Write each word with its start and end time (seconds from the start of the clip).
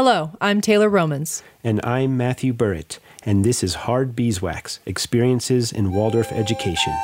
Hello, 0.00 0.30
I'm 0.40 0.60
Taylor 0.60 0.88
Romans. 0.88 1.42
And 1.64 1.84
I'm 1.84 2.16
Matthew 2.16 2.52
Burritt, 2.52 3.00
and 3.24 3.44
this 3.44 3.64
is 3.64 3.74
Hard 3.74 4.14
Beeswax 4.14 4.78
Experiences 4.86 5.72
in 5.72 5.92
Waldorf 5.92 6.30
Education. 6.30 6.96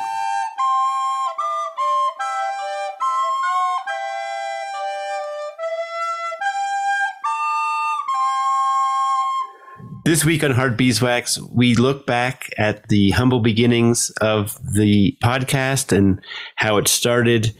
This 10.05 10.23
week 10.23 10.41
on 10.45 10.51
Hard 10.51 10.77
Beeswax, 10.77 11.37
we 11.51 11.75
look 11.75 12.05
back 12.05 12.49
at 12.57 12.87
the 12.87 13.11
humble 13.11 13.41
beginnings 13.41 14.09
of 14.21 14.57
the 14.73 15.17
podcast 15.21 15.91
and 15.91 16.21
how 16.55 16.77
it 16.77 16.87
started 16.87 17.53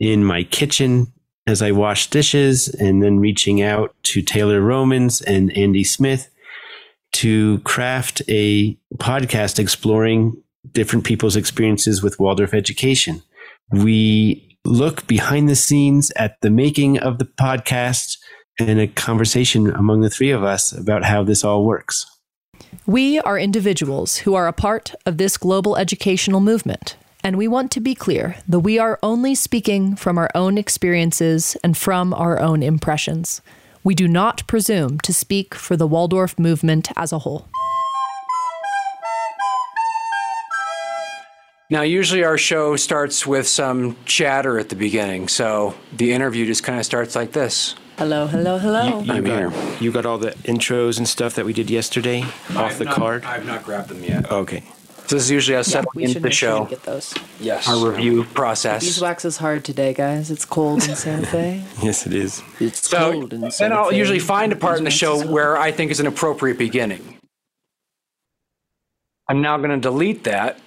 in 0.00 0.24
my 0.24 0.42
kitchen 0.42 1.12
as 1.46 1.62
I 1.62 1.72
washed 1.72 2.10
dishes 2.10 2.68
and 2.68 3.02
then 3.02 3.18
reaching 3.18 3.62
out 3.62 3.94
to 4.04 4.22
Taylor 4.22 4.60
Romans 4.60 5.20
and 5.20 5.56
Andy 5.56 5.84
Smith 5.84 6.30
to 7.12 7.58
craft 7.60 8.22
a 8.28 8.76
podcast 8.96 9.58
exploring 9.58 10.40
different 10.72 11.04
people's 11.04 11.36
experiences 11.36 12.02
with 12.02 12.20
Waldorf 12.20 12.54
education. 12.54 13.22
We 13.70 14.56
look 14.64 15.06
behind 15.06 15.48
the 15.48 15.56
scenes 15.56 16.12
at 16.16 16.40
the 16.42 16.50
making 16.50 16.98
of 16.98 17.18
the 17.18 17.24
podcast 17.24 18.18
and 18.58 18.78
a 18.78 18.86
conversation 18.86 19.70
among 19.70 20.02
the 20.02 20.10
three 20.10 20.30
of 20.30 20.44
us 20.44 20.72
about 20.72 21.04
how 21.04 21.22
this 21.22 21.44
all 21.44 21.64
works. 21.64 22.06
We 22.86 23.18
are 23.20 23.38
individuals 23.38 24.18
who 24.18 24.34
are 24.34 24.46
a 24.46 24.52
part 24.52 24.94
of 25.06 25.16
this 25.16 25.36
global 25.36 25.76
educational 25.76 26.40
movement. 26.40 26.96
And 27.22 27.36
we 27.36 27.48
want 27.48 27.70
to 27.72 27.80
be 27.80 27.94
clear 27.94 28.36
that 28.48 28.60
we 28.60 28.78
are 28.78 28.98
only 29.02 29.34
speaking 29.34 29.94
from 29.94 30.16
our 30.16 30.30
own 30.34 30.56
experiences 30.56 31.56
and 31.62 31.76
from 31.76 32.14
our 32.14 32.40
own 32.40 32.62
impressions. 32.62 33.42
We 33.84 33.94
do 33.94 34.08
not 34.08 34.46
presume 34.46 35.00
to 35.00 35.12
speak 35.12 35.54
for 35.54 35.76
the 35.76 35.86
Waldorf 35.86 36.38
movement 36.38 36.88
as 36.96 37.12
a 37.12 37.18
whole. 37.18 37.46
Now, 41.68 41.82
usually 41.82 42.24
our 42.24 42.38
show 42.38 42.74
starts 42.76 43.26
with 43.26 43.46
some 43.46 43.96
chatter 44.04 44.58
at 44.58 44.70
the 44.70 44.76
beginning, 44.76 45.28
so 45.28 45.74
the 45.96 46.12
interview 46.12 46.44
just 46.44 46.64
kind 46.64 46.80
of 46.80 46.84
starts 46.84 47.14
like 47.14 47.32
this. 47.32 47.76
Hello, 47.96 48.26
hello, 48.26 48.58
hello. 48.58 49.02
You 49.02 49.12
I'm 49.12 49.24
got, 49.24 49.52
here. 49.52 49.78
You 49.78 49.92
got 49.92 50.04
all 50.04 50.18
the 50.18 50.30
intros 50.44 50.98
and 50.98 51.06
stuff 51.06 51.34
that 51.34 51.44
we 51.44 51.52
did 51.52 51.70
yesterday 51.70 52.24
off 52.56 52.78
the 52.78 52.86
card? 52.86 53.24
I've 53.24 53.46
not 53.46 53.62
grabbed 53.62 53.88
them 53.88 54.02
yet. 54.02 54.32
Okay. 54.32 54.64
So 55.10 55.16
this 55.16 55.24
is 55.24 55.30
usually 55.32 55.56
us 55.56 55.66
Yeah, 55.66 55.72
settling 55.72 55.90
we 55.96 56.04
into 56.04 56.20
the 56.20 56.30
show, 56.30 56.66
get 56.66 56.84
those. 56.84 57.12
yes. 57.40 57.68
our 57.68 57.90
review 57.90 58.22
process. 58.26 58.84
Beeswax 58.84 59.24
is 59.24 59.38
hard 59.38 59.64
today, 59.64 59.92
guys. 59.92 60.30
It's 60.30 60.44
cold 60.44 60.84
in 60.88 60.94
Santa 60.94 61.26
Fe. 61.26 61.64
Yes, 61.82 62.06
it 62.06 62.14
is. 62.14 62.40
It's 62.60 62.88
So 62.88 63.10
cold 63.10 63.32
in 63.32 63.40
then 63.40 63.50
And 63.60 63.74
I'll 63.74 63.92
usually 63.92 64.20
find 64.20 64.52
a 64.52 64.56
part 64.56 64.78
in 64.78 64.84
the 64.84 64.90
show 64.92 65.26
where 65.26 65.58
I 65.58 65.72
think 65.72 65.90
is 65.90 65.98
an 65.98 66.06
appropriate 66.06 66.58
beginning. 66.58 67.18
I'm 69.26 69.42
now 69.42 69.56
going 69.56 69.70
to 69.70 69.78
delete 69.78 70.22
that, 70.24 70.60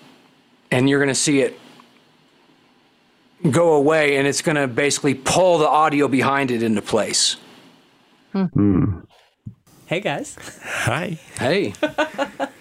and 0.72 0.90
you're 0.90 1.00
going 1.00 1.08
to 1.08 1.16
see 1.16 1.40
it 1.40 1.58
go 3.50 3.76
away, 3.76 4.18
and 4.18 4.28
it's 4.28 4.42
going 4.42 4.58
to 4.58 4.68
basically 4.68 5.14
pull 5.14 5.58
the 5.58 5.70
audio 5.70 6.10
behind 6.10 6.52
it 6.52 6.62
into 6.64 6.82
place. 6.82 7.38
Hmm. 8.34 9.00
Hey, 9.86 10.02
guys. 10.02 10.36
Hi. 10.64 11.18
Hey, 11.40 11.74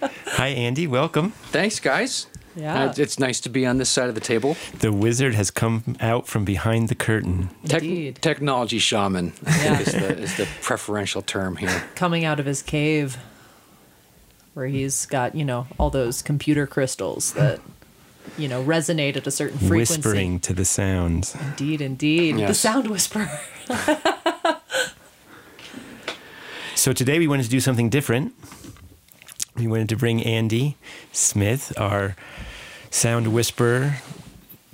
Hi, 0.43 0.49
Andy. 0.49 0.87
Welcome. 0.87 1.31
thanks, 1.53 1.79
guys. 1.79 2.27
Yeah. 2.53 2.83
Uh, 2.89 2.93
it's 2.97 3.17
nice 3.17 3.39
to 3.39 3.49
be 3.49 3.65
on 3.65 3.77
this 3.77 3.87
side 3.89 4.09
of 4.09 4.13
the 4.15 4.19
table. 4.19 4.57
The 4.79 4.91
wizard 4.91 5.35
has 5.35 5.49
come 5.49 5.95
out 6.01 6.27
from 6.27 6.43
behind 6.43 6.89
the 6.89 6.95
curtain. 6.95 7.49
Tech- 7.65 7.81
Indeed. 7.81 8.17
technology 8.21 8.77
shaman 8.77 9.31
I 9.45 9.63
Yeah. 9.63 9.77
think 9.77 9.87
is, 9.87 9.93
the, 9.93 10.17
is 10.19 10.35
the 10.35 10.47
preferential 10.61 11.21
term 11.21 11.55
here. 11.55 11.85
Coming 11.95 12.25
out 12.25 12.41
of 12.41 12.45
his 12.45 12.61
cave 12.61 13.15
where 14.53 14.65
he's 14.67 15.05
got, 15.05 15.33
you 15.33 15.45
know, 15.45 15.65
all 15.79 15.89
those 15.89 16.21
computer 16.21 16.67
crystals 16.67 17.31
that, 17.35 17.61
you 18.37 18.49
know, 18.49 18.61
resonate 18.61 19.15
at 19.15 19.25
a 19.25 19.31
certain 19.31 19.59
frequency. 19.59 19.95
Whispering 19.95 20.39
to 20.41 20.51
the 20.53 20.65
sounds. 20.65 21.35
Indeed, 21.35 21.79
indeed. 21.79 22.35
The 22.35 22.53
sound 22.53 22.89
whisperer. 22.89 23.31
So 26.75 26.91
today 26.91 27.17
we 27.17 27.29
wanted 27.29 27.43
to 27.43 27.49
do 27.49 27.61
something 27.61 27.89
different. 27.89 28.33
We 29.55 29.67
wanted 29.67 29.89
to 29.89 29.95
bring 29.95 30.23
Andy 30.23 30.77
Smith, 31.11 31.73
our 31.77 32.15
sound 32.89 33.33
whisperer, 33.33 33.97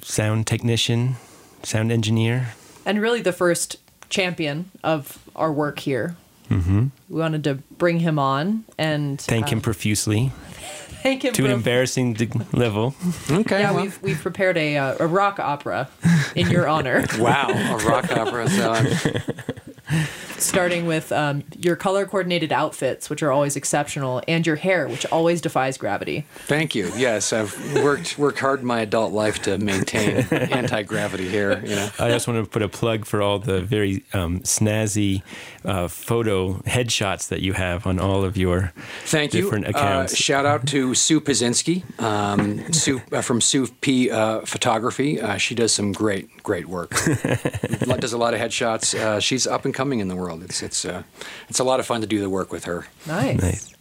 sound 0.01 0.47
technician, 0.47 1.15
sound 1.63 1.91
engineer. 1.91 2.53
and 2.85 3.01
really 3.01 3.21
the 3.21 3.33
first 3.33 3.75
champion 4.09 4.71
of 4.83 5.19
our 5.35 5.51
work 5.51 5.79
here. 5.79 6.15
Mm-hmm. 6.49 6.87
We 7.09 7.19
wanted 7.19 7.43
to 7.43 7.55
bring 7.77 7.99
him 7.99 8.17
on 8.17 8.63
and 8.77 9.21
Thank 9.21 9.47
uh, 9.47 9.49
him 9.49 9.61
profusely 9.61 10.31
thank 11.03 11.23
him 11.23 11.33
to 11.33 11.45
an 11.45 11.51
embarrassing 11.51 12.13
de- 12.13 12.29
level. 12.53 12.95
Okay. 13.29 13.59
Yeah, 13.59 13.71
well, 13.71 13.83
we've 13.83 14.01
we've 14.01 14.19
prepared 14.21 14.57
a 14.57 14.77
uh, 14.77 14.95
a 14.99 15.05
rock 15.07 15.39
opera 15.39 15.89
in 16.35 16.49
your 16.49 16.67
honor, 16.75 17.05
wow, 17.19 17.49
a 17.49 17.77
rock 17.85 18.11
opera. 18.11 18.49
So 18.49 18.71
I'm- 18.71 20.07
starting 20.41 20.85
with 20.85 21.11
um, 21.11 21.43
your 21.57 21.75
color 21.75 22.05
coordinated 22.05 22.51
outfits, 22.51 23.09
which 23.09 23.21
are 23.23 23.31
always 23.31 23.55
exceptional, 23.55 24.21
and 24.27 24.45
your 24.45 24.55
hair, 24.55 24.87
which 24.87 25.05
always 25.07 25.41
defies 25.41 25.77
gravity. 25.77 26.25
thank 26.47 26.75
you. 26.75 26.91
Yes, 26.95 27.31
I've 27.33 27.53
worked 27.83 28.17
worked 28.17 28.39
hard 28.39 28.59
in 28.61 28.65
my 28.65 28.81
adult 28.81 29.13
life 29.13 29.41
to 29.43 29.57
maintain 29.57 30.17
anti 30.31 30.83
gravity 30.83 31.29
hair. 31.29 31.59
You 31.65 31.75
know. 31.75 31.89
I 31.99 32.09
just 32.09 32.27
want 32.27 32.43
to 32.43 32.49
put 32.49 32.61
a 32.61 32.69
plug 32.69 33.05
for 33.05 33.21
all 33.21 33.39
the 33.39 33.61
very 33.61 34.03
um, 34.13 34.39
snazzy 34.41 35.21
uh, 35.65 35.87
photo 35.87 36.53
headshots 36.65 37.27
that 37.29 37.41
you 37.41 37.53
have 37.53 37.85
on 37.85 37.99
all 37.99 38.23
of 38.23 38.37
your 38.37 38.71
Thank 39.05 39.33
you. 39.33 39.41
different 39.43 39.67
Uh, 39.67 39.69
accounts. 39.71 40.15
shout 40.15 40.45
out 40.45 40.65
to 40.67 40.93
Sue 40.95 41.19
Pazinski 41.21 41.83
um, 42.01 42.71
Sue, 42.71 43.01
uh, 43.11 43.21
from 43.21 43.41
Sue 43.41 43.67
P 43.81 44.09
uh, 44.09 44.41
Photography. 44.41 45.19
Uh, 45.21 45.37
she 45.37 45.53
does 45.55 45.71
some 45.73 45.91
great, 45.91 46.41
great 46.43 46.67
work. 46.67 46.91
does 47.99 48.13
a 48.13 48.17
lot 48.17 48.33
of 48.33 48.39
headshots. 48.39 48.95
Uh, 48.97 49.19
she's 49.19 49.45
up 49.45 49.65
and 49.65 49.73
coming 49.73 49.99
in 49.99 50.07
the 50.07 50.15
world. 50.15 50.28
It's 50.37 50.61
it's 50.61 50.85
uh, 50.85 51.03
it's 51.47 51.59
a 51.59 51.63
lot 51.63 51.79
of 51.79 51.85
fun 51.85 52.01
to 52.01 52.07
do 52.07 52.21
the 52.21 52.29
work 52.29 52.51
with 52.51 52.65
her. 52.65 52.87
Nice. 53.07 53.41
Nice. 53.41 53.75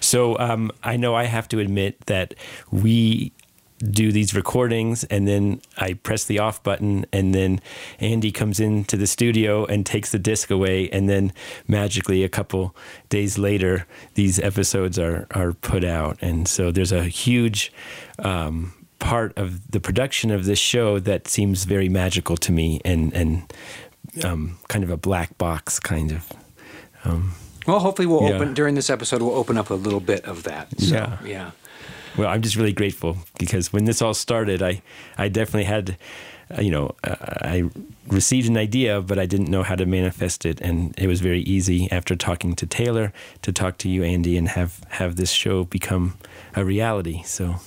So 0.00 0.38
um, 0.38 0.72
I 0.82 0.96
know 0.96 1.14
I 1.14 1.24
have 1.24 1.48
to 1.48 1.58
admit 1.58 2.00
that 2.06 2.34
we 2.70 3.32
do 3.80 4.12
these 4.12 4.34
recordings 4.34 5.04
and 5.04 5.26
then 5.26 5.60
I 5.78 5.94
press 5.94 6.24
the 6.24 6.38
off 6.38 6.62
button 6.62 7.06
and 7.12 7.34
then 7.34 7.60
Andy 7.98 8.30
comes 8.30 8.60
into 8.60 8.96
the 8.96 9.06
studio 9.06 9.64
and 9.64 9.86
takes 9.86 10.12
the 10.12 10.18
disc 10.18 10.50
away 10.50 10.90
and 10.90 11.08
then 11.08 11.32
magically 11.66 12.22
a 12.22 12.28
couple 12.28 12.76
days 13.08 13.38
later 13.38 13.86
these 14.14 14.38
episodes 14.38 14.98
are 14.98 15.26
are 15.30 15.52
put 15.52 15.82
out 15.82 16.18
and 16.20 16.46
so 16.46 16.70
there's 16.70 16.92
a 16.92 17.04
huge 17.04 17.72
um, 18.18 18.74
part 18.98 19.36
of 19.38 19.70
the 19.70 19.80
production 19.80 20.30
of 20.30 20.44
this 20.44 20.58
show 20.58 20.98
that 20.98 21.26
seems 21.26 21.64
very 21.64 21.88
magical 21.88 22.36
to 22.36 22.52
me 22.52 22.80
and 22.84 23.14
and 23.14 23.50
um, 24.24 24.58
kind 24.68 24.84
of 24.84 24.90
a 24.90 24.96
black 24.96 25.36
box 25.38 25.78
kind 25.80 26.12
of 26.12 26.32
Well, 27.66 27.78
hopefully 27.80 28.06
we'll 28.06 28.22
Yeah. 28.28 28.36
open 28.36 28.54
during 28.54 28.74
this 28.74 28.90
episode. 28.90 29.22
We'll 29.22 29.34
open 29.36 29.56
up 29.58 29.70
a 29.70 29.74
little 29.74 30.00
bit 30.00 30.24
of 30.24 30.42
that. 30.44 30.68
So, 30.80 30.94
Yeah. 30.94 31.18
yeah. 31.24 31.50
Well, 32.16 32.28
I'm 32.28 32.42
just 32.42 32.56
really 32.56 32.72
grateful 32.72 33.18
because 33.38 33.72
when 33.72 33.84
this 33.84 34.02
all 34.02 34.14
started, 34.14 34.62
I, 34.62 34.82
I 35.16 35.28
definitely 35.28 35.64
had, 35.64 35.96
uh, 36.56 36.60
you 36.60 36.70
know, 36.70 36.94
uh, 37.04 37.14
I 37.42 37.70
received 38.08 38.48
an 38.48 38.56
idea, 38.56 39.00
but 39.00 39.18
I 39.18 39.26
didn't 39.26 39.48
know 39.48 39.62
how 39.62 39.76
to 39.76 39.86
manifest 39.86 40.44
it, 40.44 40.60
and 40.60 40.92
it 40.98 41.06
was 41.06 41.20
very 41.20 41.42
easy 41.42 41.88
after 41.92 42.16
talking 42.16 42.56
to 42.56 42.66
Taylor 42.66 43.12
to 43.42 43.52
talk 43.52 43.78
to 43.78 43.88
you, 43.88 44.02
Andy, 44.02 44.36
and 44.36 44.48
have 44.48 44.80
have 44.88 45.14
this 45.14 45.30
show 45.30 45.64
become 45.64 46.14
a 46.56 46.64
reality. 46.64 47.22
So, 47.24 47.60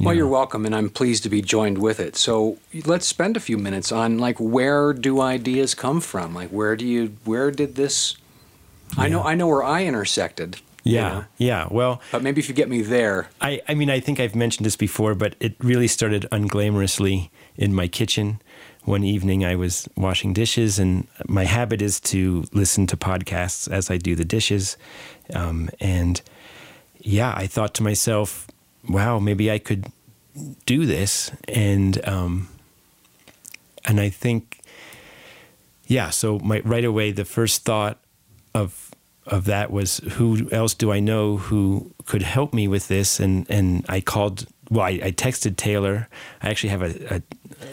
Well, 0.00 0.14
you're 0.14 0.28
welcome, 0.28 0.66
and 0.66 0.74
I'm 0.74 0.90
pleased 0.90 1.22
to 1.24 1.28
be 1.28 1.42
joined 1.42 1.78
with 1.78 2.00
it. 2.00 2.16
So 2.16 2.58
let's 2.84 3.06
spend 3.06 3.36
a 3.36 3.40
few 3.40 3.58
minutes 3.58 3.92
on 3.92 4.18
like 4.18 4.38
where 4.38 4.92
do 4.92 5.20
ideas 5.20 5.74
come 5.74 6.00
from? 6.00 6.34
Like 6.34 6.50
where 6.50 6.76
do 6.76 6.86
you 6.86 7.16
where 7.24 7.50
did 7.50 7.74
this? 7.74 8.16
I 8.96 9.08
know 9.08 9.22
I 9.22 9.34
know 9.34 9.48
where 9.48 9.62
I 9.62 9.84
intersected. 9.84 10.56
you 10.84 10.96
yeah, 10.96 11.08
know, 11.08 11.24
yeah. 11.38 11.68
Well, 11.70 12.00
but 12.12 12.22
maybe 12.22 12.40
if 12.40 12.48
you 12.48 12.54
get 12.54 12.68
me 12.68 12.82
there, 12.82 13.28
I, 13.40 13.60
I 13.68 13.74
mean, 13.74 13.90
I 13.90 14.00
think 14.00 14.20
I've 14.20 14.34
mentioned 14.34 14.66
this 14.66 14.76
before, 14.76 15.14
but 15.14 15.34
it 15.40 15.54
really 15.60 15.88
started 15.88 16.26
unglamorously 16.30 17.30
in 17.56 17.74
my 17.74 17.88
kitchen. 17.88 18.40
One 18.84 19.02
evening, 19.02 19.46
I 19.46 19.56
was 19.56 19.88
washing 19.96 20.34
dishes, 20.34 20.78
and 20.78 21.08
my 21.26 21.44
habit 21.44 21.80
is 21.80 21.98
to 22.00 22.44
listen 22.52 22.86
to 22.88 22.98
podcasts 22.98 23.70
as 23.70 23.90
I 23.90 23.96
do 23.96 24.14
the 24.14 24.26
dishes. 24.26 24.76
Um, 25.32 25.70
and 25.80 26.20
yeah, 27.00 27.32
I 27.34 27.46
thought 27.46 27.72
to 27.74 27.82
myself, 27.82 28.46
wow, 28.88 29.18
maybe 29.18 29.50
I 29.50 29.58
could 29.58 29.86
do 30.66 30.86
this. 30.86 31.30
And, 31.48 32.06
um, 32.06 32.48
and 33.84 34.00
I 34.00 34.08
think, 34.08 34.60
yeah, 35.86 36.10
so 36.10 36.38
my, 36.38 36.60
right 36.60 36.84
away, 36.84 37.12
the 37.12 37.24
first 37.24 37.64
thought 37.64 37.98
of 38.54 38.94
of 39.26 39.46
that 39.46 39.70
was 39.70 39.98
who 40.12 40.48
else 40.50 40.74
do 40.74 40.92
I 40.92 41.00
know 41.00 41.38
who 41.38 41.92
could 42.04 42.22
help 42.22 42.52
me 42.52 42.68
with 42.68 42.88
this? 42.88 43.20
And 43.20 43.46
and 43.50 43.84
I 43.88 44.00
called. 44.00 44.46
Well, 44.70 44.86
I, 44.86 44.98
I 45.02 45.12
texted 45.12 45.56
Taylor. 45.56 46.08
I 46.42 46.48
actually 46.48 46.70
have 46.70 46.82
a, 46.82 47.16
a, 47.16 47.22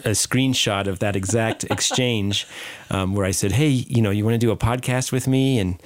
a 0.04 0.10
screenshot 0.10 0.86
of 0.86 0.98
that 0.98 1.16
exact 1.16 1.64
exchange 1.70 2.46
um, 2.90 3.14
where 3.14 3.24
I 3.24 3.30
said, 3.30 3.52
"Hey, 3.52 3.68
you 3.68 4.02
know, 4.02 4.10
you 4.10 4.24
want 4.24 4.34
to 4.34 4.38
do 4.38 4.50
a 4.50 4.56
podcast 4.56 5.10
with 5.10 5.26
me?" 5.26 5.58
And 5.58 5.80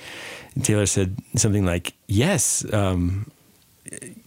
Taylor 0.63 0.87
said 0.87 1.17
something 1.37 1.65
like, 1.65 1.95
"Yes, 2.09 2.65
um, 2.73 3.31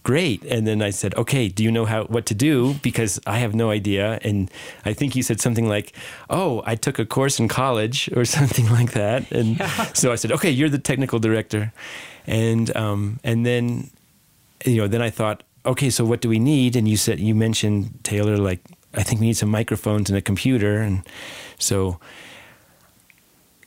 great." 0.02 0.44
And 0.44 0.66
then 0.66 0.82
I 0.82 0.90
said, 0.90 1.14
"Okay, 1.14 1.48
do 1.48 1.62
you 1.62 1.70
know 1.70 1.84
how 1.86 2.04
what 2.04 2.24
to 2.26 2.34
do? 2.34 2.74
Because 2.82 3.20
I 3.26 3.38
have 3.38 3.54
no 3.54 3.70
idea." 3.70 4.18
And 4.22 4.50
I 4.84 4.92
think 4.94 5.14
you 5.16 5.22
said 5.22 5.40
something 5.40 5.68
like, 5.68 5.92
"Oh, 6.28 6.62
I 6.66 6.74
took 6.76 6.98
a 6.98 7.04
course 7.06 7.38
in 7.40 7.48
college 7.48 8.08
or 8.16 8.24
something 8.38 8.68
like 8.70 8.92
that." 8.92 9.30
And 9.32 9.58
Yeah. 9.58 9.68
so 9.94 10.12
I 10.12 10.16
said, 10.16 10.32
"Okay, 10.32 10.50
you're 10.50 10.70
the 10.70 10.78
technical 10.82 11.18
director," 11.18 11.72
and 12.26 12.74
um, 12.76 13.18
and 13.24 13.44
then 13.44 13.90
you 14.64 14.76
know 14.76 14.88
then 14.88 15.02
I 15.02 15.10
thought, 15.10 15.42
okay, 15.64 15.90
so 15.90 16.04
what 16.04 16.20
do 16.20 16.28
we 16.28 16.38
need? 16.38 16.76
And 16.76 16.88
you 16.88 16.96
said 16.96 17.18
you 17.20 17.34
mentioned 17.34 17.98
Taylor 18.02 18.36
like 18.36 18.60
I 18.94 19.02
think 19.04 19.20
we 19.20 19.26
need 19.26 19.36
some 19.36 19.50
microphones 19.50 20.10
and 20.10 20.16
a 20.18 20.22
computer, 20.22 20.78
and 20.82 21.02
so 21.58 21.98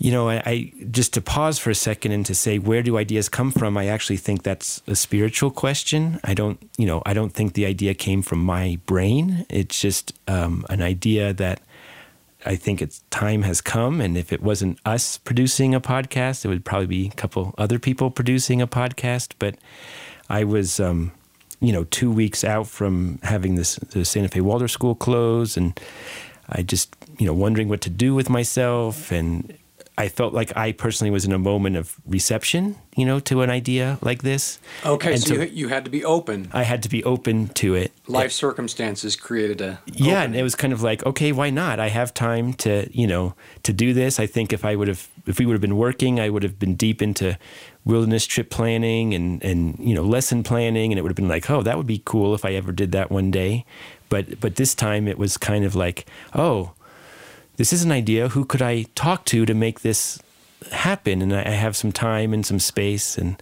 you 0.03 0.11
know, 0.11 0.27
I, 0.27 0.43
I 0.45 0.73
just 0.91 1.13
to 1.13 1.21
pause 1.21 1.57
for 1.57 1.69
a 1.69 1.75
second 1.75 2.11
and 2.11 2.25
to 2.25 2.35
say 2.35 2.59
where 2.59 2.83
do 2.83 2.97
ideas 2.97 3.29
come 3.29 3.51
from? 3.51 3.77
I 3.77 3.87
actually 3.87 4.17
think 4.17 4.43
that's 4.43 4.81
a 4.85 4.97
spiritual 4.97 5.49
question. 5.49 6.19
I 6.25 6.33
don't, 6.33 6.59
you 6.77 6.85
know, 6.85 7.01
I 7.05 7.13
don't 7.13 7.29
think 7.29 7.53
the 7.53 7.65
idea 7.65 7.93
came 7.93 8.21
from 8.21 8.39
my 8.39 8.79
brain. 8.85 9.45
It's 9.49 9.79
just 9.79 10.11
um, 10.27 10.65
an 10.69 10.81
idea 10.81 11.31
that 11.35 11.61
I 12.45 12.57
think 12.57 12.81
it's 12.81 13.01
time 13.11 13.43
has 13.43 13.61
come, 13.61 14.01
and 14.01 14.17
if 14.17 14.33
it 14.33 14.43
wasn't 14.43 14.77
us 14.83 15.19
producing 15.19 15.73
a 15.73 15.79
podcast, 15.79 16.43
it 16.43 16.49
would 16.49 16.65
probably 16.65 16.87
be 16.87 17.07
a 17.07 17.15
couple 17.15 17.55
other 17.57 17.79
people 17.79 18.11
producing 18.11 18.61
a 18.61 18.67
podcast. 18.67 19.35
But 19.39 19.55
I 20.29 20.43
was, 20.43 20.81
um, 20.81 21.13
you 21.61 21.71
know, 21.71 21.85
two 21.85 22.11
weeks 22.11 22.43
out 22.43 22.67
from 22.67 23.19
having 23.23 23.55
this 23.55 23.77
the 23.77 24.03
Santa 24.03 24.27
Fe 24.27 24.41
Waldorf 24.41 24.71
School 24.71 24.95
close, 24.95 25.55
and 25.55 25.79
I 26.49 26.61
just, 26.61 26.93
you 27.17 27.25
know, 27.25 27.33
wondering 27.33 27.69
what 27.69 27.79
to 27.81 27.89
do 27.89 28.13
with 28.13 28.29
myself, 28.29 29.09
and 29.09 29.57
I 29.95 30.07
felt 30.07 30.33
like 30.33 30.55
I 30.57 30.71
personally 30.71 31.11
was 31.11 31.23
in 31.23 31.31
a 31.31 31.39
moment 31.39 31.75
of 31.75 31.95
reception, 32.07 32.77
you 32.95 33.05
know, 33.05 33.19
to 33.21 33.41
an 33.41 33.51
idea 33.51 33.99
like 34.01 34.23
this. 34.23 34.59
Okay, 34.83 35.13
And 35.13 35.21
so, 35.21 35.35
you, 35.35 35.43
you 35.43 35.67
had 35.67 35.85
to 35.85 35.91
be 35.91 36.03
open. 36.03 36.49
I 36.51 36.63
had 36.63 36.81
to 36.83 36.89
be 36.89 37.03
open 37.03 37.49
to 37.49 37.75
it. 37.75 37.91
Life 38.07 38.31
circumstances 38.31 39.15
created 39.15 39.61
a. 39.61 39.79
Yeah, 39.85 40.23
and 40.23 40.35
it 40.35 40.41
was 40.41 40.55
kind 40.55 40.73
of 40.73 40.81
like, 40.81 41.05
okay, 41.05 41.31
why 41.31 41.51
not? 41.51 41.79
I 41.79 41.89
have 41.89 42.11
time 42.11 42.53
to, 42.53 42.89
you 42.91 43.05
know, 43.05 43.35
to 43.63 43.71
do 43.71 43.93
this. 43.93 44.19
I 44.19 44.25
think 44.25 44.51
if 44.51 44.65
I 44.65 44.75
would 44.75 44.87
have, 44.87 45.07
if 45.27 45.37
we 45.37 45.45
would 45.45 45.53
have 45.53 45.61
been 45.61 45.77
working, 45.77 46.19
I 46.19 46.29
would 46.29 46.41
have 46.41 46.57
been 46.57 46.73
deep 46.73 47.01
into 47.01 47.37
wilderness 47.85 48.25
trip 48.25 48.49
planning 48.49 49.13
and 49.13 49.43
and 49.43 49.77
you 49.79 49.93
know 49.93 50.03
lesson 50.03 50.41
planning, 50.41 50.91
and 50.91 50.97
it 50.97 51.03
would 51.03 51.11
have 51.11 51.15
been 51.15 51.27
like, 51.27 51.49
oh, 51.51 51.61
that 51.61 51.77
would 51.77 51.87
be 51.87 52.01
cool 52.03 52.33
if 52.33 52.45
I 52.45 52.53
ever 52.53 52.71
did 52.71 52.91
that 52.93 53.11
one 53.11 53.29
day. 53.29 53.63
But 54.09 54.39
but 54.39 54.55
this 54.55 54.73
time 54.73 55.07
it 55.07 55.19
was 55.19 55.37
kind 55.37 55.65
of 55.65 55.75
like, 55.75 56.07
oh, 56.33 56.71
this 57.57 57.73
is 57.73 57.83
an 57.83 57.91
idea. 57.91 58.29
Who 58.29 58.45
could 58.45 58.61
I 58.61 58.83
talk 58.95 59.25
to 59.25 59.45
to 59.45 59.53
make 59.53 59.81
this 59.81 60.19
happen? 60.71 61.21
And 61.21 61.33
I, 61.33 61.51
have 61.51 61.75
some 61.75 61.91
time 61.91 62.33
and 62.33 62.45
some 62.45 62.59
space. 62.59 63.17
And 63.17 63.41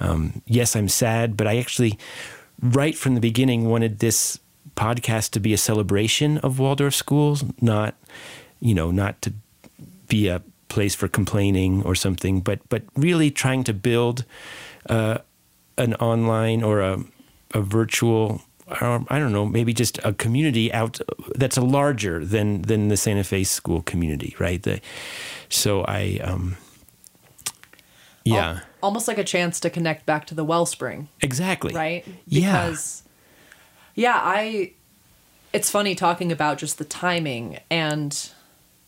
um, 0.00 0.42
yes, 0.46 0.74
I'm 0.74 0.88
sad, 0.88 1.36
but 1.36 1.46
I 1.46 1.58
actually, 1.58 1.98
right 2.60 2.96
from 2.96 3.14
the 3.14 3.20
beginning, 3.20 3.68
wanted 3.68 3.98
this 3.98 4.38
podcast 4.74 5.30
to 5.30 5.40
be 5.40 5.52
a 5.52 5.58
celebration 5.58 6.38
of 6.38 6.58
Waldorf 6.58 6.94
schools, 6.94 7.44
not, 7.60 7.94
you 8.60 8.74
know, 8.74 8.90
not 8.90 9.20
to 9.22 9.32
be 10.08 10.28
a 10.28 10.42
place 10.68 10.94
for 10.94 11.08
complaining 11.08 11.82
or 11.84 11.94
something, 11.94 12.40
but 12.40 12.60
but 12.68 12.82
really 12.96 13.30
trying 13.30 13.64
to 13.64 13.72
build 13.72 14.24
uh, 14.88 15.18
an 15.78 15.94
online 15.94 16.62
or 16.62 16.80
a 16.80 17.02
a 17.52 17.60
virtual. 17.60 18.42
Um, 18.80 19.06
I 19.08 19.20
don't 19.20 19.32
know, 19.32 19.46
maybe 19.46 19.72
just 19.72 19.98
a 20.02 20.12
community 20.12 20.72
out 20.72 21.00
that's 21.36 21.56
a 21.56 21.60
larger 21.60 22.24
than 22.24 22.62
than 22.62 22.88
the 22.88 22.96
Santa 22.96 23.22
Fe 23.22 23.44
school 23.44 23.82
community, 23.82 24.34
right? 24.40 24.60
The, 24.60 24.80
so 25.48 25.82
I, 25.84 26.18
um, 26.22 26.56
yeah, 28.24 28.48
Al- 28.48 28.60
almost 28.82 29.06
like 29.06 29.18
a 29.18 29.24
chance 29.24 29.60
to 29.60 29.70
connect 29.70 30.04
back 30.04 30.26
to 30.26 30.34
the 30.34 30.44
wellspring, 30.44 31.08
exactly, 31.20 31.74
right? 31.74 32.04
Yeah. 32.26 32.74
Yeah, 33.94 34.20
I. 34.20 34.72
It's 35.52 35.70
funny 35.70 35.94
talking 35.94 36.32
about 36.32 36.58
just 36.58 36.76
the 36.76 36.84
timing 36.84 37.60
and, 37.70 38.30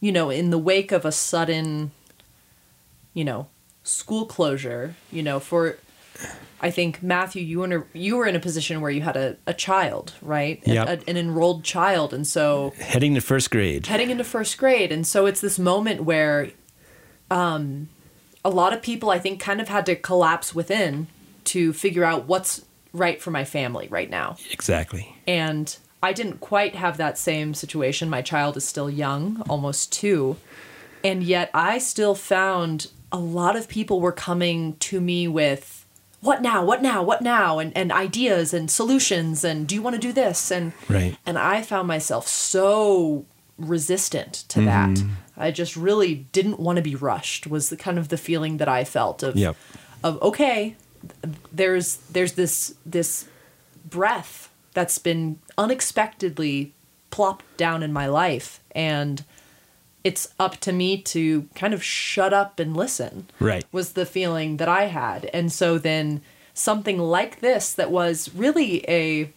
you 0.01 0.13
know, 0.13 0.29
in 0.29 0.51
the 0.51 0.59
wake 0.59 0.93
of 0.93 1.05
a 1.07 1.13
sudden, 1.13 1.93
you 3.15 3.25
know, 3.25 3.47
school 3.85 4.27
closure, 4.27 4.97
you 5.13 5.23
know, 5.23 5.39
for. 5.41 5.79
I 6.61 6.71
think 6.73 7.03
Matthew, 7.03 7.43
you 7.45 7.61
were 7.61 7.65
in 7.67 7.73
a, 7.73 7.85
you 7.93 8.17
were 8.17 8.27
in 8.27 8.35
a 8.35 8.41
position 8.41 8.81
where 8.81 8.91
you 8.91 9.03
had 9.03 9.17
a, 9.17 9.37
a 9.47 9.55
child, 9.55 10.15
right? 10.21 10.61
Yep. 10.67 10.89
a- 10.89 11.11
an 11.11 11.17
enrolled 11.17 11.63
child, 11.63 12.13
and 12.13 12.27
so 12.27 12.73
heading 12.81 13.15
to 13.15 13.21
first 13.21 13.51
grade. 13.51 13.87
heading 13.87 14.11
into 14.11 14.25
first 14.25 14.59
grade 14.59 14.91
and 14.91 15.07
so 15.07 15.27
it's 15.27 15.41
this 15.41 15.59
moment 15.59 16.03
where 16.03 16.51
um 17.31 17.89
a 18.45 18.51
lot 18.51 18.73
of 18.73 18.81
people 18.83 19.11
i 19.11 19.19
think 19.19 19.41
kind 19.41 19.61
of 19.61 19.69
had 19.69 19.85
to 19.87 19.95
collapse 19.95 20.55
within 20.55 21.07
to 21.45 21.73
figure 21.73 22.05
out 22.05 22.27
what's 22.27 22.65
right 22.93 23.21
for 23.21 23.31
my 23.31 23.45
family 23.45 23.87
right 23.89 24.11
now 24.11 24.37
Exactly. 24.51 25.15
and 25.27 25.77
i 26.03 26.13
didn't 26.13 26.41
quite 26.41 26.75
have 26.75 26.97
that 26.97 27.19
same 27.19 27.53
situation 27.55 28.09
my 28.09 28.23
child 28.23 28.57
is 28.57 28.65
still 28.65 28.89
young 28.91 29.43
almost 29.49 29.93
2 29.93 30.37
and 31.05 31.23
yet 31.23 31.51
i 31.55 31.79
still 31.79 32.15
found 32.15 32.89
a 33.13 33.19
lot 33.19 33.57
of 33.57 33.69
people 33.69 34.01
were 34.01 34.13
coming 34.13 34.77
to 34.77 35.01
me 35.01 35.29
with 35.29 35.78
what 36.21 36.43
now 36.43 36.65
what 36.65 36.83
now 36.83 37.03
what 37.03 37.23
now 37.23 37.59
and, 37.59 37.77
and 37.77 37.93
ideas 37.93 38.53
and 38.53 38.71
solutions 38.71 39.45
and 39.45 39.67
do 39.69 39.75
you 39.75 39.83
want 39.83 39.95
to 39.95 40.01
do 40.01 40.13
this 40.13 40.51
and 40.51 40.73
Right. 40.89 41.17
and 41.25 41.39
i 41.39 41.63
found 41.63 41.87
myself 41.89 42.27
so 42.27 43.25
resistant 43.57 44.33
to 44.49 44.61
that 44.63 44.91
Mm-hmm. 44.91 45.11
i 45.37 45.51
just 45.51 45.77
really 45.77 46.15
didn't 46.33 46.59
want 46.61 46.77
to 46.77 46.83
be 46.83 46.95
rushed 46.95 47.47
was 47.47 47.69
the 47.71 47.77
kind 47.77 47.99
of 47.99 48.09
the 48.09 48.17
feeling 48.17 48.57
that 48.59 48.69
i 48.69 48.85
felt 48.85 49.23
of 49.23 49.37
Yep. 49.37 49.57
of 50.03 50.23
okay 50.23 50.77
there's 51.53 51.97
there's 52.13 52.33
this 52.33 52.75
this 52.85 53.27
breath 53.89 54.51
that's 54.75 54.99
been 54.99 55.39
unexpectedly 55.57 56.73
plopped 57.11 57.45
down 57.57 57.83
in 57.83 57.93
my 57.93 58.07
life 58.07 58.61
and 58.73 59.25
it's 60.09 60.25
up 60.39 60.55
to 60.67 60.73
me 60.73 60.91
to 61.15 61.23
kind 61.61 61.73
of 61.77 61.83
shut 61.83 62.33
up 62.43 62.53
and 62.63 62.71
listen 62.85 63.15
Right. 63.51 63.65
was 63.73 63.93
the 63.93 64.07
feeling 64.07 64.51
that 64.61 64.69
i 64.81 64.85
had. 65.03 65.21
And 65.37 65.47
so 65.61 65.69
then 65.91 66.07
something 66.55 66.99
like 66.99 67.33
this 67.41 67.65
that 67.79 67.91
was 67.91 68.17
really 68.45 68.73
a 69.01 69.31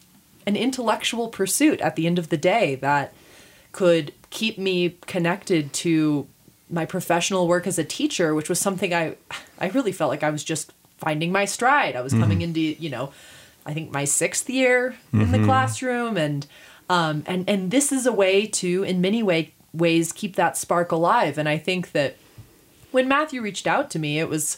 an 0.50 0.56
intellectual 0.68 1.28
pursuit 1.40 1.80
at 1.88 1.94
the 1.98 2.06
end 2.10 2.18
of 2.18 2.28
the 2.30 2.38
day 2.54 2.76
that 2.88 3.08
could 3.72 4.06
keep 4.40 4.56
me 4.58 4.76
connected 5.16 5.64
to 5.86 6.26
my 6.80 6.86
professional 6.86 7.44
work 7.54 7.68
as 7.72 7.78
a 7.78 7.84
teacher 8.00 8.34
which 8.38 8.50
was 8.52 8.60
something 8.68 8.92
i 8.94 9.06
i 9.60 9.68
really 9.76 9.92
felt 9.92 10.10
like 10.14 10.24
i 10.24 10.32
was 10.38 10.44
just 10.44 10.66
finding 10.98 11.32
my 11.32 11.46
stride. 11.46 11.96
I 11.96 12.02
was 12.08 12.14
coming 12.14 12.42
into 12.48 12.62
you 12.86 12.90
know 12.96 13.06
i 13.70 13.72
think 13.76 13.92
my 14.00 14.06
sixth 14.06 14.48
year 14.50 14.96
in 15.14 15.32
the 15.36 15.44
classroom 15.50 16.14
and 16.26 16.40
um 16.90 17.16
and 17.32 17.42
and 17.54 17.62
this 17.76 17.88
is 17.98 18.04
a 18.14 18.16
way 18.24 18.36
to 18.62 18.70
in 18.92 18.96
many 19.08 19.22
way 19.32 19.42
ways 19.74 20.12
keep 20.12 20.36
that 20.36 20.58
spark 20.58 20.92
alive. 20.92 21.38
And 21.38 21.48
i 21.48 21.58
think 21.58 21.92
that 21.94 22.18
when 22.92 23.08
matthew 23.08 23.42
reached 23.42 23.68
out 23.68 23.90
to 23.92 24.00
me 24.00 24.20
it 24.20 24.28
was 24.28 24.58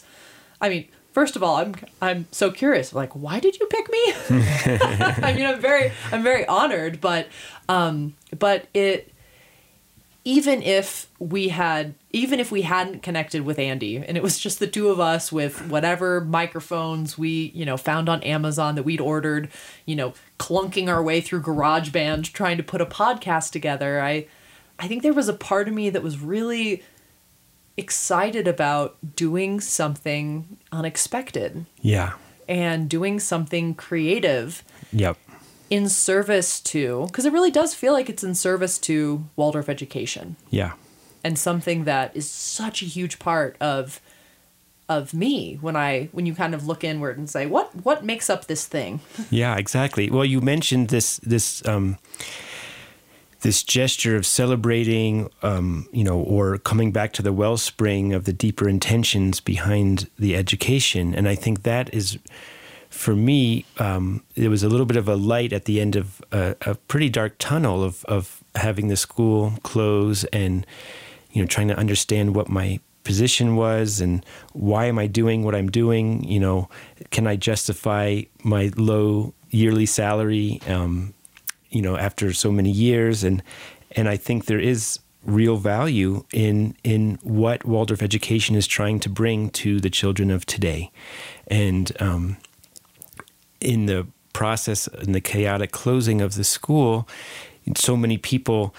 i 0.60 0.68
mean 0.68 0.88
first 1.12 1.36
of 1.36 1.42
all 1.42 1.56
i'm 1.56 1.74
i'm 2.02 2.26
so 2.32 2.50
curious 2.50 2.92
like 2.92 3.12
why 3.12 3.38
did 3.38 3.58
you 3.58 3.66
pick 3.66 3.88
me? 3.90 4.12
I 5.22 5.32
mean 5.36 5.46
i'm 5.46 5.60
very 5.60 5.92
i'm 6.10 6.22
very 6.22 6.46
honored 6.46 7.00
but 7.00 7.28
um 7.68 8.14
but 8.36 8.66
it 8.74 9.12
even 10.24 10.62
if 10.62 11.06
we 11.18 11.48
had 11.48 11.94
even 12.10 12.40
if 12.40 12.50
we 12.50 12.62
hadn't 12.62 13.02
connected 13.02 13.42
with 13.42 13.58
Andy 13.58 13.96
and 13.96 14.16
it 14.16 14.22
was 14.22 14.38
just 14.38 14.58
the 14.58 14.66
two 14.66 14.88
of 14.88 14.98
us 14.98 15.30
with 15.30 15.68
whatever 15.68 16.20
microphones 16.22 17.18
we, 17.18 17.52
you 17.54 17.66
know, 17.66 17.76
found 17.76 18.08
on 18.08 18.22
Amazon 18.22 18.74
that 18.76 18.84
we'd 18.84 19.00
ordered, 19.00 19.50
you 19.84 19.94
know, 19.94 20.14
clunking 20.38 20.88
our 20.88 21.02
way 21.02 21.20
through 21.20 21.42
GarageBand 21.42 22.32
trying 22.32 22.56
to 22.56 22.62
put 22.62 22.80
a 22.80 22.86
podcast 22.86 23.50
together, 23.52 24.00
I 24.00 24.26
I 24.78 24.88
think 24.88 25.02
there 25.02 25.12
was 25.12 25.28
a 25.28 25.32
part 25.34 25.68
of 25.68 25.74
me 25.74 25.90
that 25.90 26.02
was 26.02 26.18
really 26.18 26.82
excited 27.76 28.46
about 28.46 28.96
doing 29.16 29.60
something 29.60 30.58
unexpected 30.70 31.66
Yeah. 31.80 32.12
and 32.48 32.88
doing 32.88 33.18
something 33.18 33.74
creative 33.74 34.62
Yep. 34.92 35.16
in 35.70 35.88
service 35.88 36.60
to 36.60 37.06
because 37.06 37.24
it 37.24 37.32
really 37.32 37.50
does 37.50 37.74
feel 37.74 37.92
like 37.92 38.08
it's 38.08 38.22
in 38.22 38.34
service 38.34 38.78
to 38.80 39.24
Waldorf 39.34 39.68
education 39.68 40.36
Yeah. 40.50 40.72
and 41.24 41.36
something 41.38 41.84
that 41.84 42.12
is 42.14 42.30
such 42.30 42.82
a 42.82 42.86
huge 42.86 43.18
part 43.18 43.56
of 43.60 44.00
of 44.86 45.14
me 45.14 45.56
when 45.62 45.74
I 45.76 46.10
when 46.12 46.26
you 46.26 46.34
kind 46.34 46.54
of 46.54 46.66
look 46.66 46.84
inward 46.84 47.16
and 47.16 47.28
say 47.28 47.46
what 47.46 47.74
what 47.84 48.04
makes 48.04 48.28
up 48.28 48.46
this 48.46 48.66
thing 48.66 49.00
Yeah, 49.30 49.56
exactly. 49.56 50.10
Well, 50.10 50.26
you 50.26 50.42
mentioned 50.42 50.88
this 50.88 51.16
this 51.24 51.66
um, 51.66 51.96
this 53.44 53.62
gesture 53.62 54.16
of 54.16 54.24
celebrating, 54.24 55.28
um, 55.42 55.86
you 55.92 56.02
know, 56.02 56.18
or 56.18 56.56
coming 56.56 56.90
back 56.92 57.12
to 57.12 57.20
the 57.20 57.32
wellspring 57.32 58.14
of 58.14 58.24
the 58.24 58.32
deeper 58.32 58.66
intentions 58.66 59.38
behind 59.38 60.08
the 60.18 60.34
education, 60.34 61.14
and 61.14 61.28
I 61.28 61.34
think 61.34 61.62
that 61.62 61.92
is, 61.92 62.18
for 62.88 63.14
me, 63.14 63.66
um, 63.78 64.24
it 64.34 64.48
was 64.48 64.62
a 64.62 64.68
little 64.70 64.86
bit 64.86 64.96
of 64.96 65.08
a 65.08 65.14
light 65.14 65.52
at 65.52 65.66
the 65.66 65.78
end 65.78 65.94
of 65.94 66.22
a, 66.32 66.56
a 66.62 66.74
pretty 66.74 67.10
dark 67.10 67.36
tunnel 67.38 67.84
of 67.84 68.02
of 68.06 68.42
having 68.54 68.88
the 68.88 68.96
school 68.96 69.52
close 69.62 70.24
and, 70.32 70.66
you 71.30 71.42
know, 71.42 71.46
trying 71.46 71.68
to 71.68 71.76
understand 71.76 72.34
what 72.34 72.48
my 72.48 72.80
position 73.02 73.56
was 73.56 74.00
and 74.00 74.24
why 74.54 74.86
am 74.86 74.98
I 74.98 75.06
doing 75.06 75.44
what 75.44 75.54
I'm 75.54 75.70
doing? 75.70 76.24
You 76.24 76.40
know, 76.40 76.70
can 77.10 77.26
I 77.26 77.36
justify 77.36 78.22
my 78.42 78.72
low 78.74 79.34
yearly 79.50 79.84
salary? 79.84 80.62
Um, 80.66 81.12
you 81.74 81.82
know, 81.82 81.96
after 81.96 82.32
so 82.32 82.52
many 82.52 82.70
years, 82.70 83.24
and 83.24 83.42
and 83.92 84.08
I 84.08 84.16
think 84.16 84.46
there 84.46 84.60
is 84.60 85.00
real 85.24 85.56
value 85.56 86.24
in 86.32 86.76
in 86.84 87.18
what 87.22 87.64
Waldorf 87.64 88.02
education 88.02 88.54
is 88.54 88.66
trying 88.66 89.00
to 89.00 89.08
bring 89.08 89.50
to 89.50 89.80
the 89.80 89.90
children 89.90 90.30
of 90.30 90.46
today, 90.46 90.92
and 91.48 91.90
um, 92.00 92.36
in 93.60 93.86
the 93.86 94.06
process 94.32 94.86
in 94.86 95.12
the 95.12 95.20
chaotic 95.20 95.72
closing 95.72 96.20
of 96.20 96.34
the 96.34 96.44
school, 96.44 97.08
so 97.76 97.96
many 97.96 98.18
people, 98.18 98.74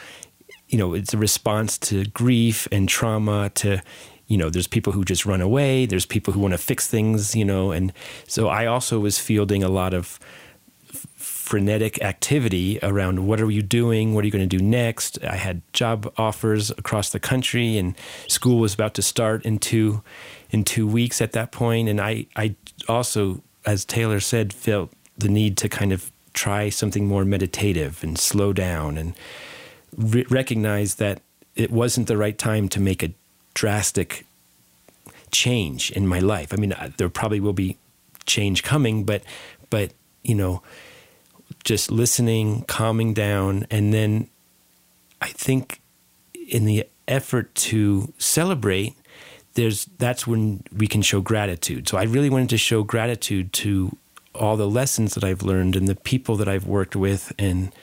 you 0.70 0.78
know, 0.78 0.94
it's 0.94 1.14
a 1.14 1.18
response 1.18 1.78
to 1.78 2.06
grief 2.06 2.68
and 2.72 2.88
trauma 2.88 3.50
to 3.56 3.82
you 4.28 4.38
know, 4.38 4.50
there's 4.50 4.66
people 4.66 4.92
who 4.92 5.04
just 5.04 5.24
run 5.24 5.40
away. 5.40 5.86
There's 5.86 6.08
people 6.08 6.34
who 6.34 6.40
want 6.40 6.54
to 6.54 6.58
fix 6.58 6.88
things, 6.88 7.36
you 7.36 7.46
know, 7.46 7.72
and 7.72 7.94
so 8.28 8.48
I 8.48 8.66
also 8.66 9.00
was 9.00 9.20
fielding 9.20 9.64
a 9.64 9.70
lot 9.70 9.94
of 9.94 10.20
frenetic 11.46 12.02
activity 12.02 12.80
around 12.82 13.28
what 13.28 13.40
are 13.40 13.52
you 13.52 13.62
doing? 13.62 14.16
What 14.16 14.24
are 14.24 14.26
you 14.26 14.32
going 14.32 14.50
to 14.50 14.58
do 14.58 14.64
next? 14.64 15.24
I 15.24 15.36
had 15.36 15.62
job 15.74 16.12
offers 16.18 16.72
across 16.72 17.12
the 17.12 17.20
country, 17.20 17.78
and 17.78 17.94
school 18.28 18.58
was 18.58 18.74
about 18.74 18.96
to 18.96 19.04
start 19.04 19.46
in 19.46 19.60
two 19.60 20.02
in 20.50 20.64
two 20.64 20.88
weeks 20.88 21.22
at 21.22 21.34
that 21.34 21.52
point. 21.52 21.88
And 21.88 22.02
I 22.02 22.26
I 22.36 22.56
also, 22.90 23.44
as 23.64 23.86
Taylor 23.86 24.20
said, 24.20 24.54
felt 24.54 24.92
the 25.18 25.30
need 25.30 25.56
to 25.58 25.70
kind 25.70 25.94
of 25.94 26.12
try 26.34 26.70
something 26.70 27.08
more 27.08 27.24
meditative 27.24 28.04
and 28.04 28.18
slow 28.18 28.52
down 28.52 28.98
and 28.98 29.14
re- 29.96 30.26
recognize 30.30 30.96
that 30.96 31.22
it 31.56 31.72
wasn't 31.72 32.08
the 32.08 32.18
right 32.18 32.38
time 32.38 32.68
to 32.70 32.80
make 32.80 33.04
a 33.04 33.14
drastic 33.54 34.26
change 35.32 35.92
in 35.92 36.08
my 36.08 36.20
life. 36.20 36.52
I 36.52 36.56
mean, 36.56 36.74
there 36.98 37.08
probably 37.08 37.40
will 37.40 37.54
be 37.54 37.78
change 38.26 38.64
coming, 38.64 39.04
but 39.04 39.22
but 39.70 39.92
you 40.24 40.34
know 40.34 40.64
just 41.66 41.92
listening, 41.92 42.64
calming 42.68 43.14
down, 43.14 43.68
and 43.70 43.94
then 43.94 44.30
I 45.22 45.28
think 45.28 45.82
in 46.48 46.66
the 46.66 46.88
effort 47.08 47.54
to 47.56 48.14
celebrate, 48.18 48.94
there's 49.56 49.86
that's 49.98 50.26
when 50.26 50.64
we 50.76 50.88
can 50.88 51.02
show 51.02 51.20
gratitude. 51.20 51.90
So 51.90 51.98
I 51.98 52.04
really 52.04 52.30
wanted 52.30 52.50
to 52.50 52.58
show 52.58 52.84
gratitude 52.84 53.52
to 53.54 53.98
all 54.34 54.58
the 54.58 54.70
lessons 54.70 55.16
that 55.16 55.24
I've 55.24 55.44
learned 55.44 55.76
and 55.76 55.88
the 55.88 55.96
people 55.96 56.36
that 56.38 56.48
I've 56.48 56.68
worked 56.68 56.96
with 56.96 57.34
and 57.40 57.74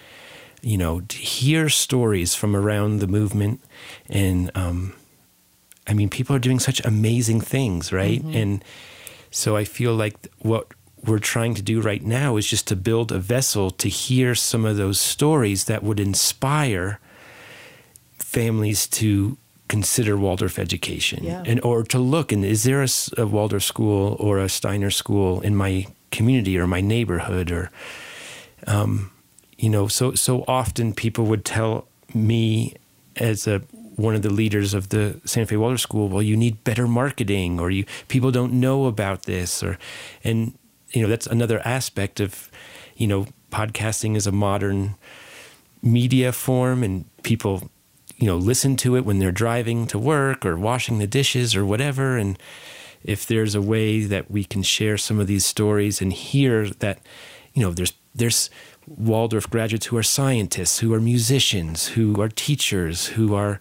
you 0.60 0.78
know 0.78 1.00
to 1.00 1.16
hear 1.16 1.68
stories 1.68 2.34
from 2.34 2.54
around 2.54 3.00
the 3.00 3.06
movement 3.06 3.60
and 4.08 4.50
um, 4.54 4.94
I 5.86 5.94
mean 5.94 6.08
people 6.08 6.36
are 6.36 6.38
doing 6.38 6.60
such 6.60 6.84
amazing 6.84 7.40
things 7.40 7.92
right 7.92 8.20
mm-hmm. 8.20 8.36
and 8.36 8.64
so 9.30 9.56
I 9.56 9.64
feel 9.64 9.94
like 9.94 10.28
what 10.40 10.68
we're 11.04 11.18
trying 11.18 11.54
to 11.54 11.62
do 11.62 11.80
right 11.80 12.02
now 12.02 12.36
is 12.36 12.46
just 12.46 12.68
to 12.68 12.76
build 12.76 13.10
a 13.10 13.18
vessel 13.18 13.70
to 13.70 13.88
hear 13.88 14.34
some 14.34 14.64
of 14.64 14.76
those 14.76 15.00
stories 15.00 15.64
that 15.64 15.82
would 15.82 15.98
inspire 15.98 17.00
families 18.18 18.86
to 18.86 19.36
consider 19.68 20.16
Waldorf 20.16 20.58
education 20.58 21.24
yeah. 21.24 21.42
and 21.46 21.60
or 21.62 21.82
to 21.82 21.98
look 21.98 22.30
and 22.30 22.44
is 22.44 22.64
there 22.64 22.82
a, 22.82 22.88
a, 23.16 23.26
Waldorf 23.26 23.62
school 23.62 24.16
or 24.20 24.38
a 24.38 24.48
Steiner 24.48 24.90
school 24.90 25.40
in 25.40 25.56
my 25.56 25.86
community 26.10 26.58
or 26.58 26.66
my 26.66 26.80
neighborhood 26.80 27.50
or 27.50 27.70
um, 28.66 29.10
you 29.56 29.70
know 29.70 29.88
so 29.88 30.14
so 30.14 30.44
often 30.46 30.92
people 30.92 31.24
would 31.24 31.44
tell 31.44 31.88
me 32.14 32.74
as 33.16 33.46
a 33.46 33.62
one 33.96 34.14
of 34.14 34.22
the 34.22 34.30
leaders 34.30 34.74
of 34.74 34.88
the 34.88 35.20
Santa 35.24 35.46
Fe 35.46 35.56
Waldorf 35.56 35.80
School, 35.80 36.08
well, 36.08 36.22
you 36.22 36.36
need 36.36 36.64
better 36.64 36.88
marketing, 36.88 37.60
or 37.60 37.70
you 37.70 37.84
people 38.08 38.30
don't 38.30 38.52
know 38.52 38.86
about 38.86 39.24
this, 39.24 39.62
or 39.62 39.78
and 40.24 40.54
you 40.92 41.02
know 41.02 41.08
that's 41.08 41.26
another 41.26 41.60
aspect 41.64 42.20
of 42.20 42.50
you 42.96 43.06
know 43.06 43.26
podcasting 43.50 44.16
is 44.16 44.26
a 44.26 44.32
modern 44.32 44.94
media 45.82 46.32
form 46.32 46.82
and 46.82 47.04
people 47.22 47.70
you 48.16 48.26
know 48.26 48.36
listen 48.36 48.76
to 48.76 48.96
it 48.96 49.04
when 49.04 49.18
they're 49.18 49.32
driving 49.32 49.86
to 49.86 49.98
work 49.98 50.46
or 50.46 50.56
washing 50.56 50.98
the 50.98 51.06
dishes 51.06 51.56
or 51.56 51.64
whatever 51.66 52.16
and 52.16 52.38
if 53.04 53.26
there's 53.26 53.54
a 53.54 53.62
way 53.62 54.02
that 54.04 54.30
we 54.30 54.44
can 54.44 54.62
share 54.62 54.96
some 54.96 55.18
of 55.18 55.26
these 55.26 55.44
stories 55.44 56.00
and 56.00 56.12
hear 56.12 56.68
that 56.68 57.00
you 57.52 57.62
know 57.62 57.72
there's 57.72 57.92
there's 58.14 58.50
Waldorf 58.86 59.48
graduates 59.48 59.86
who 59.86 59.96
are 59.96 60.02
scientists, 60.02 60.80
who 60.80 60.92
are 60.92 61.00
musicians, 61.00 61.88
who 61.88 62.20
are 62.20 62.28
teachers, 62.28 63.06
who 63.08 63.34
are 63.34 63.60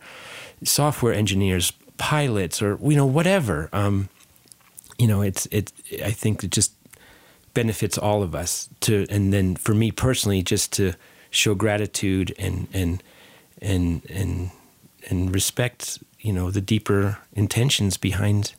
software 0.64 1.14
engineers, 1.14 1.72
pilots, 1.98 2.62
or 2.62 2.78
you 2.82 2.96
know 2.96 3.06
whatever. 3.06 3.70
Um, 3.72 4.10
you 4.98 5.08
know, 5.08 5.22
it's 5.22 5.46
it. 5.48 5.72
I 6.04 6.12
think 6.12 6.44
it 6.44 6.52
just 6.52 6.74
benefits 7.54 7.98
all 7.98 8.24
of 8.24 8.34
us 8.34 8.70
to 8.80 9.06
and 9.10 9.34
then 9.34 9.56
for 9.56 9.74
me 9.74 9.92
personally 9.92 10.42
just 10.42 10.72
to 10.74 10.94
show 11.30 11.54
gratitude 11.54 12.34
and 12.40 12.68
and 12.74 13.04
and 13.62 14.06
and 14.10 14.52
and 15.10 15.34
respect 15.34 16.00
you 16.20 16.32
know 16.32 16.52
the 16.52 16.62
deeper 16.62 17.18
intentions 17.34 17.98
behind 17.98 18.54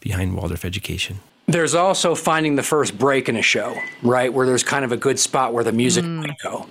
behind 0.00 0.36
Waldorf 0.36 0.64
education. 0.64 1.20
There's 1.46 1.74
also 1.74 2.14
finding 2.14 2.56
the 2.56 2.62
first 2.62 2.98
break 2.98 3.28
in 3.28 3.36
a 3.36 3.42
show, 3.42 3.74
right, 4.02 4.32
where 4.32 4.46
there's 4.46 4.62
kind 4.62 4.84
of 4.84 4.92
a 4.92 4.96
good 4.96 5.18
spot 5.18 5.54
where 5.54 5.64
the 5.64 5.72
music 5.72 6.04
mm. 6.04 6.26
might 6.26 6.38
go. 6.42 6.66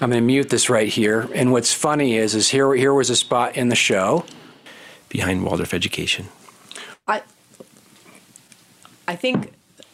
I'm 0.00 0.10
going 0.10 0.20
to 0.20 0.26
mute 0.26 0.48
this 0.48 0.68
right 0.68 0.88
here. 0.88 1.28
And 1.34 1.52
what's 1.52 1.72
funny 1.72 2.16
is, 2.16 2.34
is 2.34 2.48
here 2.48 2.74
here 2.74 2.92
was 2.92 3.10
a 3.10 3.16
spot 3.16 3.56
in 3.56 3.68
the 3.68 3.76
show 3.76 4.24
behind 5.08 5.44
Waldorf 5.44 5.72
education. 5.72 6.28
I 7.06 7.22
I 9.06 9.16
think 9.16 9.52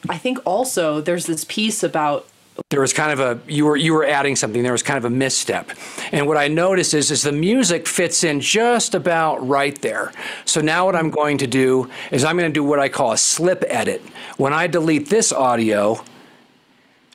I 0.08 0.18
think 0.18 0.38
also 0.44 1.00
there's 1.00 1.26
this 1.26 1.44
piece 1.44 1.82
about 1.82 2.26
there 2.70 2.80
was 2.80 2.92
kind 2.92 3.12
of 3.12 3.20
a 3.20 3.40
you 3.50 3.64
were 3.64 3.76
you 3.76 3.94
were 3.94 4.04
adding 4.04 4.36
something. 4.36 4.62
There 4.62 4.72
was 4.72 4.82
kind 4.82 4.98
of 4.98 5.04
a 5.04 5.10
misstep. 5.10 5.70
And 6.12 6.26
what 6.26 6.36
i 6.36 6.48
noticed 6.48 6.94
is 6.94 7.10
is 7.10 7.22
the 7.22 7.32
music 7.32 7.86
fits 7.86 8.24
in 8.24 8.40
just 8.40 8.94
about 8.94 9.46
right 9.46 9.80
there. 9.80 10.12
So 10.44 10.60
now 10.60 10.86
what 10.86 10.96
i'm 10.96 11.10
going 11.10 11.38
to 11.38 11.46
do 11.46 11.88
is 12.10 12.24
i'm 12.24 12.36
going 12.36 12.50
to 12.50 12.54
do 12.54 12.64
what 12.64 12.80
i 12.80 12.88
call 12.88 13.12
a 13.12 13.18
slip 13.18 13.64
edit. 13.68 14.02
When 14.36 14.52
i 14.52 14.66
delete 14.66 15.08
this 15.08 15.32
audio 15.32 16.04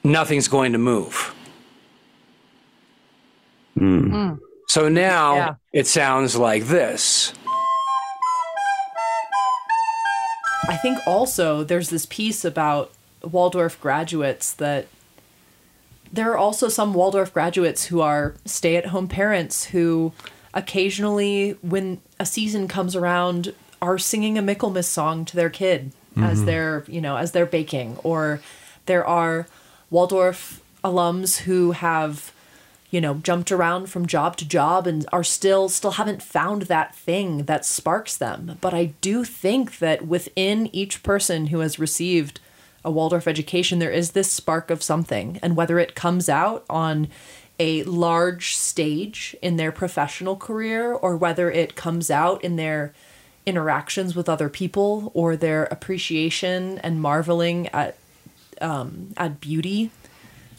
nothing's 0.04 0.48
going 0.48 0.72
to 0.74 0.78
move. 0.78 1.34
Mm. 3.78 4.38
so 4.68 4.88
now 4.88 5.36
yeah. 5.36 5.56
it 5.74 5.88
sounds 5.88 6.36
like 6.36 6.66
this 6.66 7.34
I 10.68 10.78
think 10.78 11.00
also 11.06 11.64
there's 11.64 11.90
this 11.90 12.06
piece 12.06 12.46
about 12.46 12.92
Waldorf 13.22 13.80
graduates 13.80 14.54
that 14.54 14.88
there 16.12 16.32
are 16.32 16.38
also 16.38 16.70
some 16.70 16.94
Waldorf 16.94 17.34
graduates 17.34 17.86
who 17.86 18.02
are 18.02 18.36
stay 18.46 18.76
at 18.76 18.88
home 18.88 19.08
parents 19.08 19.66
who 19.66 20.14
occasionally, 20.54 21.58
when 21.62 22.02
a 22.20 22.26
season 22.26 22.68
comes 22.68 22.96
around, 22.96 23.54
are 23.82 23.98
singing 23.98 24.38
a 24.38 24.42
Michaelmas 24.42 24.88
song 24.88 25.26
to 25.26 25.36
their 25.36 25.50
kid 25.50 25.92
mm-hmm. 26.12 26.24
as 26.24 26.46
they're, 26.46 26.86
you 26.88 27.02
know, 27.02 27.18
as 27.18 27.32
they're 27.32 27.46
baking. 27.46 27.98
Or 28.04 28.42
there 28.86 29.06
are 29.06 29.48
Waldorf 29.90 30.62
alums 30.84 31.40
who 31.40 31.72
have 31.72 32.33
you 32.94 33.02
know 33.02 33.16
jumped 33.16 33.52
around 33.52 33.88
from 33.90 34.06
job 34.06 34.38
to 34.38 34.48
job 34.48 34.86
and 34.86 35.08
are 35.12 35.24
still 35.24 35.68
still 35.68 35.94
haven't 35.94 36.22
found 36.22 36.64
that 36.64 36.94
thing 36.94 37.46
that 37.46 37.66
sparks 37.66 38.16
them. 38.16 38.60
But 38.62 38.74
i 38.74 38.86
do 39.02 39.24
think 39.24 39.80
that 39.80 40.06
within 40.08 40.70
each 40.72 41.02
person 41.02 41.48
who 41.48 41.60
has 41.60 41.80
received 41.80 42.40
a 42.86 42.92
waldorf 42.92 43.28
education 43.28 43.80
there 43.80 43.92
is 43.92 44.12
this 44.12 44.32
spark 44.32 44.70
of 44.70 44.84
something. 44.84 45.40
And 45.42 45.56
whether 45.56 45.80
it 45.80 45.96
comes 45.96 46.30
out 46.30 46.66
on 46.70 47.08
a 47.60 47.82
large 47.84 48.56
stage 48.56 49.36
in 49.42 49.58
their 49.58 49.72
professional 49.72 50.36
career 50.36 50.94
or 50.94 51.18
whether 51.18 51.50
it 51.50 51.76
comes 51.76 52.12
out 52.12 52.44
in 52.44 52.58
their 52.58 52.94
interactions 53.46 54.16
with 54.16 54.30
other 54.30 54.50
people 54.50 55.12
or 55.16 55.36
their 55.36 55.64
appreciation 55.66 56.78
and 56.80 57.02
marveling 57.02 57.68
at 57.70 57.98
um, 58.62 59.14
at 59.18 59.42
beauty 59.42 59.90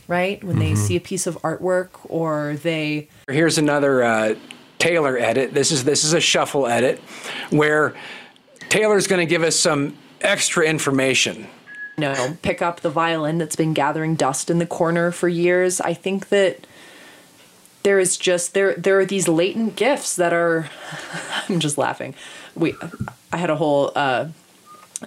right? 0.09 0.43
When 0.43 0.57
mm-hmm. 0.57 0.61
they 0.61 0.75
see 0.75 0.97
a 0.97 1.01
piece 1.01 1.27
of 1.27 1.37
artwork 1.43 1.91
or 2.05 2.57
they. 2.63 3.09
Here's 3.29 3.59
another 3.59 4.03
uh, 4.03 4.35
Taylor 4.79 5.17
edit. 5.17 5.55
This 5.55 5.73
is 5.73 5.85
this 5.85 6.05
is 6.05 6.13
a 6.13 6.21
shuffle 6.21 6.67
edit 6.67 6.99
where 7.51 7.95
Taylor's 8.69 9.07
going 9.07 9.21
to 9.21 9.31
give 9.31 9.43
us 9.43 9.57
some 9.59 9.97
extra 10.21 10.65
information. 10.65 11.47
You 11.97 12.03
know, 12.03 12.37
pick 12.43 12.61
up 12.61 12.81
the 12.81 12.91
violin 12.91 13.39
that's 13.39 13.55
been 13.55 13.73
gathering 13.73 14.17
dust 14.17 14.51
in 14.51 14.59
the 14.59 14.67
corner 14.67 15.13
for 15.13 15.29
years. 15.29 15.81
I 15.81 15.95
think 15.95 16.29
that 16.31 16.67
there 17.85 18.01
is 18.01 18.17
just 18.17 18.55
there 18.55 18.75
there 18.75 18.99
are 18.99 19.05
these 19.05 19.29
latent 19.29 19.77
gifts 19.77 20.17
that 20.17 20.33
are. 20.33 20.69
I'm 21.49 21.61
just 21.61 21.79
laughing. 21.79 22.15
We, 22.57 22.75
I 23.33 23.37
had 23.37 23.51
a 23.51 23.57
whole. 23.57 23.93
Uh, 23.95 24.29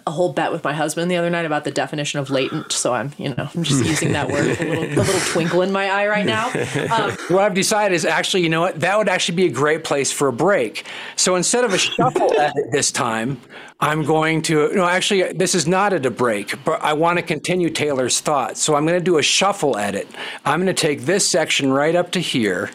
a 0.06 0.12
whole 0.12 0.34
bet 0.34 0.52
with 0.52 0.64
my 0.64 0.74
husband 0.74 1.10
the 1.10 1.16
other 1.16 1.30
night 1.30 1.46
about 1.46 1.64
the 1.64 1.72
definition 1.72 2.20
of 2.20 2.30
latent. 2.30 2.72
So 2.72 2.94
I'm, 2.94 3.12
you 3.18 3.30
know, 3.30 3.50
I'm 3.56 3.64
just 3.64 3.84
using 3.84 4.12
that 4.14 4.30
word 4.30 4.46
with 4.48 4.62
a 4.62 4.66
little, 4.66 4.84
a 4.84 5.04
little 5.04 5.32
twinkle 5.32 5.62
in 5.62 5.72
my 5.72 5.90
eye 5.90 6.08
right 6.08 6.26
now. 6.26 6.48
Um, 6.94 7.12
what 7.30 7.44
I've 7.44 7.54
decided 7.54 7.96
is 7.96 8.06
actually, 8.06 8.44
you 8.44 8.50
know 8.50 8.62
what, 8.62 8.80
that 8.82 8.98
would 8.98 9.10
actually 9.10 9.36
be 9.36 9.46
a 9.46 9.52
great 9.52 9.84
place 9.84 10.12
for 10.12 10.28
a 10.28 10.34
break. 10.34 10.86
So 11.16 11.36
instead 11.36 11.64
of 11.64 11.74
a 11.74 11.78
shuffle 11.78 12.32
edit 12.40 12.72
this 12.72 12.92
time, 12.92 13.40
I'm 13.80 14.04
going 14.04 14.42
to, 14.44 14.74
no, 14.74 14.86
actually, 14.86 15.34
this 15.34 15.54
is 15.54 15.68
not 15.68 15.94
at 15.94 16.06
a 16.06 16.12
break, 16.12 16.64
but 16.64 16.82
I 16.82 16.94
want 16.94 17.20
to 17.20 17.24
continue 17.24 17.70
Taylor's 17.70 18.20
thought. 18.20 18.58
So 18.58 18.76
I'm 18.76 18.86
going 18.86 19.00
to 19.00 19.04
do 19.04 19.18
a 19.18 19.24
shuffle 19.24 19.78
edit. 19.78 20.08
I'm 20.46 20.60
going 20.60 20.74
to 20.74 20.82
take 20.82 21.02
this 21.02 21.30
section 21.30 21.72
right 21.72 21.96
up 21.96 22.12
to 22.14 22.20
here. 22.20 22.72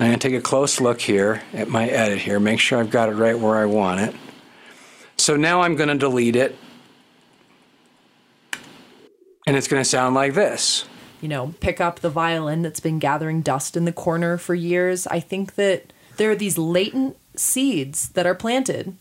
I'm 0.00 0.06
going 0.06 0.18
to 0.18 0.28
take 0.28 0.38
a 0.38 0.42
close 0.42 0.80
look 0.80 1.00
here 1.00 1.42
at 1.52 1.68
my 1.68 1.88
edit 1.88 2.18
here, 2.18 2.38
make 2.38 2.60
sure 2.60 2.78
I've 2.78 2.90
got 2.90 3.08
it 3.08 3.14
right 3.14 3.36
where 3.36 3.56
I 3.56 3.66
want 3.66 4.00
it. 4.00 4.14
So 5.28 5.36
now 5.36 5.60
I'm 5.60 5.76
going 5.76 5.90
to 5.90 5.94
delete 5.94 6.36
it. 6.36 6.56
And 9.46 9.58
it's 9.58 9.68
going 9.68 9.78
to 9.78 9.84
sound 9.84 10.14
like 10.14 10.32
this. 10.32 10.86
You 11.20 11.28
know, 11.28 11.54
pick 11.60 11.82
up 11.82 12.00
the 12.00 12.08
violin 12.08 12.62
that's 12.62 12.80
been 12.80 12.98
gathering 12.98 13.42
dust 13.42 13.76
in 13.76 13.84
the 13.84 13.92
corner 13.92 14.38
for 14.38 14.54
years. 14.54 15.06
I 15.06 15.20
think 15.20 15.56
that 15.56 15.92
there 16.16 16.30
are 16.30 16.34
these 16.34 16.56
latent 16.56 17.18
seeds 17.36 18.08
that 18.12 18.24
are 18.24 18.34
planted 18.34 18.96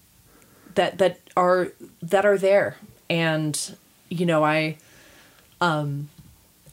that 0.75 0.97
that 0.97 1.21
are 1.37 1.69
that 2.01 2.25
are 2.25 2.37
there. 2.37 2.75
And 3.09 3.77
you 4.09 4.25
know, 4.25 4.43
I 4.43 4.75
um 5.61 6.09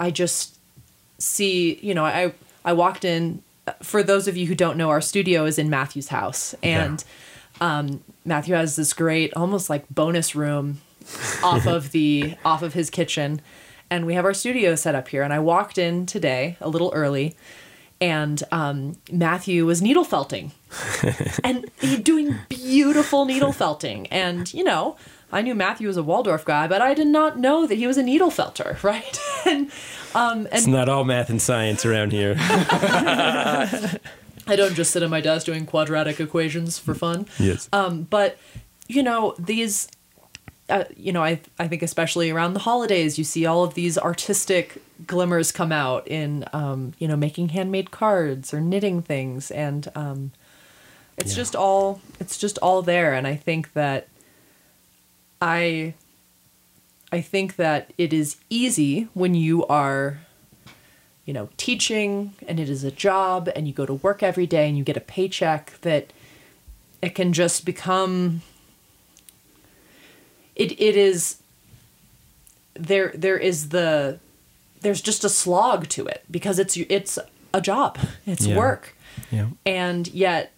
I 0.01 0.11
just 0.11 0.59
see, 1.19 1.79
you 1.81 1.95
know, 1.95 2.05
I 2.05 2.33
I 2.65 2.73
walked 2.73 3.05
in 3.05 3.41
for 3.85 4.03
those 4.03 4.27
of 4.27 4.37
you 4.37 4.49
who 4.49 4.57
don't 4.57 4.77
know, 4.77 4.91
our 4.91 5.01
studio 5.01 5.45
is 5.45 5.61
in 5.61 5.71
Matthew's 5.71 6.09
house 6.09 6.57
and 6.61 7.05
yeah. 7.07 7.13
Um 7.61 8.03
Matthew 8.25 8.55
has 8.55 8.77
this 8.77 8.93
great, 8.93 9.33
almost 9.35 9.69
like 9.69 9.89
bonus 9.89 10.35
room 10.35 10.81
off 11.43 11.67
of 11.67 11.93
the 11.93 12.35
off 12.45 12.63
of 12.63 12.75
his 12.75 12.91
kitchen, 12.91 13.41
and 13.91 14.07
we 14.07 14.15
have 14.15 14.25
our 14.25 14.35
studio 14.35 14.75
set 14.75 14.95
up 14.95 15.09
here. 15.09 15.23
And 15.23 15.33
I 15.33 15.39
walked 15.39 15.79
in 15.79 16.07
today 16.07 16.57
a 16.61 16.69
little 16.69 16.91
early, 16.95 17.37
and 18.01 18.43
um, 18.51 18.97
Matthew 19.13 19.67
was 19.67 19.83
needle 19.83 20.05
felting, 20.05 20.53
and 21.45 21.71
he 21.81 21.97
doing 21.99 22.37
beautiful 22.49 23.25
needle 23.25 23.53
felting. 23.53 24.07
And 24.09 24.53
you 24.55 24.65
know, 24.65 24.97
I 25.31 25.43
knew 25.43 25.55
Matthew 25.55 25.87
was 25.89 25.97
a 25.97 26.03
Waldorf 26.03 26.45
guy, 26.45 26.67
but 26.67 26.81
I 26.81 26.95
did 26.95 27.09
not 27.09 27.39
know 27.39 27.67
that 27.67 27.77
he 27.77 27.87
was 27.87 27.99
a 27.99 28.03
needle 28.03 28.31
felter, 28.31 28.83
right? 28.83 29.19
and 29.47 29.71
um, 30.15 30.47
and 30.47 30.49
it's 30.53 30.67
not 30.67 30.89
all 30.89 31.05
math 31.05 31.29
and 31.29 31.43
science 31.43 31.85
around 31.85 32.13
here. 32.13 32.37
I 34.47 34.57
don't 34.57 34.75
just 34.75 34.93
sit 34.93 35.03
at 35.03 35.11
my 35.11 35.21
desk 35.21 35.47
doing 35.47 35.67
quadratic 35.67 36.21
equations 36.21 36.79
for 36.79 36.95
fun. 36.95 37.27
Yes. 37.39 37.69
Um, 37.73 38.03
but 38.03 38.39
you 38.89 39.03
know 39.03 39.35
these, 39.39 39.89
uh, 40.69 40.85
you 40.97 41.13
know, 41.13 41.23
I 41.23 41.41
I 41.59 41.69
think 41.69 41.83
especially 41.83 42.31
around 42.31 42.55
the 42.55 42.61
holidays, 42.61 43.19
you 43.19 43.25
see 43.25 43.47
all 43.47 43.65
of 43.65 43.75
these 43.75 43.97
artistic 43.97 44.83
glimmers 45.07 45.51
come 45.53 45.73
out 45.73 46.07
in, 46.07 46.45
um, 46.53 46.93
you 46.99 47.09
know, 47.09 47.17
making 47.17 47.51
handmade 47.51 47.91
cards 47.91 48.53
or 48.53 48.61
knitting 48.61 49.03
things, 49.03 49.51
and 49.51 49.91
um, 49.95 50.33
it's 51.17 51.33
yeah. 51.33 51.37
just 51.37 51.57
all 51.57 52.01
it's 52.21 52.39
just 52.39 52.59
all 52.59 52.83
there. 52.83 53.15
And 53.15 53.27
I 53.27 53.37
think 53.37 53.73
that 53.73 54.09
I 55.41 55.95
I 57.13 57.21
think 57.21 57.57
that 57.57 57.93
it 57.97 58.13
is 58.13 58.37
easy 58.51 59.09
when 59.15 59.35
you 59.35 59.65
are 59.67 60.21
you 61.25 61.33
know, 61.33 61.49
teaching 61.57 62.35
and 62.47 62.61
it 62.61 62.69
is 62.69 62.85
a 62.85 62.91
job 62.91 63.49
and 63.57 63.67
you 63.67 63.73
go 63.73 63.87
to 63.87 63.95
work 63.95 64.23
every 64.23 64.47
day 64.47 64.69
and 64.69 64.77
you 64.77 64.85
get 64.85 64.97
a 64.97 65.01
paycheck 65.01 65.81
that 65.81 66.13
it 67.01 67.15
can 67.15 67.33
just 67.33 67.65
become 67.65 68.43
it 70.57 70.73
it 70.81 70.97
is 70.97 71.39
there 72.75 73.13
there 73.15 73.39
is 73.39 73.71
the 73.71 74.19
there's 74.81 75.01
just 75.01 75.25
a 75.25 75.29
slog 75.29 75.89
to 75.89 76.07
it 76.07 76.25
because 76.31 76.59
it's 76.59 76.77
it's 76.77 77.19
a 77.53 77.61
job 77.61 77.99
it's 78.27 78.47
yeah. 78.47 78.57
work 78.57 78.97
yeah. 79.31 79.49
and 79.65 80.09
yet 80.09 80.53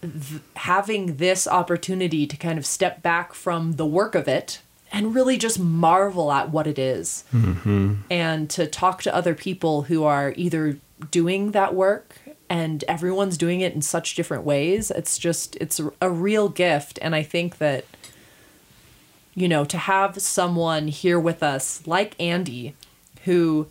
th- 0.00 0.42
having 0.56 1.16
this 1.16 1.46
opportunity 1.46 2.26
to 2.26 2.36
kind 2.36 2.58
of 2.58 2.66
step 2.66 3.02
back 3.02 3.34
from 3.34 3.72
the 3.72 3.86
work 3.86 4.14
of 4.14 4.28
it 4.28 4.60
and 4.94 5.12
really 5.14 5.36
just 5.36 5.58
marvel 5.58 6.30
at 6.30 6.50
what 6.50 6.66
it 6.68 6.78
is. 6.78 7.24
Mm-hmm. 7.34 7.94
and 8.10 8.48
to 8.50 8.66
talk 8.66 9.02
to 9.02 9.14
other 9.14 9.34
people 9.34 9.82
who 9.82 10.04
are 10.04 10.32
either 10.36 10.78
doing 11.10 11.50
that 11.50 11.74
work 11.74 12.16
and 12.48 12.84
everyone's 12.84 13.36
doing 13.36 13.60
it 13.60 13.74
in 13.74 13.82
such 13.82 14.14
different 14.14 14.44
ways 14.44 14.90
it's 14.92 15.18
just 15.18 15.56
it's 15.56 15.80
a 16.00 16.10
real 16.10 16.48
gift 16.48 16.98
and 17.02 17.14
i 17.14 17.22
think 17.22 17.58
that 17.58 17.84
you 19.34 19.48
know 19.48 19.64
to 19.64 19.76
have 19.76 20.20
someone 20.22 20.86
here 20.88 21.18
with 21.18 21.42
us 21.42 21.84
like 21.86 22.14
andy 22.20 22.74
who 23.24 23.66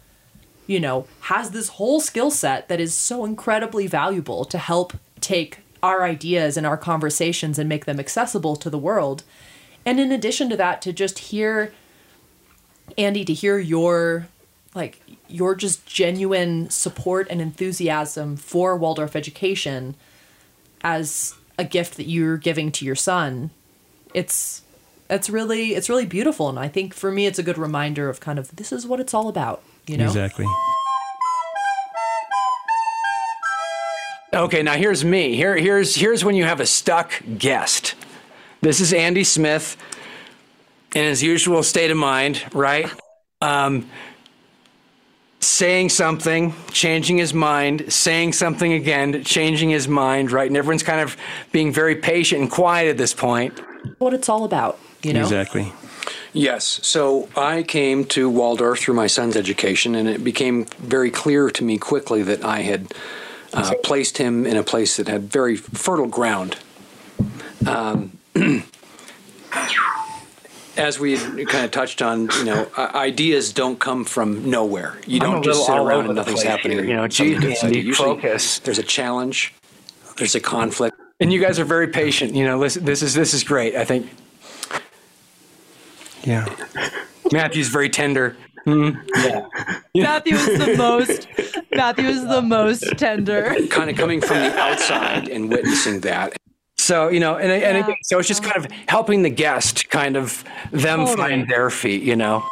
you 0.68 0.80
know 0.80 1.08
has 1.22 1.52
this 1.52 1.70
whole 1.70 2.02
skill 2.02 2.30
set 2.30 2.68
that 2.68 2.80
is 2.80 2.94
so 2.94 3.24
incredibly 3.24 3.88
valuable 3.88 4.44
to 4.44 4.58
help 4.58 4.94
take 5.22 5.60
our 5.82 6.04
ideas 6.04 6.58
and 6.58 6.66
our 6.68 6.78
conversations 6.78 7.58
and 7.58 7.70
make 7.70 7.86
them 7.86 8.00
accessible 8.00 8.56
to 8.56 8.70
the 8.70 8.78
world 8.78 9.24
and 9.86 10.00
in 10.00 10.12
addition 10.12 10.50
to 10.50 10.58
that 10.58 10.82
to 10.82 10.94
just 10.94 11.20
hear 11.20 11.74
andy 12.98 13.24
to 13.24 13.34
hear 13.34 13.58
your 13.58 14.28
like 14.76 15.02
your 15.28 15.56
just 15.56 15.86
genuine 15.86 16.70
support 16.70 17.28
and 17.30 17.42
enthusiasm 17.42 18.36
for 18.36 18.78
waldorf 18.78 19.16
education 19.16 19.96
as 20.82 21.36
a 21.58 21.64
gift 21.64 21.98
that 21.98 22.08
you're 22.08 22.38
giving 22.38 22.72
to 22.72 22.86
your 22.86 22.96
son 22.96 23.50
it's 24.14 24.62
it's 25.10 25.30
really 25.30 25.76
it's 25.76 25.90
really 25.90 26.06
beautiful. 26.06 26.50
And 26.50 26.60
i 26.60 26.68
think 26.68 26.94
for 26.94 27.12
me 27.12 27.26
it's 27.26 27.40
a 27.40 27.44
good 27.44 27.58
reminder 27.58 28.10
of 28.10 28.20
kind 28.20 28.40
of 28.40 28.56
this 28.56 28.72
is 28.72 28.88
what 28.88 29.00
it's 29.00 29.14
all 29.14 29.28
about 29.28 29.64
you 29.88 29.98
know? 29.98 30.06
Exactly. 30.06 30.46
Okay 34.34 34.64
now 34.64 34.74
here's 34.74 35.06
me. 35.06 35.36
Here 35.36 35.56
here's 35.56 35.96
here's 35.96 36.26
when 36.26 36.36
you 36.36 36.46
have 36.46 36.60
a 36.60 36.66
stuck 36.66 37.12
guest 37.38 37.96
this 38.64 38.80
is 38.80 38.94
Andy 38.94 39.26
Smith 39.26 39.78
in 40.96 41.04
his 41.04 41.22
usual 41.22 41.64
state 41.64 41.92
of 41.92 41.98
mind, 41.98 42.42
right? 42.54 42.90
Um, 43.42 43.90
saying 45.42 45.90
something, 45.90 46.54
changing 46.72 47.18
his 47.18 47.34
mind, 47.34 47.92
saying 47.92 48.32
something 48.32 48.72
again, 48.72 49.22
changing 49.26 49.70
his 49.70 49.90
mind, 49.90 50.32
right? 50.32 50.48
And 50.48 50.56
everyone's 50.56 50.84
kind 50.84 51.02
of 51.02 51.18
being 51.52 51.74
very 51.74 51.98
patient 51.98 52.42
and 52.42 52.50
quiet 52.50 52.90
at 52.90 52.98
this 52.98 53.14
point. 53.14 53.60
What 53.98 54.14
it's 54.14 54.30
all 54.30 54.46
about, 54.46 54.80
you 55.02 55.12
know? 55.12 55.22
Exactly. 55.22 55.74
Yes. 56.32 56.80
So 56.84 57.28
I 57.36 57.64
came 57.64 58.06
to 58.06 58.30
Waldorf 58.30 58.80
through 58.80 58.96
my 58.96 59.08
son's 59.08 59.36
education, 59.36 59.94
and 59.94 60.08
it 60.08 60.24
became 60.24 60.66
very 60.80 61.12
clear 61.12 61.50
to 61.52 61.64
me 61.66 61.78
quickly 61.78 62.24
that 62.24 62.46
I 62.46 62.62
had 62.62 62.94
uh, 63.54 63.74
placed 63.84 64.20
him 64.20 64.46
in 64.46 64.56
a 64.56 64.64
place 64.64 64.96
that 64.96 65.10
had 65.10 65.24
very 65.24 65.58
fertile 65.58 66.08
ground. 66.08 66.56
Um, 67.68 68.18
as 70.78 71.00
we 71.00 71.18
kind 71.46 71.66
of 71.66 71.72
touched 71.72 72.02
on, 72.02 72.30
you 72.38 72.46
know, 72.46 72.68
ideas 72.78 73.54
don't 73.54 73.80
come 73.80 74.04
from 74.04 74.50
nowhere. 74.50 74.98
You 75.06 75.20
don't 75.20 75.44
just 75.44 75.66
sit 75.66 75.78
around 75.78 76.06
and 76.08 76.16
nothing's 76.16 76.44
happening. 76.44 76.80
Here. 76.80 76.88
You 76.88 76.96
know, 76.96 77.08
geez, 77.08 77.98
focus. 77.98 78.60
There's 78.60 78.80
a 78.80 78.84
challenge. 78.84 79.54
There's 80.18 80.36
a 80.36 80.40
conflict, 80.40 80.98
and 81.20 81.34
you 81.34 81.42
guys 81.42 81.60
are 81.60 81.66
very 81.66 81.88
patient. 81.88 82.36
You 82.36 82.46
know, 82.46 82.60
listen, 82.60 82.86
this 82.86 83.02
is 83.02 83.14
this 83.14 83.34
is 83.34 83.44
great. 83.44 83.76
I 83.76 83.86
think. 83.86 84.10
Yeah. 86.24 86.48
Matthew's 87.32 87.68
very 87.68 87.90
tender. 87.90 88.38
Mm, 88.66 88.98
yeah. 89.16 89.46
Matthew 89.96 90.36
is 90.36 90.66
the 90.66 90.78
most. 90.78 91.28
Matthew 91.72 92.08
is 92.08 92.26
the 92.26 92.42
most 92.42 92.98
tender. 92.98 93.56
Kind 93.70 93.90
of 93.90 93.98
coming 93.98 94.22
from 94.22 94.38
the 94.38 94.58
outside 94.58 95.28
and 95.28 95.50
witnessing 95.50 96.00
that. 96.02 96.38
So 96.84 97.08
you 97.08 97.22
know, 97.22 97.38
and, 97.38 97.62
yeah. 97.62 97.88
and 97.88 97.96
so 98.04 98.20
it's 98.20 98.28
just 98.28 98.44
kind 98.44 98.58
of 98.58 98.66
um, 98.66 98.78
helping 98.90 99.22
the 99.22 99.30
guest, 99.30 99.90
kind 99.90 100.18
of 100.18 100.44
them 100.72 101.00
totally. 101.00 101.16
find 101.16 101.50
their 101.50 101.70
feet. 101.70 102.04
You 102.04 102.18
know. 102.18 102.46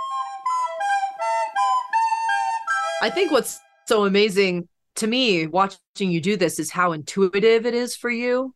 I 3.02 3.10
think 3.10 3.34
what's 3.34 3.60
so 3.88 4.06
amazing 4.06 4.70
to 4.96 5.08
me 5.08 5.48
watching 5.48 6.12
you 6.12 6.22
do 6.22 6.38
this 6.38 6.60
is 6.60 6.72
how 6.72 6.94
intuitive 6.94 7.66
it 7.66 7.74
is 7.74 7.98
for 7.98 8.10
you. 8.10 8.56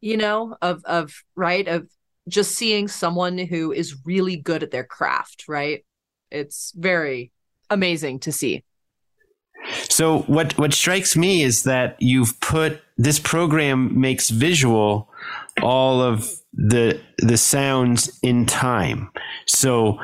You 0.00 0.16
know, 0.16 0.56
of 0.62 0.82
of 0.86 1.12
right 1.36 1.68
of 1.68 1.90
just 2.26 2.52
seeing 2.52 2.88
someone 2.88 3.36
who 3.36 3.72
is 3.72 3.94
really 4.06 4.36
good 4.36 4.62
at 4.62 4.70
their 4.70 4.84
craft. 4.84 5.44
Right, 5.48 5.84
it's 6.30 6.72
very 6.74 7.30
amazing 7.68 8.20
to 8.20 8.32
see. 8.32 8.64
So 9.90 10.20
what 10.20 10.56
what 10.56 10.72
strikes 10.72 11.14
me 11.14 11.42
is 11.42 11.64
that 11.64 11.96
you've 11.98 12.40
put 12.40 12.80
this 12.98 13.18
program 13.18 13.98
makes 14.00 14.28
visual 14.28 15.08
all 15.62 16.02
of 16.02 16.28
the 16.52 17.00
the 17.18 17.36
sounds 17.36 18.18
in 18.22 18.44
time. 18.44 19.10
So 19.46 19.98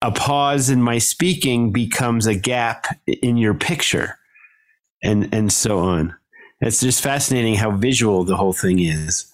a 0.00 0.12
pause 0.12 0.70
in 0.70 0.80
my 0.82 0.98
speaking 0.98 1.72
becomes 1.72 2.26
a 2.26 2.34
gap 2.34 2.86
in 3.06 3.36
your 3.36 3.54
picture 3.54 4.18
and 5.02 5.34
and 5.34 5.52
so 5.52 5.80
on. 5.80 6.14
It's 6.60 6.80
just 6.80 7.02
fascinating 7.02 7.56
how 7.56 7.72
visual 7.72 8.24
the 8.24 8.36
whole 8.36 8.52
thing 8.54 8.78
is. 8.78 9.26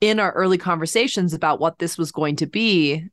in 0.00 0.20
our 0.20 0.32
early 0.32 0.58
conversations 0.58 1.32
about 1.32 1.60
what 1.60 1.78
this 1.78 1.96
was 1.96 2.12
going 2.12 2.36
to 2.36 2.46
be, 2.46 3.08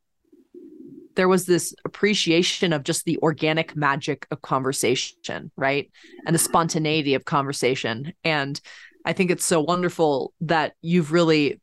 there 1.16 1.28
was 1.28 1.46
this 1.46 1.74
appreciation 1.86 2.74
of 2.74 2.84
just 2.84 3.06
the 3.06 3.18
organic 3.20 3.76
magic 3.76 4.28
of 4.32 4.42
conversation, 4.42 5.52
right? 5.56 5.92
And 6.26 6.34
the 6.34 6.40
spontaneity 6.40 7.16
of 7.16 7.26
conversation. 7.26 8.14
And 8.24 8.60
I 9.06 9.14
think 9.14 9.32
it's 9.32 9.46
so 9.46 9.62
wonderful 9.62 10.34
that 10.42 10.74
you've 10.82 11.12
really 11.12 11.60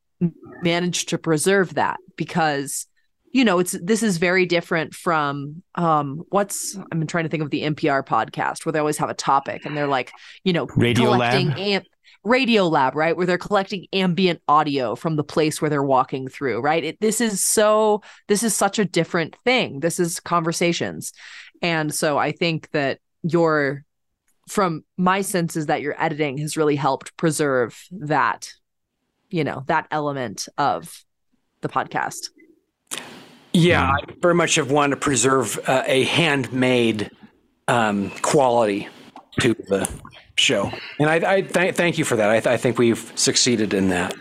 managed 0.63 1.11
to 1.11 1.19
preserve 1.19 1.75
that 1.75 1.99
because 2.17 2.87
you 3.31 3.45
know 3.45 3.59
it's 3.59 3.77
this 3.83 4.03
is 4.03 4.17
very 4.17 4.47
different 4.47 4.95
from 4.95 5.63
um 5.77 6.25
what's 6.31 6.77
i'm 6.91 7.07
trying 7.07 7.25
to 7.25 7.31
think 7.31 7.43
of 7.43 7.51
the 7.51 7.63
npr 7.63 8.05
podcast 8.05 8.65
where 8.65 8.73
they 8.73 8.79
always 8.79 8.97
have 8.97 9.11
a 9.11 9.15
topic 9.15 9.65
and 9.65 9.77
they're 9.77 9.87
like 9.87 10.11
you 10.43 10.53
know 10.53 10.67
Radio 10.77 11.13
collecting 11.13 11.49
Lab? 11.49 11.59
amp 11.59 11.87
radio 12.25 12.69
lab 12.69 12.95
right 12.95 13.17
where 13.17 13.27
they're 13.27 13.39
collecting 13.39 13.87
ambient 13.93 14.41
audio 14.49 14.95
from 14.95 15.17
the 15.17 15.25
place 15.25 15.61
where 15.61 15.71
they're 15.71 15.83
walking 15.83 16.29
through 16.29 16.61
right? 16.61 16.85
It, 16.85 17.01
this 17.01 17.21
is 17.21 17.45
so 17.45 18.03
this 18.29 18.43
is 18.43 18.55
such 18.55 18.79
a 18.79 18.85
different 18.85 19.37
thing. 19.45 19.81
This 19.81 20.01
is 20.01 20.21
conversations. 20.21 21.13
And 21.63 21.93
so 21.93 22.19
i 22.19 22.33
think 22.33 22.71
that 22.71 23.01
your 23.23 23.85
from 24.49 24.85
my 24.97 25.21
senses 25.21 25.67
that 25.67 25.83
your 25.83 25.95
editing 26.03 26.39
has 26.39 26.57
really 26.57 26.77
helped 26.77 27.17
preserve 27.17 27.81
that 27.91 28.53
you 29.31 29.45
know 29.45 29.63
that 29.67 29.87
element 29.91 30.49
of 30.57 31.05
the 31.61 31.69
podcast. 31.69 32.31
Yeah, 33.53 33.91
I 33.91 33.99
very 34.21 34.35
much 34.35 34.55
have 34.55 34.71
wanted 34.71 34.97
to 34.97 35.01
preserve 35.01 35.59
uh, 35.67 35.83
a 35.87 36.05
handmade 36.05 37.11
um, 37.67 38.11
quality 38.23 38.89
to 39.41 39.55
the 39.55 39.91
show, 40.39 40.73
and 40.99 41.11
I, 41.11 41.37
I 41.37 41.41
th- 41.43 41.75
thank 41.75 41.99
you 41.99 42.05
for 42.05 42.17
that. 42.17 42.31
I, 42.31 42.41
th- 42.41 42.47
I 42.47 42.57
think 42.57 42.79
we've 42.79 43.13
succeeded 43.17 43.75
in 43.75 43.89
that. 43.89 44.15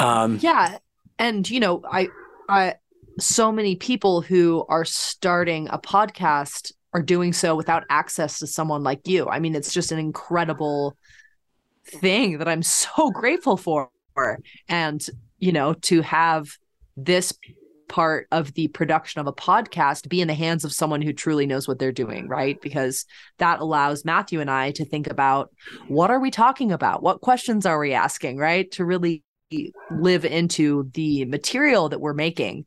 Um, 0.00 0.38
yeah 0.42 0.78
and 1.18 1.48
you 1.48 1.60
know 1.60 1.82
i 1.90 2.08
i 2.48 2.74
so 3.18 3.52
many 3.52 3.76
people 3.76 4.20
who 4.20 4.64
are 4.68 4.84
starting 4.84 5.68
a 5.68 5.78
podcast 5.78 6.72
are 6.92 7.02
doing 7.02 7.32
so 7.32 7.54
without 7.54 7.84
access 7.90 8.38
to 8.38 8.46
someone 8.46 8.82
like 8.82 9.06
you 9.06 9.28
i 9.28 9.38
mean 9.38 9.54
it's 9.54 9.72
just 9.72 9.92
an 9.92 9.98
incredible 9.98 10.96
thing 11.84 12.38
that 12.38 12.48
i'm 12.48 12.62
so 12.62 13.10
grateful 13.14 13.56
for 13.56 13.90
and 14.68 15.06
you 15.38 15.52
know 15.52 15.74
to 15.74 16.02
have 16.02 16.48
this 16.96 17.36
part 17.94 18.26
of 18.32 18.52
the 18.54 18.66
production 18.68 19.20
of 19.20 19.28
a 19.28 19.32
podcast 19.32 20.08
be 20.08 20.20
in 20.20 20.26
the 20.26 20.34
hands 20.34 20.64
of 20.64 20.72
someone 20.72 21.00
who 21.00 21.12
truly 21.12 21.46
knows 21.46 21.68
what 21.68 21.78
they're 21.78 21.92
doing 21.92 22.26
right? 22.26 22.60
Because 22.60 23.06
that 23.38 23.60
allows 23.60 24.04
matthew 24.04 24.40
and 24.40 24.50
i 24.50 24.72
to 24.72 24.84
think 24.84 25.06
about 25.06 25.50
what 25.86 26.10
are 26.10 26.18
we 26.18 26.32
talking 26.32 26.72
about? 26.72 27.04
What 27.04 27.20
questions 27.20 27.64
are 27.64 27.78
we 27.78 27.92
asking 27.92 28.38
right? 28.38 28.68
To 28.72 28.84
really 28.84 29.22
live 29.92 30.24
into 30.24 30.90
the 30.92 31.24
material 31.26 31.88
that 31.88 32.00
we're 32.00 32.14
making. 32.14 32.64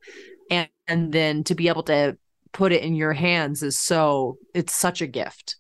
And 0.50 0.70
and 0.88 1.12
then 1.12 1.44
to 1.44 1.56
be 1.56 1.68
able 1.68 1.84
to 1.84 2.18
put 2.54 2.72
it 2.72 2.84
in 2.84 2.96
your 2.96 3.12
hands 3.12 3.64
is 3.64 3.78
so 3.78 4.38
it's 4.54 4.74
such 4.74 5.02
a 5.02 5.08
gift. 5.08 5.58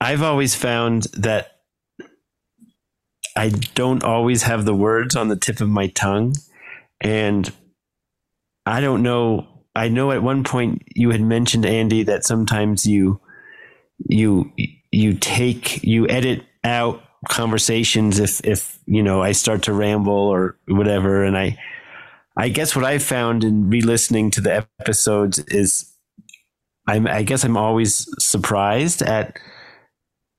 I've 0.00 0.22
always 0.22 0.56
found 0.56 1.04
that 1.12 1.52
I 3.36 3.50
don't 3.50 4.02
always 4.02 4.42
have 4.42 4.64
the 4.64 4.74
words 4.74 5.14
on 5.14 5.28
the 5.28 5.36
tip 5.36 5.60
of 5.60 5.68
my 5.68 5.86
tongue. 5.86 6.34
And 7.00 7.52
I 8.66 8.80
don't 8.80 9.02
know. 9.02 9.46
I 9.76 9.88
know 9.88 10.12
at 10.12 10.22
one 10.22 10.44
point 10.44 10.82
you 10.94 11.10
had 11.10 11.20
mentioned, 11.20 11.66
Andy, 11.66 12.02
that 12.04 12.24
sometimes 12.24 12.86
you 12.86 13.20
you 14.08 14.52
you 14.90 15.14
take 15.14 15.82
you 15.82 16.08
edit 16.08 16.44
out 16.62 17.02
conversations 17.28 18.18
if 18.18 18.44
if 18.44 18.78
you 18.86 19.02
know 19.02 19.22
I 19.22 19.32
start 19.32 19.62
to 19.64 19.72
ramble 19.72 20.12
or 20.12 20.58
whatever 20.68 21.24
and 21.24 21.36
I 21.36 21.58
I 22.36 22.48
guess 22.48 22.74
what 22.74 22.84
I 22.84 22.98
found 22.98 23.44
in 23.44 23.70
re-listening 23.70 24.30
to 24.32 24.40
the 24.40 24.66
episodes 24.80 25.38
is 25.38 25.90
I'm 26.86 27.06
I 27.06 27.22
guess 27.22 27.44
I'm 27.44 27.56
always 27.56 28.06
surprised 28.18 29.02
at 29.02 29.38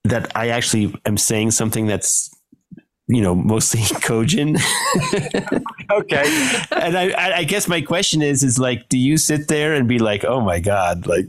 that 0.03 0.35
I 0.35 0.49
actually 0.49 0.93
am 1.05 1.17
saying 1.17 1.51
something 1.51 1.88
that's 1.88 2.29
you 3.08 3.22
know 3.22 3.36
mostly 3.36 3.82
cogent. 4.02 4.60
Okay. 5.91 6.24
and 6.72 6.98
I, 6.98 7.38
I 7.38 7.44
guess 7.44 7.68
my 7.68 7.82
question 7.82 8.22
is 8.22 8.44
is 8.44 8.58
like 8.58 8.89
do 8.89 8.98
you 8.98 9.18
sit 9.18 9.48
there 9.48 9.74
and 9.74 9.88
be 9.88 10.00
like 10.00 10.26
oh 10.26 10.41
my 10.41 10.60
god 10.60 11.06
like 11.06 11.28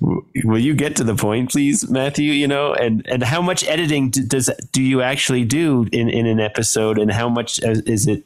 w- 0.00 0.24
will 0.44 0.58
you 0.58 0.74
get 0.74 0.94
to 0.96 1.04
the 1.04 1.14
point 1.16 1.50
please 1.50 1.88
matthew? 1.90 2.32
You 2.32 2.46
know 2.46 2.74
and 2.74 3.04
and 3.08 3.22
how 3.22 3.42
much 3.42 3.64
editing 3.64 4.10
d- 4.10 4.24
does 4.26 4.50
do 4.72 4.82
you 4.82 5.02
actually 5.02 5.44
do 5.44 5.86
in 5.92 6.08
in 6.08 6.26
an 6.26 6.38
episode? 6.40 6.98
And 6.98 7.10
how 7.10 7.28
much 7.28 7.58
is 7.62 7.80
is 7.82 8.06
it 8.06 8.24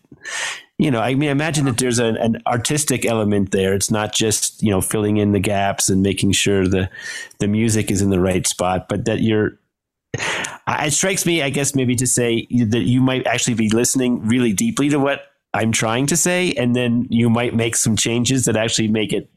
you 0.76 0.90
know 0.90 1.00
i 1.00 1.14
mean 1.14 1.28
I 1.28 1.32
imagine 1.32 1.64
that 1.66 1.78
there's 1.78 1.98
an, 1.98 2.16
an 2.16 2.42
artistic 2.46 3.06
element 3.06 3.50
there. 3.52 3.72
It's 3.74 3.90
not 3.90 4.12
just 4.14 4.62
you 4.62 4.70
know 4.70 4.82
filling 4.82 5.16
in 5.16 5.32
the 5.32 5.40
gaps 5.40 5.88
and 5.88 6.02
making 6.02 6.32
sure 6.32 6.68
the 6.68 6.90
the 7.38 7.48
music 7.48 7.90
is 7.90 8.02
in 8.02 8.10
the 8.10 8.20
right 8.20 8.46
spot 8.46 8.88
but 8.88 9.06
that 9.06 9.20
you're 9.20 9.52
it 10.14 10.92
strikes 10.92 11.26
me, 11.26 11.42
I 11.42 11.50
guess, 11.50 11.74
maybe 11.74 11.96
to 11.96 12.06
say 12.06 12.46
that 12.50 12.82
you 12.82 13.00
might 13.00 13.26
actually 13.26 13.54
be 13.54 13.68
listening 13.70 14.26
really 14.26 14.52
deeply 14.52 14.88
to 14.90 14.98
what 14.98 15.22
I'm 15.54 15.72
trying 15.72 16.06
to 16.06 16.16
say, 16.16 16.52
and 16.52 16.74
then 16.76 17.06
you 17.10 17.28
might 17.28 17.54
make 17.54 17.76
some 17.76 17.96
changes 17.96 18.44
that 18.44 18.56
actually 18.56 18.88
make 18.88 19.12
it, 19.12 19.30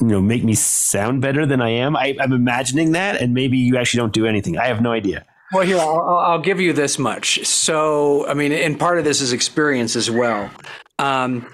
you 0.00 0.06
know, 0.06 0.20
make 0.20 0.44
me 0.44 0.54
sound 0.54 1.20
better 1.22 1.44
than 1.46 1.60
I 1.60 1.70
am. 1.70 1.96
I, 1.96 2.16
I'm 2.20 2.32
imagining 2.32 2.92
that, 2.92 3.20
and 3.20 3.34
maybe 3.34 3.58
you 3.58 3.76
actually 3.76 3.98
don't 3.98 4.12
do 4.12 4.26
anything. 4.26 4.58
I 4.58 4.66
have 4.66 4.80
no 4.80 4.92
idea. 4.92 5.24
Well, 5.52 5.66
here 5.66 5.78
I'll, 5.78 5.88
I'll- 6.00 6.18
I'll 6.18 6.38
give 6.40 6.60
you 6.60 6.72
this 6.72 6.98
much. 6.98 7.44
So, 7.46 8.26
I 8.28 8.34
mean, 8.34 8.52
and 8.52 8.78
part 8.78 8.98
of 8.98 9.04
this 9.04 9.20
is 9.20 9.32
experience 9.32 9.96
as 9.96 10.10
well. 10.10 10.50
Um, 10.98 11.46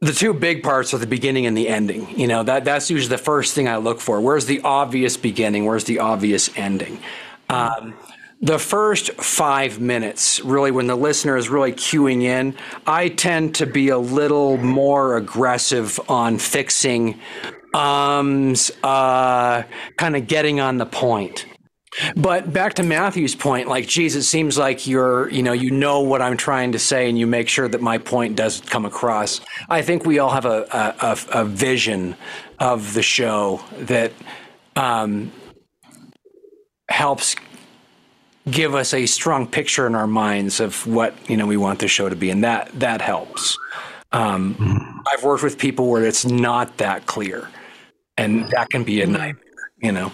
the 0.00 0.12
two 0.12 0.32
big 0.32 0.62
parts 0.62 0.94
are 0.94 0.98
the 0.98 1.06
beginning 1.06 1.44
and 1.44 1.54
the 1.56 1.68
ending. 1.68 2.18
You 2.18 2.26
know 2.26 2.42
that 2.44 2.64
that's 2.64 2.90
usually 2.90 3.10
the 3.14 3.22
first 3.22 3.52
thing 3.54 3.68
I 3.68 3.76
look 3.76 4.00
for. 4.00 4.18
Where's 4.20 4.46
the 4.46 4.62
obvious 4.62 5.18
beginning? 5.18 5.66
Where's 5.66 5.84
the 5.84 5.98
obvious 5.98 6.48
ending? 6.56 6.98
Um, 7.50 7.94
the 8.40 8.58
first 8.58 9.12
five 9.12 9.80
minutes, 9.80 10.40
really, 10.40 10.70
when 10.70 10.86
the 10.86 10.96
listener 10.96 11.36
is 11.36 11.50
really 11.50 11.72
cueing 11.72 12.22
in, 12.22 12.54
I 12.86 13.08
tend 13.08 13.56
to 13.56 13.66
be 13.66 13.90
a 13.90 13.98
little 13.98 14.56
more 14.56 15.16
aggressive 15.16 16.00
on 16.08 16.38
fixing 16.38 17.20
ums, 17.74 18.70
uh, 18.82 19.64
kind 19.96 20.16
of 20.16 20.26
getting 20.26 20.58
on 20.58 20.78
the 20.78 20.86
point. 20.86 21.44
But 22.16 22.52
back 22.52 22.74
to 22.74 22.82
Matthew's 22.82 23.34
point, 23.34 23.68
like, 23.68 23.88
geez, 23.88 24.14
it 24.14 24.22
seems 24.22 24.56
like 24.56 24.86
you're, 24.86 25.28
you 25.28 25.42
know, 25.42 25.52
you 25.52 25.70
know 25.70 26.00
what 26.00 26.22
I'm 26.22 26.36
trying 26.36 26.72
to 26.72 26.78
say, 26.78 27.08
and 27.08 27.18
you 27.18 27.26
make 27.26 27.48
sure 27.48 27.68
that 27.68 27.82
my 27.82 27.98
point 27.98 28.36
does 28.36 28.60
come 28.60 28.86
across. 28.86 29.40
I 29.68 29.82
think 29.82 30.06
we 30.06 30.18
all 30.20 30.30
have 30.30 30.46
a, 30.46 30.66
a, 31.00 31.40
a 31.40 31.44
vision 31.44 32.14
of 32.60 32.94
the 32.94 33.02
show 33.02 33.60
that 33.80 34.12
um, 34.76 35.32
helps 36.90 37.36
give 38.50 38.74
us 38.74 38.92
a 38.94 39.06
strong 39.06 39.46
picture 39.46 39.86
in 39.86 39.94
our 39.94 40.06
minds 40.06 40.60
of 40.60 40.86
what 40.86 41.14
you 41.28 41.36
know 41.36 41.46
we 41.46 41.56
want 41.56 41.78
the 41.78 41.88
show 41.88 42.08
to 42.08 42.16
be, 42.16 42.30
and 42.30 42.44
that 42.44 42.70
that 42.78 43.00
helps. 43.00 43.58
Um, 44.12 45.02
I've 45.10 45.22
worked 45.22 45.42
with 45.42 45.58
people 45.58 45.88
where 45.88 46.04
it's 46.04 46.24
not 46.24 46.78
that 46.78 47.06
clear, 47.06 47.48
and 48.16 48.48
that 48.50 48.70
can 48.70 48.84
be 48.84 49.00
a 49.02 49.06
nightmare. 49.06 49.70
You 49.82 49.92
know. 49.92 50.12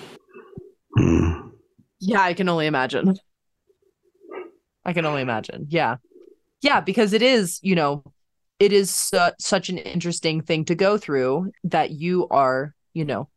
Yeah, 1.98 2.22
I 2.22 2.34
can 2.34 2.48
only 2.48 2.66
imagine. 2.66 3.16
I 4.84 4.92
can 4.92 5.04
only 5.04 5.22
imagine. 5.22 5.66
Yeah. 5.68 5.96
Yeah, 6.62 6.80
because 6.80 7.12
it 7.12 7.22
is, 7.22 7.58
you 7.62 7.74
know, 7.74 8.04
it 8.58 8.72
is 8.72 8.90
su- 8.90 9.32
such 9.38 9.68
an 9.68 9.78
interesting 9.78 10.40
thing 10.40 10.64
to 10.66 10.74
go 10.74 10.96
through 10.96 11.52
that 11.64 11.90
you 11.90 12.28
are, 12.30 12.74
you 12.94 13.04
know, 13.04 13.28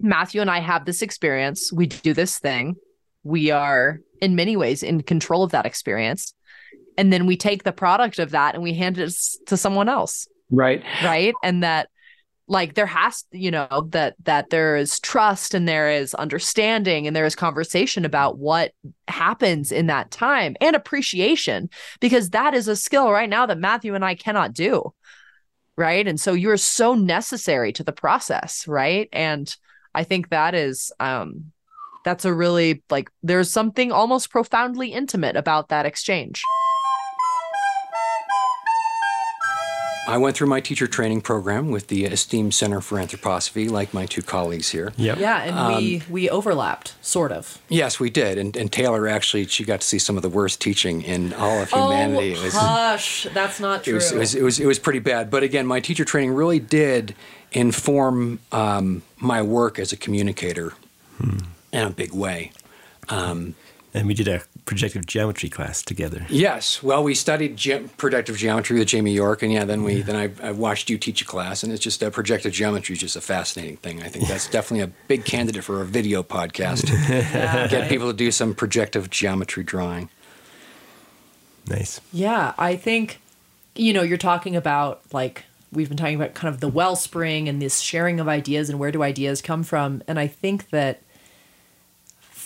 Matthew 0.00 0.40
and 0.40 0.50
I 0.50 0.60
have 0.60 0.84
this 0.84 1.02
experience. 1.02 1.72
We 1.72 1.86
do 1.86 2.14
this 2.14 2.38
thing. 2.38 2.76
We 3.22 3.50
are 3.50 4.00
in 4.20 4.34
many 4.34 4.56
ways 4.56 4.82
in 4.82 5.02
control 5.02 5.42
of 5.42 5.52
that 5.52 5.66
experience. 5.66 6.34
And 6.98 7.12
then 7.12 7.26
we 7.26 7.36
take 7.36 7.62
the 7.62 7.72
product 7.72 8.18
of 8.18 8.30
that 8.30 8.54
and 8.54 8.62
we 8.62 8.74
hand 8.74 8.98
it 8.98 9.14
to 9.46 9.56
someone 9.56 9.88
else 9.88 10.26
Right. 10.50 10.82
right 11.04 11.32
and 11.44 11.62
that 11.62 11.88
like 12.48 12.74
there 12.74 12.86
has 12.86 13.24
you 13.30 13.52
know 13.52 13.86
that 13.90 14.16
that 14.24 14.50
there 14.50 14.76
is 14.76 14.98
trust 14.98 15.54
and 15.54 15.68
there 15.68 15.88
is 15.88 16.12
understanding 16.14 17.06
and 17.06 17.14
there 17.14 17.24
is 17.24 17.36
conversation 17.36 18.04
about 18.04 18.38
what 18.38 18.72
happens 19.06 19.70
in 19.70 19.86
that 19.86 20.10
time 20.10 20.56
and 20.60 20.74
appreciation 20.74 21.70
because 22.00 22.30
that 22.30 22.52
is 22.54 22.66
a 22.66 22.74
skill 22.74 23.12
right 23.12 23.30
now 23.30 23.46
that 23.46 23.58
Matthew 23.58 23.94
and 23.94 24.04
I 24.04 24.16
cannot 24.16 24.52
do 24.52 24.92
right 25.76 26.06
and 26.08 26.20
so 26.20 26.32
you're 26.32 26.56
so 26.56 26.94
necessary 26.94 27.72
to 27.74 27.84
the 27.84 27.92
process 27.92 28.66
right 28.66 29.08
and 29.12 29.56
I 29.94 30.04
think 30.04 30.30
that 30.30 30.54
is 30.54 30.92
um 31.00 31.52
that's 32.04 32.24
a 32.24 32.32
really 32.32 32.82
like 32.90 33.10
there's 33.22 33.50
something 33.50 33.92
almost 33.92 34.30
profoundly 34.30 34.92
intimate 34.92 35.36
about 35.36 35.68
that 35.68 35.86
exchange 35.86 36.42
I 40.10 40.18
went 40.18 40.36
through 40.36 40.48
my 40.48 40.60
teacher 40.60 40.86
training 40.86 41.20
program 41.20 41.70
with 41.70 41.86
the 41.86 42.04
esteemed 42.06 42.52
Center 42.54 42.80
for 42.80 42.98
Anthroposophy, 42.98 43.70
like 43.70 43.94
my 43.94 44.06
two 44.06 44.22
colleagues 44.22 44.70
here. 44.70 44.92
Yep. 44.96 45.18
Yeah, 45.18 45.42
and 45.42 45.56
Um, 45.58 45.76
we 45.76 46.02
we 46.10 46.28
overlapped, 46.30 46.94
sort 47.00 47.30
of. 47.32 47.58
Yes, 47.68 48.00
we 48.00 48.10
did. 48.10 48.36
And, 48.38 48.56
and 48.56 48.72
Taylor 48.72 49.06
actually, 49.08 49.46
she 49.46 49.64
got 49.64 49.80
to 49.82 49.86
see 49.86 49.98
some 49.98 50.16
of 50.16 50.22
the 50.22 50.28
worst 50.28 50.60
teaching 50.60 51.02
in 51.02 51.32
all 51.34 51.62
of 51.62 51.70
humanity. 51.70 52.34
Oh, 52.36 52.42
was- 52.44 52.54
hush! 52.54 53.26
That's 53.32 53.60
not 53.60 53.80
it 53.80 53.84
true. 53.84 53.94
was, 53.94 54.12
it 54.12 54.18
was 54.18 54.34
it 54.34 54.42
was 54.42 54.58
it 54.60 54.66
was 54.66 54.78
pretty 54.78 54.98
bad. 55.00 55.30
But 55.30 55.42
again, 55.44 55.66
my 55.66 55.80
teacher 55.80 56.04
training 56.04 56.32
really 56.34 56.58
did 56.58 57.14
inform 57.52 58.40
um, 58.52 59.02
my 59.18 59.42
work 59.42 59.78
as 59.78 59.92
a 59.92 59.96
communicator 59.96 60.72
in 61.72 61.82
a 61.86 61.90
big 61.90 62.12
way. 62.12 62.52
And 63.08 64.06
we 64.06 64.14
did 64.14 64.28
a 64.28 64.42
projective 64.70 65.04
geometry 65.04 65.48
class 65.48 65.82
together. 65.82 66.24
Yes, 66.28 66.80
well, 66.80 67.02
we 67.02 67.16
studied 67.16 67.56
ge- 67.56 67.82
projective 67.96 68.36
geometry 68.36 68.78
with 68.78 68.86
Jamie 68.86 69.12
York, 69.12 69.42
and 69.42 69.52
yeah, 69.52 69.64
then 69.64 69.82
we 69.82 70.00
then 70.00 70.14
I, 70.14 70.30
I 70.46 70.52
watched 70.52 70.88
you 70.88 70.96
teach 70.96 71.20
a 71.22 71.24
class, 71.24 71.64
and 71.64 71.72
it's 71.72 71.82
just 71.82 72.04
uh, 72.04 72.10
projective 72.10 72.52
geometry 72.52 72.92
is 72.92 73.00
just 73.00 73.16
a 73.16 73.20
fascinating 73.20 73.78
thing. 73.78 74.00
I 74.00 74.08
think 74.08 74.28
that's 74.28 74.48
definitely 74.56 74.84
a 74.84 74.92
big 75.08 75.24
candidate 75.24 75.64
for 75.64 75.80
a 75.82 75.84
video 75.84 76.22
podcast. 76.22 76.86
Get 77.70 77.88
people 77.88 78.06
to 78.06 78.16
do 78.16 78.30
some 78.30 78.54
projective 78.54 79.10
geometry 79.10 79.64
drawing. 79.64 80.08
Nice. 81.66 82.00
Yeah, 82.12 82.54
I 82.56 82.76
think, 82.76 83.20
you 83.74 83.92
know, 83.92 84.02
you're 84.02 84.18
talking 84.18 84.54
about 84.54 85.02
like 85.12 85.46
we've 85.72 85.88
been 85.88 85.96
talking 85.96 86.14
about 86.14 86.34
kind 86.34 86.54
of 86.54 86.60
the 86.60 86.68
wellspring 86.68 87.48
and 87.48 87.60
this 87.60 87.80
sharing 87.80 88.20
of 88.20 88.28
ideas 88.28 88.70
and 88.70 88.78
where 88.78 88.92
do 88.92 89.02
ideas 89.02 89.42
come 89.42 89.64
from, 89.64 90.04
and 90.06 90.16
I 90.16 90.28
think 90.28 90.70
that 90.70 91.02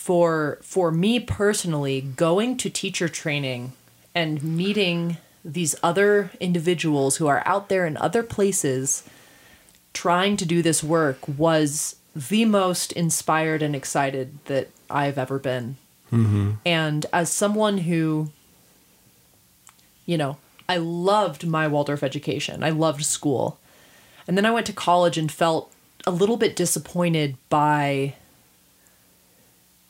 for 0.05 0.59
for 0.61 0.91
me 0.91 1.19
personally, 1.19 1.99
going 1.99 2.57
to 2.57 2.69
teacher 2.69 3.09
training 3.09 3.73
and 4.13 4.43
meeting 4.43 5.17
these 5.43 5.73
other 5.81 6.29
individuals 6.39 7.15
who 7.15 7.25
are 7.25 7.41
out 7.43 7.69
there 7.69 7.87
in 7.87 7.97
other 7.97 8.21
places 8.21 9.01
trying 9.93 10.37
to 10.37 10.45
do 10.45 10.61
this 10.61 10.83
work 10.83 11.27
was 11.27 11.95
the 12.15 12.45
most 12.45 12.91
inspired 12.91 13.63
and 13.63 13.75
excited 13.75 14.37
that 14.45 14.69
I've 14.91 15.17
ever 15.17 15.39
been. 15.39 15.77
Mm-hmm. 16.11 16.51
And 16.63 17.07
as 17.11 17.31
someone 17.31 17.79
who 17.79 18.29
you 20.05 20.19
know, 20.19 20.37
I 20.69 20.77
loved 20.77 21.47
my 21.47 21.67
Waldorf 21.67 22.03
education. 22.03 22.63
I 22.63 22.69
loved 22.69 23.03
school. 23.03 23.57
And 24.27 24.37
then 24.37 24.45
I 24.45 24.51
went 24.51 24.67
to 24.67 24.73
college 24.73 25.17
and 25.17 25.31
felt 25.31 25.73
a 26.05 26.11
little 26.11 26.37
bit 26.37 26.55
disappointed 26.55 27.37
by 27.49 28.13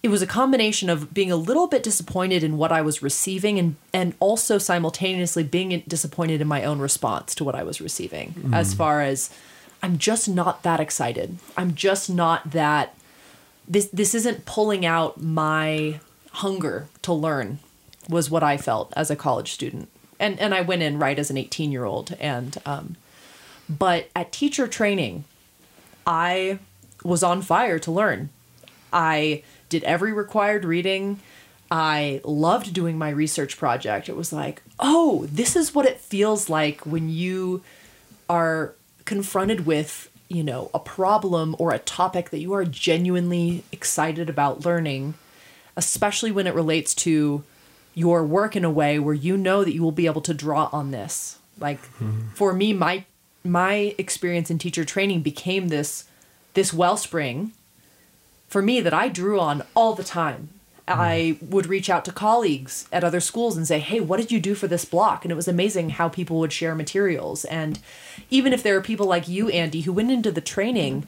it 0.05 0.09
was 0.09 0.21
a 0.21 0.27
combination 0.27 0.87
of 0.87 1.15
being 1.15 1.31
a 1.31 1.35
little 1.35 1.65
bit 1.65 1.81
disappointed 1.81 2.43
in 2.43 2.57
what 2.57 2.71
I 2.71 2.83
was 2.83 3.01
receiving 3.01 3.57
and 3.57 3.75
and 3.91 4.13
also 4.19 4.59
simultaneously 4.59 5.41
being 5.41 5.81
disappointed 5.87 6.41
in 6.41 6.47
my 6.47 6.63
own 6.63 6.77
response 6.77 7.33
to 7.33 7.43
what 7.43 7.55
I 7.55 7.63
was 7.63 7.81
receiving 7.81 8.51
as 8.53 8.75
far 8.75 9.01
as 9.01 9.31
I'm 9.81 9.97
just 9.97 10.29
not 10.29 10.61
that 10.61 10.79
excited. 10.79 11.39
I'm 11.57 11.73
just 11.73 12.07
not 12.07 12.51
that 12.51 12.93
this 13.67 13.87
this 13.87 14.13
isn't 14.13 14.45
pulling 14.45 14.85
out 14.85 15.19
my 15.19 15.99
hunger 16.33 16.87
to 17.01 17.11
learn 17.11 17.57
was 18.07 18.29
what 18.29 18.43
I 18.43 18.57
felt 18.57 18.93
as 18.95 19.09
a 19.09 19.15
college 19.15 19.53
student. 19.53 19.89
And 20.19 20.39
and 20.39 20.53
I 20.53 20.61
went 20.61 20.83
in 20.83 20.99
right 20.99 21.17
as 21.17 21.31
an 21.31 21.37
18 21.37 21.71
year 21.71 21.83
old 21.83 22.15
and 22.19 22.59
um 22.63 22.95
but 23.67 24.09
at 24.15 24.31
teacher 24.31 24.67
training 24.67 25.23
I 26.05 26.59
was 27.03 27.23
on 27.23 27.41
fire 27.41 27.79
to 27.79 27.91
learn. 27.91 28.29
I 28.93 29.41
did 29.69 29.83
every 29.83 30.13
required 30.13 30.65
reading. 30.65 31.19
I 31.71 32.21
loved 32.23 32.73
doing 32.73 32.97
my 32.97 33.09
research 33.09 33.57
project. 33.57 34.07
It 34.07 34.15
was 34.15 34.31
like, 34.31 34.61
oh, 34.79 35.27
this 35.31 35.55
is 35.55 35.73
what 35.73 35.85
it 35.85 35.99
feels 35.99 36.49
like 36.49 36.85
when 36.85 37.09
you 37.09 37.63
are 38.29 38.75
confronted 39.05 39.65
with, 39.65 40.09
you 40.29 40.43
know, 40.43 40.69
a 40.73 40.79
problem 40.79 41.55
or 41.57 41.71
a 41.71 41.79
topic 41.79 42.29
that 42.29 42.39
you 42.39 42.53
are 42.53 42.65
genuinely 42.65 43.63
excited 43.71 44.29
about 44.29 44.65
learning, 44.65 45.15
especially 45.75 46.31
when 46.31 46.47
it 46.47 46.53
relates 46.53 46.93
to 46.95 47.43
your 47.95 48.23
work 48.23 48.55
in 48.55 48.65
a 48.65 48.69
way 48.69 48.99
where 48.99 49.13
you 49.13 49.37
know 49.37 49.63
that 49.63 49.73
you 49.73 49.81
will 49.81 49.91
be 49.91 50.05
able 50.05 50.21
to 50.21 50.33
draw 50.33 50.69
on 50.71 50.91
this. 50.91 51.39
Like 51.59 51.81
mm-hmm. 51.81 52.29
for 52.35 52.53
me, 52.53 52.73
my 52.73 53.05
my 53.43 53.95
experience 53.97 54.49
in 54.49 54.57
teacher 54.57 54.83
training 54.83 55.21
became 55.21 55.69
this 55.69 56.05
this 56.53 56.73
wellspring 56.73 57.53
for 58.55 58.61
me 58.61 58.79
that 58.79 58.93
I 58.93 59.09
drew 59.09 59.37
on 59.37 59.63
all 59.75 59.95
the 59.95 60.03
time. 60.05 60.47
Mm-hmm. 60.87 61.01
I 61.01 61.37
would 61.41 61.65
reach 61.65 61.89
out 61.89 62.05
to 62.05 62.13
colleagues 62.13 62.87
at 62.89 63.03
other 63.03 63.19
schools 63.19 63.57
and 63.57 63.67
say, 63.67 63.79
"Hey, 63.79 63.99
what 63.99 64.15
did 64.15 64.31
you 64.31 64.39
do 64.39 64.55
for 64.55 64.65
this 64.65 64.85
block?" 64.85 65.25
And 65.25 65.31
it 65.33 65.35
was 65.35 65.49
amazing 65.49 65.89
how 65.89 66.07
people 66.07 66.39
would 66.39 66.53
share 66.53 66.73
materials. 66.73 67.43
And 67.43 67.79
even 68.29 68.53
if 68.53 68.63
there 68.63 68.77
are 68.77 68.81
people 68.81 69.07
like 69.07 69.27
you, 69.27 69.49
Andy, 69.49 69.81
who 69.81 69.91
went 69.91 70.09
into 70.09 70.31
the 70.31 70.39
training 70.39 71.05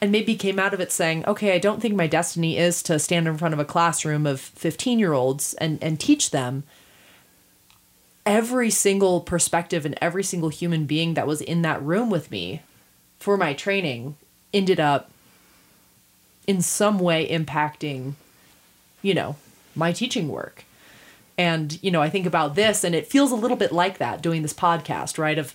and 0.00 0.10
maybe 0.10 0.36
came 0.36 0.58
out 0.58 0.72
of 0.72 0.80
it 0.80 0.90
saying, 0.90 1.26
"Okay, 1.26 1.52
I 1.52 1.58
don't 1.58 1.82
think 1.82 1.94
my 1.94 2.06
destiny 2.06 2.56
is 2.56 2.82
to 2.84 2.98
stand 2.98 3.28
in 3.28 3.36
front 3.36 3.52
of 3.52 3.60
a 3.60 3.66
classroom 3.66 4.24
of 4.24 4.40
15-year-olds 4.40 5.52
and 5.60 5.78
and 5.82 6.00
teach 6.00 6.30
them." 6.30 6.64
Every 8.24 8.70
single 8.70 9.20
perspective 9.20 9.84
and 9.84 9.98
every 10.00 10.24
single 10.24 10.48
human 10.48 10.86
being 10.86 11.12
that 11.12 11.26
was 11.26 11.42
in 11.42 11.60
that 11.60 11.82
room 11.82 12.08
with 12.08 12.30
me 12.30 12.62
for 13.18 13.36
my 13.36 13.52
training 13.52 14.16
ended 14.54 14.80
up 14.80 15.10
in 16.46 16.62
some 16.62 16.98
way 16.98 17.28
impacting 17.28 18.14
you 19.02 19.14
know 19.14 19.36
my 19.74 19.92
teaching 19.92 20.28
work. 20.28 20.64
And 21.38 21.78
you 21.82 21.90
know 21.90 22.00
i 22.00 22.08
think 22.08 22.24
about 22.26 22.54
this 22.54 22.82
and 22.84 22.94
it 22.94 23.06
feels 23.06 23.30
a 23.30 23.34
little 23.36 23.56
bit 23.58 23.70
like 23.72 23.98
that 23.98 24.22
doing 24.22 24.42
this 24.42 24.54
podcast 24.54 25.18
right? 25.18 25.38
Of 25.38 25.54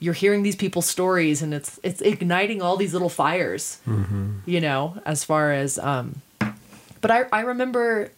you're 0.00 0.14
hearing 0.14 0.42
these 0.42 0.56
people's 0.56 0.86
stories 0.86 1.42
and 1.42 1.52
it's 1.54 1.78
it's 1.82 2.00
igniting 2.00 2.62
all 2.62 2.76
these 2.76 2.92
little 2.94 3.10
fires 3.10 3.78
you 4.46 4.60
know 4.60 5.00
as 5.04 5.22
far 5.24 5.52
as 5.52 5.78
um 5.78 6.22
but 7.00 7.10
i 7.10 7.24
i 7.32 7.40
remember 7.42 8.10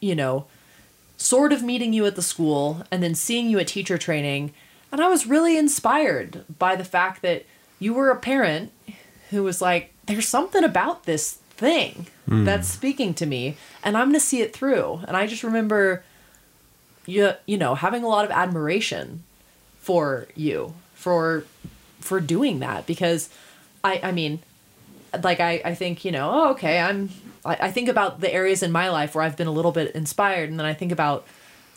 you 0.00 0.14
know 0.16 0.46
sort 1.16 1.52
of 1.52 1.62
meeting 1.62 1.92
you 1.92 2.04
at 2.06 2.16
the 2.16 2.22
school 2.22 2.82
and 2.90 3.02
then 3.02 3.14
seeing 3.14 3.48
you 3.48 3.58
at 3.60 3.68
teacher 3.68 3.96
training. 3.96 4.52
And 4.90 5.00
i 5.00 5.08
was 5.08 5.26
really 5.26 5.56
inspired 5.56 6.44
by 6.58 6.76
the 6.76 6.84
fact 6.84 7.22
that 7.22 7.46
you 7.78 7.94
were 7.94 8.10
a 8.10 8.16
parent 8.16 8.72
who 9.30 9.42
was 9.44 9.62
like 9.62 9.92
there's 10.06 10.28
something 10.28 10.64
about 10.64 11.04
this 11.04 11.38
thing 11.62 12.06
hmm. 12.26 12.44
that's 12.44 12.66
speaking 12.66 13.14
to 13.14 13.24
me 13.24 13.56
and 13.84 13.96
i'm 13.96 14.08
going 14.08 14.20
to 14.20 14.20
see 14.20 14.42
it 14.42 14.52
through. 14.52 15.00
And 15.06 15.16
i 15.16 15.26
just 15.28 15.44
remember 15.44 16.02
you 17.06 17.32
you 17.46 17.56
know 17.56 17.74
having 17.76 18.02
a 18.02 18.08
lot 18.08 18.24
of 18.24 18.30
admiration 18.32 19.22
for 19.78 20.26
you 20.34 20.74
for 20.94 21.44
for 22.00 22.20
doing 22.20 22.58
that 22.58 22.86
because 22.86 23.28
i 23.84 24.00
i 24.02 24.12
mean 24.12 24.40
like 25.22 25.40
i 25.40 25.62
i 25.64 25.74
think 25.74 26.04
you 26.04 26.12
know 26.12 26.30
oh 26.32 26.50
okay 26.50 26.80
i'm 26.80 27.10
I, 27.44 27.54
I 27.68 27.70
think 27.70 27.88
about 27.88 28.20
the 28.20 28.32
areas 28.32 28.62
in 28.62 28.70
my 28.72 28.88
life 28.88 29.14
where 29.14 29.24
i've 29.24 29.36
been 29.36 29.48
a 29.48 29.52
little 29.52 29.72
bit 29.72 29.94
inspired 29.94 30.48
and 30.50 30.58
then 30.58 30.66
i 30.66 30.74
think 30.74 30.92
about 30.92 31.26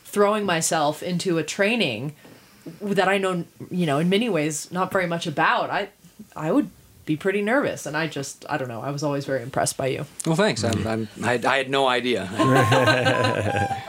throwing 0.04 0.44
myself 0.44 1.02
into 1.02 1.38
a 1.38 1.42
training 1.42 2.14
that 2.80 3.08
i 3.08 3.18
know 3.18 3.44
you 3.70 3.86
know 3.86 3.98
in 3.98 4.08
many 4.08 4.28
ways 4.28 4.70
not 4.72 4.92
very 4.92 5.06
much 5.06 5.26
about. 5.26 5.70
I 5.70 5.88
i 6.34 6.50
would 6.50 6.70
be 7.06 7.16
pretty 7.16 7.40
nervous 7.40 7.86
and 7.86 7.96
i 7.96 8.06
just 8.06 8.44
i 8.50 8.58
don't 8.58 8.68
know 8.68 8.82
i 8.82 8.90
was 8.90 9.02
always 9.02 9.24
very 9.24 9.42
impressed 9.42 9.76
by 9.76 9.86
you 9.86 10.04
Well, 10.26 10.36
thanks. 10.36 10.64
I'm, 10.64 10.86
I'm, 10.86 11.08
I, 11.22 11.32
had, 11.32 11.44
I 11.46 11.56
had 11.56 11.70
no 11.70 11.86
idea. 11.86 12.28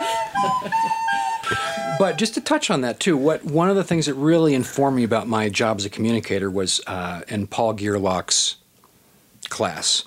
but 2.00 2.18
just 2.18 2.34
to 2.36 2.42
touch 2.42 2.70
on 2.70 2.82
that 2.82 3.00
too, 3.00 3.18
what 3.18 3.44
one 3.44 3.70
of 3.70 3.76
the 3.76 3.84
things 3.84 4.06
that 4.06 4.14
really 4.14 4.54
informed 4.54 4.98
me 4.98 5.04
about 5.04 5.28
my 5.28 5.50
job 5.50 5.78
as 5.78 5.86
a 5.86 5.90
communicator 5.90 6.50
was 6.50 6.80
uh, 6.88 7.22
in 7.28 7.48
Paul 7.48 7.74
Gearlock's 7.74 8.58
class, 9.50 10.04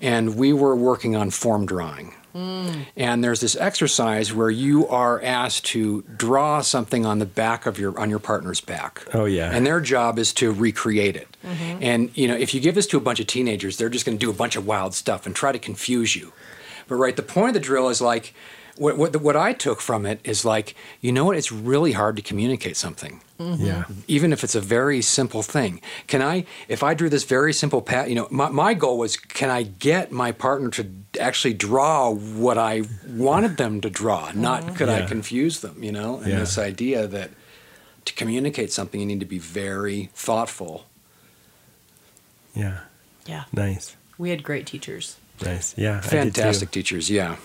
and 0.00 0.36
we 0.36 0.52
were 0.52 0.74
working 0.74 1.16
on 1.16 1.30
form 1.30 1.66
drawing. 1.66 2.14
And 2.34 3.22
there's 3.22 3.40
this 3.40 3.56
exercise 3.56 4.32
where 4.32 4.50
you 4.50 4.88
are 4.88 5.22
asked 5.22 5.66
to 5.66 6.02
draw 6.02 6.60
something 6.60 7.06
on 7.06 7.20
the 7.20 7.26
back 7.26 7.66
of 7.66 7.78
your 7.78 7.98
on 7.98 8.10
your 8.10 8.18
partner's 8.18 8.60
back. 8.60 9.06
Oh, 9.14 9.24
yeah. 9.24 9.50
And 9.52 9.64
their 9.64 9.80
job 9.80 10.18
is 10.18 10.32
to 10.34 10.52
recreate 10.52 11.16
it. 11.16 11.36
Mm-hmm. 11.44 11.82
And 11.82 12.16
you 12.16 12.26
know, 12.26 12.34
if 12.34 12.54
you 12.54 12.60
give 12.60 12.74
this 12.74 12.86
to 12.88 12.96
a 12.96 13.00
bunch 13.00 13.20
of 13.20 13.26
teenagers, 13.26 13.76
they're 13.76 13.88
just 13.88 14.04
going 14.04 14.18
to 14.18 14.24
do 14.24 14.30
a 14.30 14.34
bunch 14.34 14.56
of 14.56 14.66
wild 14.66 14.94
stuff 14.94 15.26
and 15.26 15.34
try 15.34 15.52
to 15.52 15.58
confuse 15.58 16.16
you. 16.16 16.32
But 16.88 16.96
right, 16.96 17.16
the 17.16 17.22
point 17.22 17.48
of 17.48 17.54
the 17.54 17.60
drill 17.60 17.88
is 17.88 18.00
like 18.00 18.34
what 18.76 18.98
what, 18.98 19.16
what 19.16 19.36
I 19.36 19.52
took 19.52 19.80
from 19.80 20.06
it 20.06 20.20
is 20.24 20.44
like, 20.44 20.74
you 21.00 21.12
know 21.12 21.24
what? 21.24 21.36
It's 21.36 21.52
really 21.52 21.92
hard 21.92 22.16
to 22.16 22.22
communicate 22.22 22.76
something 22.76 23.20
mm-hmm. 23.38 23.64
Yeah. 23.64 23.84
even 24.08 24.32
if 24.32 24.44
it's 24.44 24.54
a 24.54 24.60
very 24.60 25.02
simple 25.02 25.42
thing. 25.42 25.80
Can 26.06 26.22
I, 26.22 26.44
if 26.68 26.82
I 26.82 26.94
drew 26.94 27.08
this 27.08 27.24
very 27.24 27.52
simple 27.52 27.82
pat, 27.82 28.08
you 28.08 28.14
know, 28.14 28.28
my, 28.30 28.48
my 28.48 28.74
goal 28.74 28.98
was, 28.98 29.16
can 29.16 29.50
I 29.50 29.62
get 29.62 30.12
my 30.12 30.32
partner 30.32 30.70
to 30.70 30.90
actually 31.20 31.54
draw 31.54 32.10
what 32.10 32.58
I 32.58 32.82
wanted 33.08 33.56
them 33.56 33.80
to 33.82 33.90
draw? 33.90 34.32
Not 34.34 34.62
mm-hmm. 34.62 34.74
could 34.74 34.88
I 34.88 35.06
confuse 35.06 35.60
them, 35.60 35.82
you 35.82 35.92
know? 35.92 36.18
And 36.18 36.28
Yeah. 36.28 36.40
this 36.40 36.58
idea 36.58 37.06
that 37.06 37.30
to 38.04 38.12
communicate 38.14 38.72
something, 38.72 39.00
you 39.00 39.06
need 39.06 39.20
to 39.20 39.26
be 39.26 39.38
very 39.38 40.10
thoughtful. 40.14 40.86
Yeah. 42.54 42.80
yeah 43.26 43.44
Nice. 43.52 43.96
we 44.18 44.30
had 44.30 44.42
great 44.42 44.66
teachers 44.66 45.16
Nice. 45.42 45.74
Yeah. 45.76 45.98
I 45.98 46.00
did 46.00 46.02
too. 46.02 46.08
Fantastic 46.10 46.70
teachers, 46.70 47.10
yeah. 47.10 47.36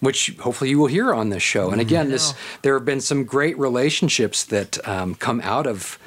Which 0.00 0.34
hopefully 0.40 0.70
you 0.70 0.78
will 0.78 0.86
hear 0.86 1.14
on 1.14 1.30
this 1.30 1.42
show. 1.42 1.70
And 1.70 1.80
again, 1.80 2.10
this 2.10 2.34
there 2.62 2.74
have 2.74 2.84
been 2.84 3.00
some 3.00 3.24
great 3.24 3.58
relationships 3.58 4.44
that 4.44 4.86
um, 4.86 5.14
come 5.14 5.40
out 5.42 5.66
of 5.66 5.98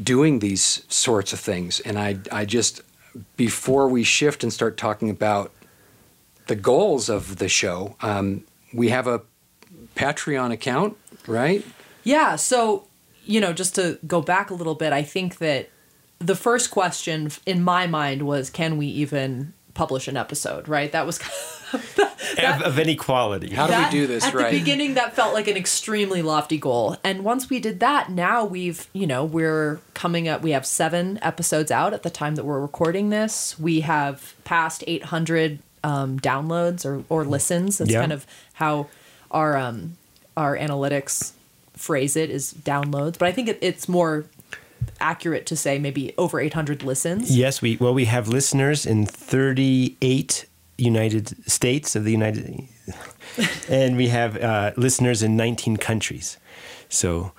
doing 0.00 0.38
these 0.40 0.84
sorts 0.88 1.32
of 1.32 1.40
things. 1.40 1.80
And 1.80 1.98
I, 1.98 2.18
I 2.32 2.44
just 2.44 2.82
before 3.36 3.88
we 3.88 4.04
shift 4.04 4.42
and 4.42 4.52
start 4.52 4.76
talking 4.76 5.10
about 5.10 5.52
the 6.46 6.56
goals 6.56 7.08
of 7.08 7.36
the 7.36 7.48
show, 7.48 7.96
um, 8.00 8.44
we 8.72 8.90
have 8.90 9.06
a 9.06 9.22
Patreon 9.94 10.52
account, 10.52 10.96
right? 11.26 11.64
Yeah. 12.04 12.36
So, 12.36 12.86
you 13.24 13.40
know, 13.40 13.52
just 13.52 13.74
to 13.76 13.98
go 14.06 14.20
back 14.20 14.50
a 14.50 14.54
little 14.54 14.74
bit, 14.74 14.92
I 14.92 15.02
think 15.02 15.38
that 15.38 15.70
the 16.18 16.36
first 16.36 16.70
question 16.70 17.30
in 17.44 17.62
my 17.62 17.86
mind 17.86 18.22
was 18.26 18.50
can 18.50 18.76
we 18.76 18.86
even 18.86 19.52
publish 19.74 20.08
an 20.08 20.16
episode, 20.16 20.68
right? 20.68 20.92
That 20.92 21.06
was 21.06 21.18
of, 21.18 21.55
of 22.64 22.78
any 22.78 22.96
quality. 22.96 23.54
How 23.54 23.66
do 23.66 23.72
that- 23.72 23.92
we 23.92 23.98
do 24.00 24.06
this 24.06 24.24
right? 24.24 24.34
at 24.34 24.40
right? 24.40 24.52
the 24.52 24.58
beginning 24.58 24.94
that 24.94 25.14
felt 25.14 25.34
like 25.34 25.48
an 25.48 25.56
extremely 25.56 26.22
lofty 26.22 26.58
goal 26.58 26.96
and 27.04 27.24
once 27.24 27.48
we 27.50 27.60
did 27.60 27.80
that 27.80 28.10
now 28.10 28.44
we've 28.44 28.88
you 28.92 29.06
know 29.06 29.24
we're 29.24 29.80
coming 29.94 30.28
up 30.28 30.42
we 30.42 30.50
have 30.50 30.66
seven 30.66 31.18
episodes 31.22 31.70
out 31.70 31.92
at 31.94 32.02
the 32.02 32.10
time 32.10 32.34
that 32.36 32.44
we're 32.44 32.60
recording 32.60 33.10
this 33.10 33.58
we 33.58 33.80
have 33.80 34.34
passed 34.44 34.82
800 34.86 35.58
um, 35.84 36.18
downloads 36.20 36.84
or, 36.84 37.04
or 37.08 37.24
listens 37.24 37.78
that's 37.78 37.90
Yeah. 37.90 38.00
kind 38.00 38.12
of 38.12 38.26
how 38.54 38.88
our 39.30 39.56
um, 39.56 39.96
our 40.36 40.56
analytics 40.56 41.32
phrase 41.74 42.16
it 42.16 42.30
is 42.30 42.52
downloads 42.54 43.18
but 43.18 43.28
i 43.28 43.32
think 43.32 43.48
it, 43.48 43.58
it's 43.60 43.88
more 43.88 44.26
accurate 45.00 45.46
to 45.46 45.56
say 45.56 45.78
maybe 45.78 46.12
over 46.18 46.38
800 46.40 46.82
listens 46.82 47.36
Yes, 47.36 47.60
we 47.62 47.76
well 47.76 47.94
we 47.94 48.04
have 48.06 48.28
listeners 48.28 48.86
in 48.86 49.06
38 49.06 50.46
United 50.78 51.50
States 51.50 51.96
of 51.96 52.04
the 52.04 52.12
United, 52.12 52.68
and 53.68 53.96
we 53.96 54.08
have 54.08 54.36
uh, 54.36 54.72
listeners 54.76 55.22
in 55.22 55.36
19 55.36 55.76
countries. 55.76 56.36
So 56.88 57.32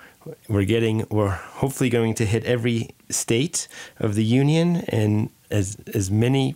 we're 0.48 0.64
getting 0.64 1.06
we're 1.10 1.28
hopefully 1.28 1.90
going 1.90 2.14
to 2.14 2.26
hit 2.26 2.44
every 2.44 2.90
state 3.08 3.68
of 3.98 4.14
the 4.14 4.24
union 4.24 4.84
and 4.88 5.30
as 5.50 5.76
as 5.94 6.10
many 6.10 6.54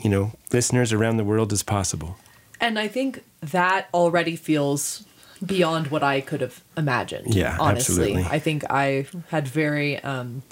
you 0.00 0.08
know 0.08 0.32
listeners 0.52 0.92
around 0.92 1.16
the 1.16 1.24
world 1.24 1.52
as 1.52 1.62
possible. 1.62 2.16
And 2.60 2.78
I 2.78 2.88
think 2.88 3.24
that 3.40 3.88
already 3.94 4.36
feels 4.36 5.04
beyond 5.44 5.88
what 5.88 6.02
I 6.02 6.20
could 6.20 6.40
have 6.40 6.62
imagined. 6.76 7.34
Yeah, 7.34 7.56
honestly. 7.60 8.12
absolutely. 8.12 8.24
I 8.24 8.38
think 8.38 8.64
I 8.70 9.06
had 9.28 9.46
very, 9.46 9.98
um, 10.00 10.42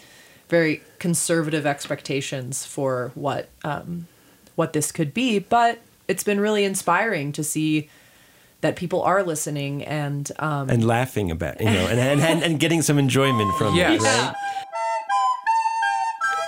very 0.49 0.83
conservative 0.99 1.67
expectations 1.67 2.65
for 2.65 3.11
what 3.15 3.49
um, 3.65 4.07
what 4.57 4.73
this 4.73 4.91
could 4.93 5.15
be, 5.15 5.39
but 5.39 5.79
it's 6.09 6.25
been 6.25 6.41
really 6.41 6.65
inspiring 6.65 7.33
to 7.33 7.45
see 7.45 7.89
that 8.63 8.75
people 8.75 9.03
are 9.03 9.23
listening 9.23 9.85
and 9.85 10.33
um, 10.39 10.69
and 10.71 10.85
laughing 10.85 11.31
about 11.31 11.61
you 11.61 11.67
know 11.67 11.87
and 11.87 12.01
and, 12.01 12.21
and, 12.21 12.43
and 12.43 12.59
getting 12.61 12.83
some 12.83 12.99
enjoyment 12.99 13.55
from 13.57 13.75
Yes. 13.77 14.03
it 14.03 14.07
right 14.07 14.35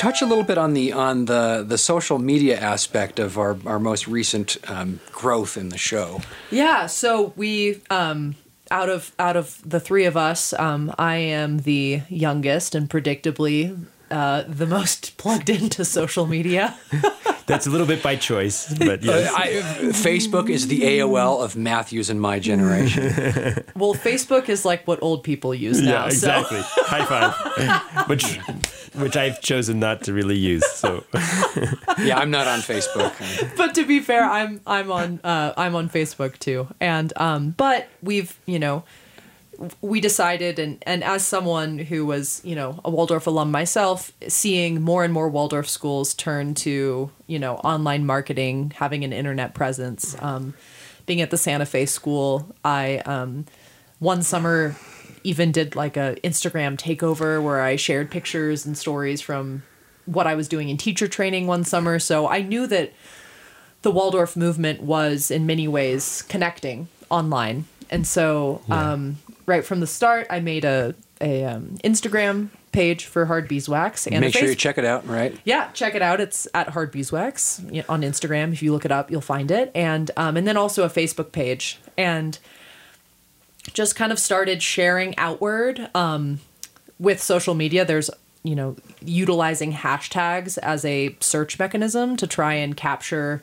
Touch 0.00 0.22
a 0.22 0.26
little 0.26 0.44
bit 0.44 0.58
on 0.58 0.74
the 0.74 0.92
on 0.92 1.24
the 1.24 1.64
the 1.66 1.76
social 1.76 2.20
media 2.20 2.56
aspect 2.58 3.18
of 3.18 3.36
our 3.36 3.58
our 3.66 3.80
most 3.80 4.06
recent 4.06 4.56
um, 4.70 5.00
growth 5.10 5.56
in 5.56 5.70
the 5.70 5.78
show. 5.78 6.20
Yeah, 6.52 6.86
so 6.86 7.32
we 7.34 7.80
um 7.90 8.36
out 8.70 8.88
of 8.88 9.10
out 9.18 9.36
of 9.36 9.60
the 9.68 9.80
three 9.80 10.04
of 10.04 10.16
us, 10.16 10.52
um 10.52 10.94
I 10.98 11.16
am 11.16 11.58
the 11.58 12.02
youngest 12.08 12.76
and 12.76 12.88
predictably 12.88 13.76
uh 14.10 14.44
the 14.46 14.66
most 14.66 15.16
plugged 15.22 15.50
into 15.50 15.84
social 15.84 16.26
media. 16.26 16.76
that's 17.46 17.66
a 17.66 17.70
little 17.70 17.86
bit 17.86 18.02
by 18.02 18.14
choice 18.14 18.74
but 18.74 19.02
yes. 19.02 19.32
Uh, 19.32 19.36
I, 19.36 19.46
Facebook 19.92 20.50
is 20.50 20.68
the 20.68 20.82
AOL 20.82 21.42
of 21.42 21.56
Matthews 21.56 22.10
and 22.10 22.20
my 22.20 22.38
generation. 22.38 23.04
well, 23.74 23.94
Facebook 23.94 24.48
is 24.50 24.64
like 24.64 24.86
what 24.86 25.02
old 25.02 25.24
people 25.24 25.54
use 25.54 25.80
now. 25.80 25.90
yeah 25.90 26.06
exactly 26.06 26.60
high 26.62 27.04
five 27.04 28.08
which 28.08 28.36
which 28.94 29.16
I've 29.16 29.40
chosen 29.40 29.80
not 29.80 30.02
to 30.04 30.12
really 30.12 30.36
use 30.36 30.66
so 30.72 31.04
yeah, 31.98 32.18
I'm 32.18 32.30
not 32.30 32.46
on 32.46 32.60
Facebook. 32.60 33.12
But 33.56 33.74
to 33.74 33.84
be 33.84 34.00
fair, 34.00 34.24
I'm 34.24 34.60
I'm 34.66 34.90
on 34.90 35.20
uh 35.24 35.52
I'm 35.56 35.74
on 35.74 35.88
Facebook 35.88 36.38
too. 36.38 36.68
And 36.80 37.12
um 37.16 37.54
but 37.56 37.88
we've, 38.02 38.38
you 38.46 38.58
know, 38.58 38.84
we 39.80 40.00
decided 40.00 40.58
and 40.58 40.82
and 40.86 41.02
as 41.02 41.26
someone 41.26 41.78
who 41.78 42.06
was 42.06 42.40
you 42.44 42.54
know 42.54 42.80
a 42.84 42.90
waldorf 42.90 43.26
alum 43.26 43.50
myself 43.50 44.12
seeing 44.28 44.80
more 44.80 45.04
and 45.04 45.12
more 45.12 45.28
waldorf 45.28 45.68
schools 45.68 46.14
turn 46.14 46.54
to 46.54 47.10
you 47.26 47.38
know 47.38 47.56
online 47.56 48.06
marketing 48.06 48.72
having 48.76 49.04
an 49.04 49.12
internet 49.12 49.54
presence 49.54 50.16
um, 50.20 50.54
being 51.06 51.20
at 51.20 51.30
the 51.30 51.36
santa 51.36 51.66
fe 51.66 51.84
school 51.86 52.54
i 52.64 52.98
um, 52.98 53.44
one 53.98 54.22
summer 54.22 54.76
even 55.24 55.50
did 55.50 55.74
like 55.74 55.96
a 55.96 56.16
instagram 56.22 56.76
takeover 56.76 57.42
where 57.42 57.60
i 57.60 57.74
shared 57.74 58.10
pictures 58.10 58.64
and 58.64 58.78
stories 58.78 59.20
from 59.20 59.62
what 60.04 60.26
i 60.26 60.34
was 60.34 60.46
doing 60.46 60.68
in 60.68 60.76
teacher 60.76 61.08
training 61.08 61.46
one 61.48 61.64
summer 61.64 61.98
so 61.98 62.28
i 62.28 62.40
knew 62.40 62.66
that 62.66 62.92
the 63.82 63.90
Waldorf 63.90 64.36
movement 64.36 64.82
was 64.82 65.30
in 65.30 65.46
many 65.46 65.68
ways 65.68 66.22
connecting 66.22 66.88
online. 67.10 67.64
And 67.90 68.06
so, 68.06 68.60
um, 68.70 69.18
right 69.48 69.64
from 69.64 69.80
the 69.80 69.86
start, 69.86 70.26
I 70.30 70.40
made 70.40 70.64
a, 70.64 70.94
a 71.20 71.44
um, 71.44 71.78
Instagram 71.82 72.50
page 72.70 73.06
for 73.06 73.24
Hard 73.24 73.48
Beeswax 73.48 74.06
and 74.06 74.20
Make 74.20 74.34
sure 74.34 74.46
you 74.46 74.54
check 74.54 74.78
it 74.78 74.84
out, 74.84 75.06
right? 75.08 75.36
yeah, 75.44 75.70
check 75.72 75.94
it 75.94 76.02
out. 76.02 76.20
It's 76.20 76.46
at 76.54 76.68
Hard 76.68 76.92
Beeswax 76.92 77.60
on 77.88 78.02
Instagram. 78.02 78.52
If 78.52 78.62
you 78.62 78.72
look 78.72 78.84
it 78.84 78.92
up, 78.92 79.10
you'll 79.10 79.20
find 79.20 79.50
it. 79.50 79.72
And 79.74 80.10
um, 80.16 80.36
and 80.36 80.46
then 80.46 80.56
also 80.56 80.84
a 80.84 80.90
Facebook 80.90 81.32
page. 81.32 81.80
And 81.96 82.38
just 83.72 83.96
kind 83.96 84.12
of 84.12 84.18
started 84.18 84.62
sharing 84.62 85.16
outward 85.18 85.90
um, 85.94 86.40
with 86.98 87.20
social 87.20 87.54
media. 87.54 87.84
There's 87.84 88.10
you 88.42 88.54
know 88.54 88.76
utilizing 89.02 89.72
hashtags 89.72 90.58
as 90.58 90.84
a 90.84 91.16
search 91.20 91.58
mechanism 91.58 92.16
to 92.18 92.26
try 92.26 92.54
and 92.54 92.76
capture 92.76 93.42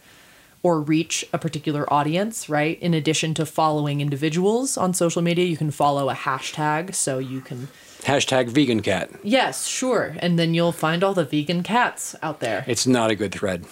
or 0.65 0.82
reach 0.82 1.23
a 1.32 1.38
particular 1.38 1.86
audience, 1.93 2.49
right? 2.49 2.82
In 2.82 2.95
addition 2.95 3.36
to 3.36 3.45
following 3.45 4.01
individuals 4.01 4.78
on 4.78 4.95
social 4.95 5.21
media, 5.21 5.45
you 5.45 5.58
can 5.58 5.69
follow 5.69 6.10
a 6.10 6.15
hashtag 6.15 6.95
so 6.95 7.19
you 7.19 7.39
can 7.39 7.67
Hashtag 8.01 8.49
vegan 8.49 8.82
cat. 8.82 9.12
Yes, 9.21 9.67
sure. 9.67 10.15
And 10.17 10.39
then 10.39 10.56
you'll 10.56 10.71
find 10.71 11.04
all 11.04 11.13
the 11.13 11.23
vegan 11.23 11.62
cats 11.62 12.15
out 12.23 12.39
there. 12.39 12.65
It's 12.65 12.88
not 12.88 13.12
a 13.12 13.15
good 13.15 13.32
thread. 13.32 13.67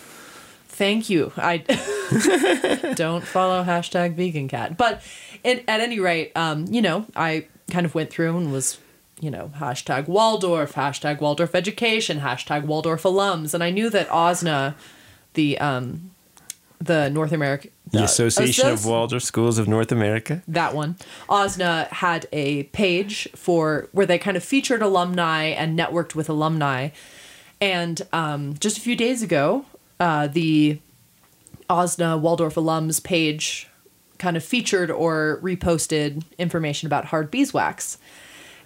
Thank 0.67 1.09
you. 1.09 1.31
I 1.35 1.57
don't 2.95 3.23
follow 3.23 3.63
hashtag 3.63 4.13
vegan 4.13 4.47
cat. 4.47 4.77
But 4.77 5.01
it, 5.43 5.63
at 5.67 5.79
any 5.79 5.99
rate, 5.99 6.31
um, 6.35 6.67
you 6.69 6.83
know, 6.83 7.07
I 7.15 7.47
kind 7.71 7.87
of 7.87 7.95
went 7.95 8.11
through 8.11 8.37
and 8.37 8.51
was, 8.51 8.77
you 9.19 9.31
know, 9.31 9.51
hashtag 9.57 10.07
Waldorf, 10.07 10.73
hashtag 10.73 11.21
Waldorf 11.21 11.55
education, 11.55 12.19
hashtag 12.19 12.65
Waldorf 12.65 13.01
alums. 13.01 13.55
And 13.55 13.63
I 13.63 13.71
knew 13.71 13.89
that 13.89 14.07
AWSNA, 14.09 14.75
the 15.33 15.57
um, 15.57 16.11
the 16.79 17.09
North 17.09 17.31
American 17.31 17.71
the 17.91 18.03
Association 18.03 18.69
of 18.69 18.85
Waldorf 18.85 19.23
Schools 19.23 19.57
of 19.57 19.67
North 19.67 19.91
America 19.91 20.41
that 20.47 20.73
one. 20.73 20.95
AWSNA 21.29 21.87
had 21.89 22.27
a 22.31 22.63
page 22.63 23.29
for 23.35 23.87
where 23.91 24.05
they 24.05 24.17
kind 24.17 24.35
of 24.35 24.43
featured 24.43 24.81
alumni 24.81 25.45
and 25.45 25.77
networked 25.77 26.15
with 26.15 26.29
alumni. 26.29 26.89
And 27.61 28.01
um, 28.11 28.55
just 28.59 28.77
a 28.77 28.81
few 28.81 28.95
days 28.95 29.21
ago, 29.21 29.65
uh, 29.99 30.27
the 30.27 30.79
AWSNA 31.69 32.19
Waldorf 32.19 32.55
alums 32.55 33.01
page 33.01 33.69
kind 34.17 34.35
of 34.35 34.43
featured 34.43 34.89
or 34.89 35.39
reposted 35.43 36.23
information 36.37 36.87
about 36.87 37.05
hard 37.05 37.29
beeswax. 37.29 37.97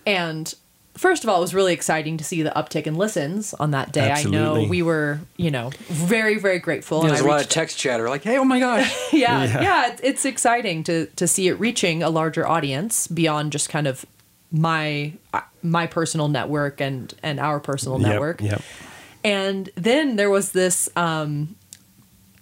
And 0.05 0.53
first 0.97 1.23
of 1.23 1.29
all, 1.29 1.37
it 1.37 1.41
was 1.41 1.53
really 1.53 1.73
exciting 1.73 2.17
to 2.17 2.23
see 2.23 2.41
the 2.41 2.49
uptick 2.51 2.87
in 2.87 2.95
listens 2.95 3.53
on 3.53 3.71
that 3.71 3.91
day. 3.91 4.11
I 4.11 4.23
know 4.23 4.63
we 4.63 4.81
were, 4.81 5.19
you 5.37 5.51
know, 5.51 5.71
very, 5.87 6.37
very 6.39 6.59
grateful. 6.59 7.01
and 7.01 7.09
There's 7.09 7.21
I 7.21 7.25
a 7.25 7.27
lot 7.27 7.41
of 7.41 7.49
text 7.49 7.77
chatter 7.77 8.09
like, 8.09 8.23
hey, 8.23 8.37
oh 8.37 8.43
my 8.43 8.59
gosh. 8.59 8.93
yeah, 9.13 9.61
yeah, 9.61 9.91
it's, 9.91 10.01
it's 10.01 10.25
exciting 10.25 10.83
to 10.85 11.05
to 11.15 11.27
see 11.27 11.47
it 11.47 11.59
reaching 11.59 12.03
a 12.03 12.09
larger 12.09 12.47
audience 12.47 13.07
beyond 13.07 13.51
just 13.51 13.69
kind 13.69 13.87
of 13.87 14.05
my 14.51 15.13
uh, 15.33 15.41
my 15.61 15.87
personal 15.87 16.27
network 16.27 16.81
and 16.81 17.13
and 17.23 17.39
our 17.39 17.59
personal 17.59 17.99
Yep, 17.99 18.09
network. 18.09 18.41
yep. 18.41 18.61
And 19.23 19.69
then 19.75 20.15
there 20.15 20.29
was 20.29 20.51
this. 20.51 20.89
Um, 20.95 21.55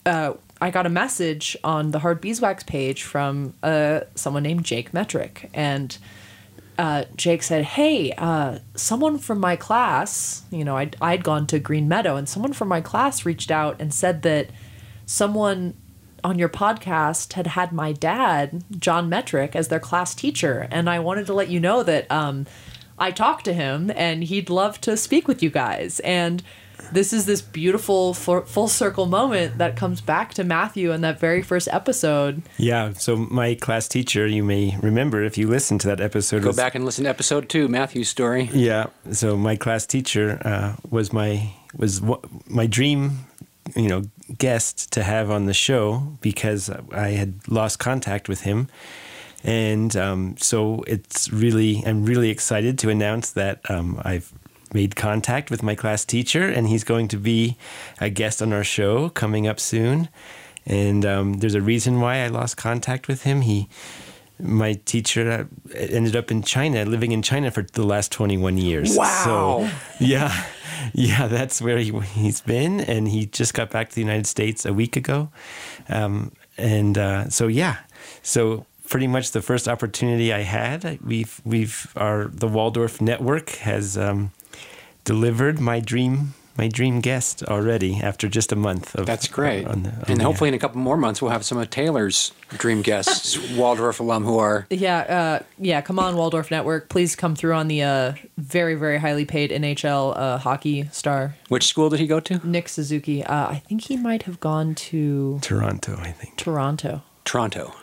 uh, 0.06 0.34
I 0.62 0.70
got 0.70 0.86
a 0.86 0.90
message 0.90 1.58
on 1.64 1.92
the 1.92 2.00
Hard 2.00 2.22
Beeswax 2.22 2.64
page 2.64 3.04
from 3.04 3.54
uh, 3.64 4.02
someone 4.16 4.44
named 4.44 4.64
Jake 4.64 4.94
Metric, 4.94 5.50
and 5.54 5.98
uh, 6.78 7.06
Jake 7.16 7.44
said, 7.44 7.64
"Hey, 7.64 8.12
uh, 8.18 8.60
someone 8.76 9.18
from 9.18 9.40
my 9.40 9.56
class, 9.56 10.44
you 10.52 10.64
know, 10.64 10.78
I'd 10.78 10.96
I'd 11.02 11.24
gone 11.24 11.48
to 11.48 11.60
Green 11.60 11.88
Meadow, 11.88 12.16
and 12.16 12.28
someone 12.28 12.54
from 12.54 12.68
my 12.68 12.82
class 12.82 13.26
reached 13.26 13.52
out 13.52 13.80
and 13.80 13.94
said 13.94 14.22
that 14.24 14.50
someone 15.06 15.76
on 16.24 16.40
your 16.40 16.50
podcast 16.50 17.34
had 17.34 17.48
had 17.48 17.72
my 17.72 17.92
dad, 17.92 18.64
John 18.80 19.08
Metric, 19.08 19.56
as 19.56 19.68
their 19.68 19.80
class 19.80 20.16
teacher, 20.16 20.68
and 20.72 20.90
I 20.90 21.00
wanted 21.00 21.28
to 21.28 21.34
let 21.34 21.50
you 21.50 21.60
know 21.60 21.84
that 21.84 22.12
um, 22.12 22.48
I 22.98 23.12
talked 23.12 23.46
to 23.46 23.54
him 23.54 23.92
and 23.96 24.24
he'd 24.24 24.50
love 24.50 24.80
to 24.82 24.98
speak 24.98 25.28
with 25.28 25.44
you 25.44 25.50
guys. 25.50 26.00
And 26.02 26.42
this 26.92 27.14
is 27.14 27.26
this 27.26 27.42
beautiful 27.42 28.14
full, 28.14 28.42
full 28.42 28.68
circle 28.68 29.06
moment 29.06 29.58
that 29.58 29.76
comes 29.76 30.02
back 30.02 30.34
to 30.36 30.44
Matthew 30.44 30.92
in 30.92 31.02
that 31.02 31.20
very 31.20 31.42
first 31.42 31.68
episode. 31.72 32.42
Yeah. 32.58 32.94
So 32.94 33.16
my 33.16 33.56
class 33.56 33.88
teacher, 33.88 34.28
you 34.28 34.44
may 34.44 34.78
remember 34.82 35.24
if 35.24 35.38
you 35.38 35.48
listen 35.48 35.78
to 35.80 35.88
that 35.88 36.02
episode. 36.02 36.42
Go 36.42 36.50
was- 36.50 36.58
back 36.58 36.76
and 36.76 36.86
listen 36.86 37.04
to 37.04 37.10
episode 37.10 37.50
two, 37.50 37.68
Matthew's 37.68 38.10
story. 38.10 38.50
Yeah. 38.54 38.88
So 39.12 39.36
my 39.38 39.56
class 39.56 39.86
teacher 39.86 40.42
uh, 40.46 40.76
was 40.90 41.12
my 41.14 41.54
was 41.78 42.02
wha- 42.02 42.22
my 42.48 42.68
dream, 42.68 43.26
you 43.76 43.88
know, 43.90 44.04
guest 44.38 44.92
to 44.94 45.04
have 45.04 45.30
on 45.30 45.46
the 45.46 45.54
show 45.54 46.18
because 46.22 46.70
I 46.92 47.10
had 47.10 47.48
lost 47.48 47.80
contact 47.80 48.30
with 48.30 48.42
him, 48.42 48.68
and 49.44 49.96
um, 49.96 50.36
so 50.38 50.84
it's 50.88 51.32
really 51.32 51.84
I'm 51.86 52.06
really 52.06 52.30
excited 52.30 52.80
to 52.80 52.90
announce 52.90 53.32
that 53.32 53.60
um, 53.70 54.02
I've 54.04 54.32
made 54.76 54.96
contact 54.96 55.50
with 55.50 55.64
my 55.64 55.74
class 55.74 56.06
teacher, 56.06 56.48
and 56.48 56.68
he's 56.68 56.84
going 56.84 57.08
to 57.08 57.18
be 57.18 57.58
a 58.00 58.10
guest 58.10 58.42
on 58.42 58.54
our 58.54 58.64
show 58.64 59.10
coming 59.10 59.48
up 59.48 59.60
soon. 59.60 60.10
And 60.68 61.06
um, 61.06 61.34
there's 61.36 61.56
a 61.56 61.62
reason 61.62 62.02
why 62.02 62.24
I 62.24 62.28
lost 62.28 62.58
contact 62.58 63.08
with 63.08 63.24
him. 63.24 63.42
He 63.42 63.70
my 64.38 64.74
teacher 64.74 65.32
uh, 65.32 65.78
ended 65.78 66.16
up 66.16 66.30
in 66.30 66.44
China, 66.44 66.84
living 66.86 67.12
in 67.12 67.22
China 67.22 67.52
for 67.52 67.64
the 67.64 67.86
last 67.86 68.12
21 68.12 68.58
years. 68.58 68.98
Wow. 68.98 69.22
So, 69.24 69.70
yeah, 70.00 70.46
yeah, 70.94 71.28
that's 71.28 71.62
where 71.62 71.78
he, 71.78 71.98
he's 72.00 72.42
been. 72.42 72.82
And 72.82 73.08
he 73.08 73.28
just 73.28 73.54
got 73.54 73.70
back 73.70 73.90
to 73.90 73.96
the 73.96 74.02
United 74.02 74.28
States 74.28 74.66
a 74.66 74.74
week 74.74 74.98
ago. 74.98 75.30
Um, 75.88 76.34
and 76.58 76.98
uh, 76.98 77.30
so, 77.30 77.48
yeah, 77.48 77.78
so 78.24 78.66
pretty 78.90 79.08
much 79.08 79.32
the 79.32 79.42
first 79.42 79.68
opportunity 79.68 80.34
I 80.34 80.42
had, 80.42 81.00
we've, 81.02 81.42
we've, 81.46 81.92
our, 81.96 82.26
the 82.26 82.48
Waldorf 82.48 83.00
network 83.00 83.52
has 83.52 83.98
um, 83.98 84.32
delivered 85.06 85.60
my 85.60 85.80
dream. 85.80 86.34
My 86.58 86.70
dream 86.70 87.02
guest 87.02 87.44
already 87.44 88.00
after 88.02 88.30
just 88.30 88.54
a 88.54 88.56
month 88.56 88.96
of 88.96 89.06
That's 89.06 89.28
great. 89.28 89.68
on 89.68 89.84
the- 89.84 89.90
on 89.90 90.04
and 90.08 90.20
the- 90.22 90.24
hopefully, 90.24 90.48
in 90.48 90.54
a 90.54 90.58
couple 90.58 90.80
more 90.80 90.96
months, 90.96 91.22
we'll 91.22 91.32
have 91.32 91.44
some 91.44 91.58
of 91.58 91.70
Taylor's 91.70 92.32
dream 92.58 92.82
guests, 92.82 93.38
Waldorf 93.58 94.00
alum 94.00 94.24
who 94.24 94.38
are. 94.40 94.66
Yeah, 94.70 95.00
uh, 95.00 95.44
yeah. 95.60 95.82
Come 95.82 96.00
on, 96.00 96.16
Waldorf 96.16 96.50
Network. 96.52 96.88
Please 96.88 97.14
come 97.14 97.36
through 97.36 97.56
on 97.56 97.68
the 97.68 97.84
uh, 97.84 98.14
very, 98.38 98.76
very 98.76 99.00
highly 99.00 99.26
paid 99.26 99.52
NHL 99.52 100.14
uh, 100.16 100.38
hockey 100.38 100.88
star 100.94 101.36
Which 101.50 101.66
school 101.68 101.90
did 101.90 102.00
he 102.00 102.08
go 102.08 102.22
to? 102.22 102.40
Nick 102.48 102.70
Suzuki. 102.70 103.22
Uh, 103.22 103.48
I 103.50 103.56
think 103.68 103.82
he 103.82 103.98
might 103.98 104.24
have 104.24 104.40
gone 104.40 104.76
to 104.76 105.40
Toronto, 105.42 105.98
I 106.00 106.12
think. 106.14 106.38
Toronto. 106.38 107.02
Toronto. 107.26 107.76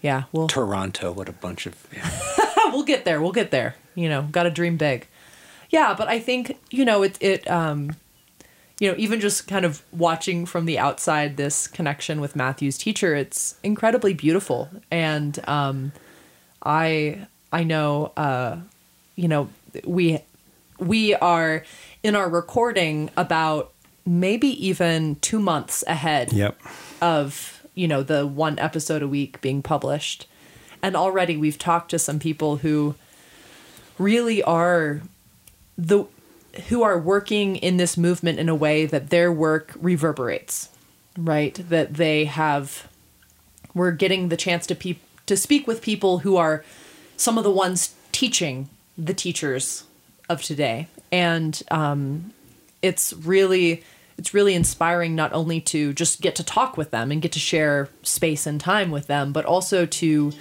Yeah, 0.00 0.22
we'll 0.32 0.48
Toronto. 0.48 1.12
What 1.12 1.28
a 1.28 1.32
bunch 1.32 1.66
of. 1.66 1.76
we'll 2.72 2.84
get 2.84 3.04
there. 3.04 3.20
We'll 3.20 3.32
get 3.32 3.50
there. 3.50 3.76
You 3.94 4.08
know, 4.08 4.22
got 4.32 4.44
to 4.44 4.50
dream 4.50 4.78
big. 4.78 5.08
Yeah, 5.72 5.94
but 5.96 6.06
I 6.06 6.20
think 6.20 6.58
you 6.70 6.84
know 6.84 7.02
it. 7.02 7.16
It 7.20 7.50
um, 7.50 7.96
you 8.78 8.90
know, 8.90 8.94
even 8.98 9.20
just 9.20 9.48
kind 9.48 9.64
of 9.64 9.82
watching 9.92 10.44
from 10.44 10.66
the 10.66 10.78
outside 10.78 11.36
this 11.36 11.66
connection 11.66 12.20
with 12.20 12.36
Matthew's 12.36 12.76
teacher, 12.76 13.14
it's 13.14 13.56
incredibly 13.62 14.12
beautiful, 14.12 14.68
and 14.90 15.38
um, 15.48 15.92
I 16.62 17.26
I 17.52 17.64
know 17.64 18.12
uh, 18.16 18.58
you 19.16 19.28
know 19.28 19.48
we 19.84 20.20
we 20.78 21.14
are 21.14 21.64
in 22.02 22.14
our 22.16 22.28
recording 22.28 23.10
about 23.16 23.72
maybe 24.04 24.48
even 24.66 25.14
two 25.16 25.38
months 25.38 25.84
ahead 25.86 26.32
Yep. 26.32 26.60
of 27.00 27.62
you 27.74 27.88
know 27.88 28.02
the 28.02 28.26
one 28.26 28.58
episode 28.58 29.00
a 29.00 29.08
week 29.08 29.40
being 29.40 29.62
published 29.62 30.26
and 30.82 30.96
already 30.96 31.36
we've 31.36 31.56
talked 31.58 31.92
to 31.92 31.98
some 32.00 32.18
people 32.18 32.56
who 32.56 32.96
really 33.98 34.42
are 34.42 35.02
the 35.86 36.04
who 36.68 36.82
are 36.82 36.98
working 36.98 37.56
in 37.56 37.78
this 37.78 37.96
movement 37.96 38.38
in 38.38 38.48
a 38.48 38.54
way 38.54 38.84
that 38.84 39.08
their 39.08 39.32
work 39.32 39.72
reverberates 39.80 40.68
right? 41.16 41.54
That 41.68 41.94
they 41.94 42.24
have 42.24 42.88
we're 43.74 43.92
getting 43.92 44.28
the 44.28 44.36
chance 44.36 44.66
to 44.68 44.94
to 45.26 45.36
speak 45.36 45.66
with 45.66 45.82
people 45.82 46.20
who 46.20 46.36
are 46.36 46.64
some 47.16 47.38
of 47.38 47.44
the 47.44 47.50
ones 47.50 47.94
teaching 48.10 48.68
the 48.98 49.14
teachers 49.14 49.84
of 50.28 50.42
today. 50.42 50.88
And 51.10 51.62
um, 51.70 52.32
it's 52.80 53.12
really 53.12 53.82
it's 54.18 54.34
really 54.34 54.54
inspiring 54.54 55.14
not 55.14 55.32
only 55.32 55.60
to 55.60 55.92
just 55.92 56.20
get 56.20 56.36
to 56.36 56.44
talk 56.44 56.76
with 56.76 56.90
them 56.90 57.10
and 57.10 57.22
get 57.22 57.32
to 57.32 57.38
share 57.38 57.88
space 58.02 58.46
and 58.46 58.60
time 58.60 58.90
with 58.90 59.06
them 59.06 59.32
but 59.32 59.44
also 59.44 59.86
to 59.86 60.32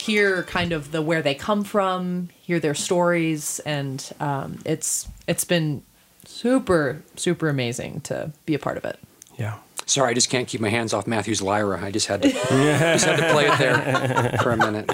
hear 0.00 0.44
kind 0.44 0.72
of 0.72 0.92
the 0.92 1.02
where 1.02 1.20
they 1.20 1.34
come 1.34 1.64
from 1.64 2.28
hear 2.48 2.58
their 2.58 2.74
stories 2.74 3.60
and 3.66 4.10
um, 4.20 4.58
it's 4.64 5.06
it's 5.26 5.44
been 5.44 5.82
super 6.24 7.02
super 7.14 7.48
amazing 7.50 8.00
to 8.00 8.32
be 8.46 8.54
a 8.54 8.58
part 8.58 8.76
of 8.78 8.84
it 8.86 8.98
Yeah. 9.38 9.54
Sorry, 9.86 10.10
I 10.10 10.14
just 10.14 10.28
can't 10.28 10.46
keep 10.48 10.60
my 10.60 10.68
hands 10.68 10.92
off 10.92 11.06
Matthew's 11.06 11.40
lyra. 11.40 11.82
I 11.82 11.90
just 11.90 12.08
had 12.08 12.20
to, 12.22 12.28
just 12.28 13.06
had 13.06 13.16
to 13.16 13.32
play 13.32 13.46
it 13.48 13.58
there 13.58 14.38
for 14.42 14.50
a 14.52 14.56
minute. 14.56 14.90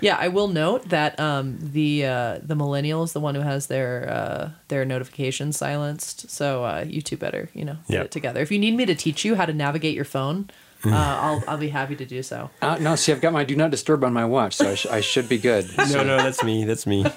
yeah 0.00 0.16
i 0.18 0.28
will 0.28 0.48
note 0.48 0.88
that 0.90 1.18
um, 1.20 1.56
the 1.60 2.04
uh, 2.04 2.38
the 2.42 2.54
millennials 2.56 3.12
the 3.12 3.20
one 3.20 3.34
who 3.34 3.40
has 3.40 3.66
their 3.68 3.92
uh, 4.18 4.50
their 4.68 4.84
notifications 4.84 5.56
silenced 5.56 6.28
so 6.30 6.64
uh, 6.64 6.84
you 6.86 7.00
two 7.00 7.16
better 7.16 7.48
you 7.54 7.64
know 7.64 7.76
get 7.88 7.94
Yeah. 7.94 8.02
it 8.02 8.10
together 8.10 8.40
if 8.40 8.50
you 8.52 8.58
need 8.58 8.74
me 8.76 8.84
to 8.86 8.94
teach 8.94 9.24
you 9.24 9.34
how 9.36 9.46
to 9.46 9.52
navigate 9.54 9.94
your 9.94 10.04
phone 10.16 10.38
uh, 10.92 11.18
I'll, 11.22 11.44
I'll 11.48 11.58
be 11.58 11.68
happy 11.68 11.96
to 11.96 12.04
do 12.06 12.22
so 12.22 12.50
Uh, 12.62 12.76
no, 12.80 12.96
see, 12.96 13.12
I've 13.12 13.20
got 13.20 13.32
my 13.32 13.44
do 13.44 13.56
not 13.56 13.70
disturb 13.70 14.04
on 14.04 14.12
my 14.12 14.24
watch, 14.24 14.54
so 14.54 14.70
I, 14.70 14.74
sh- 14.74 14.86
I 14.86 15.00
should 15.00 15.28
be 15.28 15.38
good. 15.38 15.66
No, 15.90 16.02
no, 16.02 16.16
that's 16.16 16.42
me. 16.42 16.64
That's 16.64 16.86
me. 16.86 17.06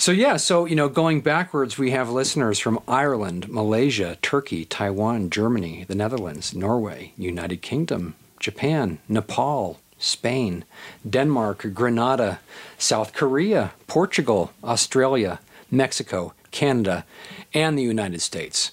So 0.00 0.12
yeah, 0.12 0.36
so 0.36 0.64
you 0.64 0.76
know, 0.76 0.88
going 0.88 1.22
backwards, 1.22 1.76
we 1.76 1.90
have 1.90 2.08
listeners 2.08 2.60
from 2.60 2.78
Ireland, 2.86 3.48
Malaysia, 3.48 4.16
Turkey, 4.22 4.64
Taiwan, 4.64 5.28
Germany, 5.28 5.84
the 5.88 5.96
Netherlands, 5.96 6.54
Norway, 6.54 7.12
United 7.18 7.62
Kingdom, 7.62 8.14
Japan, 8.38 8.98
Nepal, 9.08 9.80
Spain, 9.98 10.64
Denmark, 11.08 11.74
Grenada, 11.74 12.38
South 12.78 13.12
Korea, 13.12 13.72
Portugal, 13.88 14.52
Australia, 14.62 15.40
Mexico, 15.68 16.32
Canada, 16.52 17.04
and 17.52 17.76
the 17.76 17.82
United 17.82 18.22
States. 18.22 18.70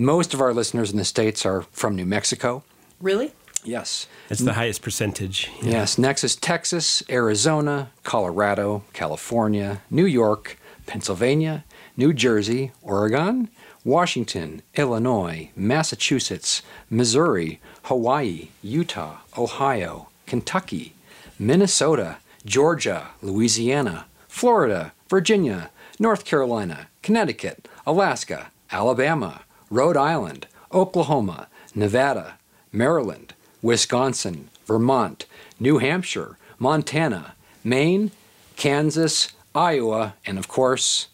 Most 0.00 0.32
of 0.32 0.40
our 0.40 0.54
listeners 0.54 0.92
in 0.92 0.96
the 0.96 1.04
states 1.04 1.44
are 1.44 1.62
from 1.72 1.96
New 1.96 2.06
Mexico. 2.06 2.62
really 3.00 3.32
Yes. 3.64 4.06
It's 4.30 4.40
the 4.40 4.52
highest 4.52 4.80
percentage. 4.80 5.50
Yes, 5.60 5.98
next 5.98 6.22
is 6.22 6.36
Texas, 6.36 7.02
Arizona, 7.10 7.90
Colorado, 8.04 8.84
California, 8.92 9.82
New 9.90 10.06
York, 10.06 10.56
Pennsylvania, 10.86 11.64
New 11.96 12.12
Jersey, 12.12 12.70
Oregon, 12.80 13.48
Washington, 13.84 14.62
Illinois, 14.76 15.50
Massachusetts, 15.56 16.62
Missouri, 16.88 17.60
Hawaii, 17.82 18.50
Utah, 18.62 19.18
Ohio, 19.36 20.08
Kentucky, 20.26 20.94
Minnesota, 21.38 22.18
Georgia, 22.44 23.08
Louisiana, 23.20 24.06
Florida, 24.28 24.92
Virginia, 25.10 25.70
North 25.98 26.24
Carolina, 26.24 26.86
Connecticut, 27.02 27.66
Alaska, 27.84 28.52
Alabama, 28.70 29.42
Rhode 29.70 29.96
Island, 29.96 30.46
Oklahoma, 30.72 31.48
Nevada, 31.74 32.38
Maryland, 32.72 33.34
Wisconsin, 33.62 34.48
Vermont, 34.66 35.26
New 35.60 35.78
Hampshire, 35.78 36.36
Montana, 36.58 37.34
Maine, 37.64 38.10
Kansas, 38.56 39.32
Iowa, 39.54 40.14
and 40.26 40.38
of 40.38 40.48
course, 40.48 41.08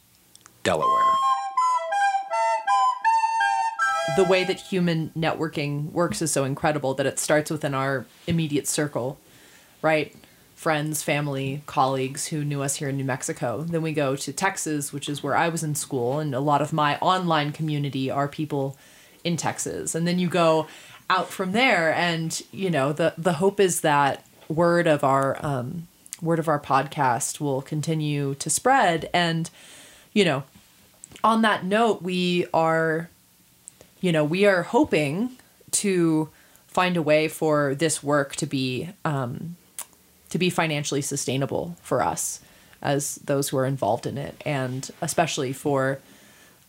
Delaware. 0.63 1.15
the 4.17 4.25
way 4.25 4.45
that 4.45 4.61
human 4.61 5.11
networking 5.17 5.91
works 5.91 6.23
is 6.23 6.31
so 6.31 6.45
incredible 6.45 6.95
that 6.95 7.07
it 7.07 7.19
starts 7.19 7.51
within 7.51 7.75
our 7.75 8.07
immediate 8.27 8.69
circle, 8.69 9.19
right? 9.83 10.15
Friends, 10.65 11.03
family, 11.03 11.61
colleagues 11.67 12.29
who 12.29 12.43
knew 12.43 12.62
us 12.62 12.77
here 12.77 12.89
in 12.89 12.97
New 12.97 13.05
Mexico. 13.05 13.67
Then 13.69 13.83
we 13.83 13.93
go 13.93 14.17
to 14.17 14.33
Texas, 14.33 14.95
which 14.95 15.11
is 15.11 15.23
where 15.23 15.37
I 15.37 15.51
was 15.51 15.62
in 15.62 15.75
school, 15.75 16.21
and 16.21 16.35
a 16.35 16.41
lot 16.41 16.62
of 16.62 16.73
my 16.73 16.97
online 17.01 17.53
community 17.53 18.11
are 18.11 18.29
people 18.29 18.75
in 19.25 19.37
Texas. 19.37 19.95
And 19.95 20.09
then 20.09 20.19
you 20.19 20.27
go 20.27 20.67
out 21.11 21.29
from 21.29 21.53
there, 21.53 21.93
and 21.93 22.41
you 22.51 22.71
know 22.71 22.95
the 22.95 23.12
the 23.19 23.35
hope 23.35 23.61
is 23.61 23.83
that 23.83 24.25
word 24.49 24.87
of 24.87 25.05
our 25.05 25.37
um, 25.45 25.87
word 26.23 26.39
of 26.39 26.49
our 26.49 26.61
podcast 26.61 27.41
will 27.41 27.61
continue 27.61 28.35
to 28.37 28.49
spread. 28.49 29.11
And 29.12 29.51
you 30.15 30.25
know, 30.25 30.45
on 31.23 31.43
that 31.43 31.67
note, 31.67 32.01
we 32.01 32.47
are 32.55 33.11
you 34.01 34.12
know, 34.12 34.25
we 34.25 34.47
are 34.47 34.62
hoping 34.62 35.37
to 35.73 36.31
find 36.69 36.97
a 36.97 37.03
way 37.03 37.29
for 37.29 37.75
this 37.75 38.03
work 38.03 38.35
to 38.37 38.47
be 38.47 38.89
um, 39.05 39.57
to 40.35 40.39
be 40.39 40.51
financially 40.51 41.01
sustainable 41.01 41.76
for 41.80 42.03
us 42.03 42.41
as 42.82 43.20
those 43.24 43.51
who 43.51 43.57
are 43.57 43.64
involved 43.64 44.05
in 44.05 44.18
it, 44.18 44.35
and 44.45 44.91
especially 45.01 45.53
for 45.53 46.01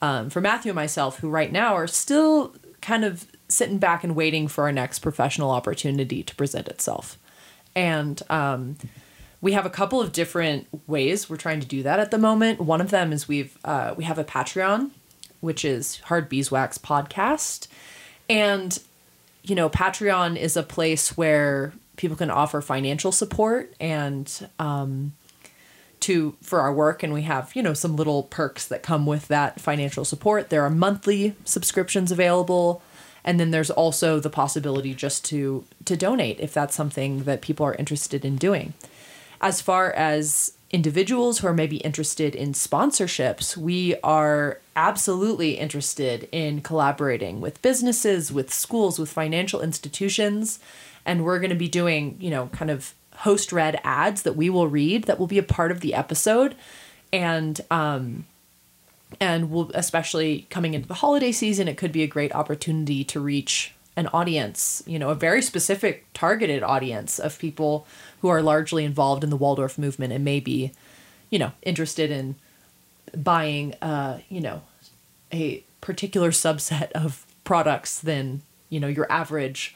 um, 0.03 0.29
for 0.29 0.39
Matthew 0.39 0.69
and 0.69 0.75
myself, 0.75 1.17
who 1.17 1.31
right 1.31 1.51
now 1.51 1.73
are 1.73 1.87
still 1.87 2.53
kind 2.81 3.03
of 3.03 3.25
sitting 3.49 3.79
back 3.79 4.03
and 4.03 4.15
waiting 4.15 4.47
for 4.47 4.65
our 4.65 4.71
next 4.71 4.99
professional 4.99 5.49
opportunity 5.49 6.21
to 6.21 6.35
present 6.35 6.67
itself. 6.67 7.17
And 7.75 8.21
um, 8.29 8.77
we 9.41 9.53
have 9.53 9.65
a 9.65 9.71
couple 9.71 9.99
of 9.99 10.11
different 10.11 10.67
ways 10.85 11.27
we're 11.27 11.37
trying 11.37 11.59
to 11.59 11.67
do 11.67 11.81
that 11.81 11.99
at 11.99 12.11
the 12.11 12.19
moment. 12.19 12.61
One 12.61 12.81
of 12.81 12.91
them 12.91 13.11
is 13.11 13.27
we've 13.27 13.57
uh, 13.65 13.95
we 13.97 14.03
have 14.03 14.19
a 14.19 14.23
Patreon, 14.23 14.91
which 15.41 15.65
is 15.65 16.01
Hard 16.01 16.29
Beeswax 16.29 16.77
Podcast, 16.77 17.65
and 18.29 18.77
you 19.41 19.55
know 19.55 19.71
Patreon 19.71 20.37
is 20.37 20.55
a 20.55 20.61
place 20.61 21.17
where 21.17 21.73
people 21.95 22.17
can 22.17 22.29
offer 22.29 22.61
financial 22.61 23.11
support 23.11 23.73
and 23.79 24.49
um, 24.59 25.13
to 26.01 26.35
for 26.41 26.59
our 26.59 26.73
work. 26.73 27.03
And 27.03 27.13
we 27.13 27.23
have 27.23 27.55
you 27.55 27.63
know 27.63 27.73
some 27.73 27.95
little 27.95 28.23
perks 28.23 28.67
that 28.67 28.83
come 28.83 29.05
with 29.05 29.27
that 29.27 29.59
financial 29.59 30.05
support. 30.05 30.49
There 30.49 30.63
are 30.63 30.69
monthly 30.69 31.35
subscriptions 31.43 32.11
available. 32.11 32.81
And 33.27 33.39
then 33.39 33.49
there's 33.49 33.71
also 33.71 34.19
the 34.19 34.29
possibility 34.29 34.93
just 34.93 35.25
to 35.25 35.65
to 35.85 35.97
donate 35.97 36.39
if 36.39 36.53
that's 36.53 36.75
something 36.75 37.23
that 37.23 37.41
people 37.41 37.65
are 37.65 37.75
interested 37.75 38.23
in 38.23 38.35
doing. 38.35 38.73
As 39.41 39.61
far 39.61 39.91
as 39.91 40.53
individuals 40.71 41.39
who 41.39 41.47
are 41.47 41.53
maybe 41.53 41.77
interested 41.77 42.35
in 42.35 42.51
sponsorships 42.51 43.55
we 43.55 43.95
are 44.03 44.59
absolutely 44.75 45.57
interested 45.57 46.27
in 46.31 46.59
collaborating 46.59 47.39
with 47.39 47.61
businesses 47.61 48.31
with 48.31 48.53
schools 48.53 48.99
with 48.99 49.09
financial 49.09 49.61
institutions 49.61 50.59
and 51.05 51.23
we're 51.23 51.39
going 51.39 51.49
to 51.49 51.55
be 51.55 51.67
doing 51.67 52.17
you 52.19 52.29
know 52.29 52.47
kind 52.47 52.71
of 52.71 52.93
host 53.17 53.51
read 53.51 53.79
ads 53.83 54.23
that 54.23 54.35
we 54.35 54.49
will 54.49 54.67
read 54.67 55.05
that 55.05 55.19
will 55.19 55.27
be 55.27 55.37
a 55.37 55.43
part 55.43 55.71
of 55.71 55.81
the 55.81 55.93
episode. 55.93 56.55
And 57.13 57.61
um 57.71 58.25
and 59.19 59.51
we'll 59.51 59.71
especially 59.73 60.47
coming 60.49 60.73
into 60.73 60.87
the 60.87 60.95
holiday 60.95 61.31
season 61.31 61.67
it 61.67 61.77
could 61.77 61.91
be 61.91 62.03
a 62.03 62.07
great 62.07 62.33
opportunity 62.33 63.03
to 63.03 63.19
reach 63.19 63.73
an 63.95 64.07
audience 64.07 64.83
you 64.85 64.99
know 64.99 65.09
a 65.09 65.15
very 65.15 65.41
specific 65.41 66.05
targeted 66.13 66.63
audience 66.63 67.19
of 67.19 67.39
people 67.39 67.87
who 68.21 68.27
are 68.27 68.41
largely 68.41 68.83
involved 68.83 69.23
in 69.23 69.29
the 69.29 69.37
waldorf 69.37 69.77
movement 69.77 70.11
and 70.11 70.25
maybe, 70.25 70.71
you 71.29 71.39
know 71.39 71.51
interested 71.61 72.11
in 72.11 72.35
buying 73.15 73.73
uh 73.81 74.19
you 74.27 74.41
know 74.41 74.61
a 75.31 75.63
particular 75.81 76.31
subset 76.31 76.91
of 76.91 77.25
products 77.43 77.99
than 77.99 78.41
you 78.69 78.79
know 78.79 78.87
your 78.87 79.09
average 79.11 79.75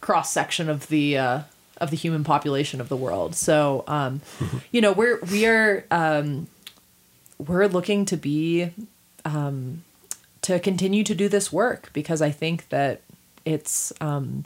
cross 0.00 0.32
section 0.32 0.68
of 0.68 0.88
the 0.88 1.18
uh 1.18 1.40
of 1.80 1.90
the 1.90 1.96
human 1.96 2.22
population 2.22 2.80
of 2.80 2.88
the 2.88 2.96
world. 2.96 3.34
So, 3.34 3.84
um, 3.88 4.20
you 4.70 4.80
know, 4.80 4.92
we're 4.92 5.18
we 5.30 5.46
are 5.46 5.84
um, 5.90 6.46
we're 7.38 7.66
looking 7.66 8.04
to 8.06 8.16
be 8.16 8.70
um, 9.24 9.82
to 10.42 10.60
continue 10.60 11.02
to 11.04 11.14
do 11.14 11.28
this 11.28 11.52
work 11.52 11.90
because 11.92 12.22
I 12.22 12.30
think 12.30 12.68
that 12.68 13.00
it's 13.44 13.92
um, 14.00 14.44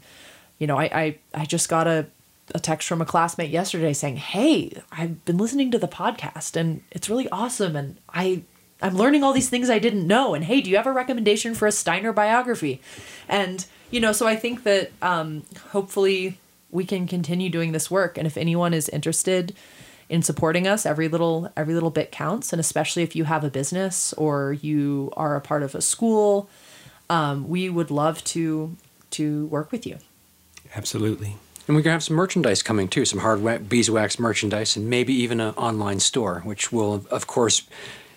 you 0.58 0.66
know 0.66 0.78
I, 0.78 0.84
I 0.84 1.18
I 1.34 1.44
just 1.44 1.68
got 1.68 1.86
a 1.86 2.06
a 2.54 2.60
text 2.60 2.86
from 2.86 3.00
a 3.00 3.06
classmate 3.06 3.50
yesterday 3.50 3.92
saying, 3.92 4.16
"Hey, 4.16 4.80
I've 4.92 5.24
been 5.24 5.38
listening 5.38 5.70
to 5.72 5.78
the 5.78 5.88
podcast 5.88 6.56
and 6.56 6.82
it's 6.92 7.10
really 7.10 7.28
awesome 7.30 7.74
and 7.74 7.96
I 8.08 8.42
I'm 8.84 8.96
learning 8.96 9.24
all 9.24 9.32
these 9.32 9.48
things 9.48 9.70
I 9.70 9.78
didn't 9.78 10.06
know 10.06 10.34
and 10.34 10.44
hey, 10.44 10.60
do 10.60 10.70
you 10.70 10.76
have 10.76 10.86
a 10.86 10.92
recommendation 10.92 11.54
for 11.54 11.66
a 11.66 11.72
Steiner 11.72 12.12
biography?" 12.12 12.80
And 13.28 13.64
you 13.90 14.00
know, 14.00 14.12
so 14.12 14.26
I 14.26 14.36
think 14.36 14.64
that 14.64 14.92
um, 15.02 15.44
hopefully 15.70 16.38
we 16.70 16.84
can 16.84 17.06
continue 17.06 17.50
doing 17.50 17.72
this 17.72 17.90
work 17.90 18.18
and 18.18 18.26
if 18.26 18.36
anyone 18.36 18.74
is 18.74 18.88
interested 18.88 19.54
in 20.08 20.22
supporting 20.22 20.66
us 20.66 20.84
every 20.84 21.08
little 21.08 21.50
every 21.56 21.74
little 21.74 21.90
bit 21.90 22.12
counts 22.12 22.52
and 22.52 22.60
especially 22.60 23.02
if 23.02 23.16
you 23.16 23.24
have 23.24 23.42
a 23.42 23.50
business 23.50 24.12
or 24.14 24.52
you 24.52 25.12
are 25.16 25.34
a 25.36 25.40
part 25.40 25.62
of 25.62 25.74
a 25.74 25.80
school 25.80 26.48
um, 27.08 27.48
we 27.48 27.70
would 27.70 27.90
love 27.90 28.22
to 28.24 28.76
to 29.10 29.46
work 29.46 29.72
with 29.72 29.86
you 29.86 29.98
Absolutely. 30.74 31.36
And 31.66 31.76
we're 31.76 31.82
going 31.82 31.84
to 31.84 31.90
have 31.92 32.02
some 32.02 32.16
merchandise 32.16 32.62
coming 32.62 32.88
too, 32.88 33.04
some 33.04 33.20
hard 33.20 33.68
beeswax 33.68 34.18
merchandise, 34.18 34.76
and 34.76 34.90
maybe 34.90 35.14
even 35.14 35.40
an 35.40 35.54
online 35.54 36.00
store, 36.00 36.40
which 36.40 36.72
will, 36.72 37.06
of 37.10 37.26
course, 37.26 37.62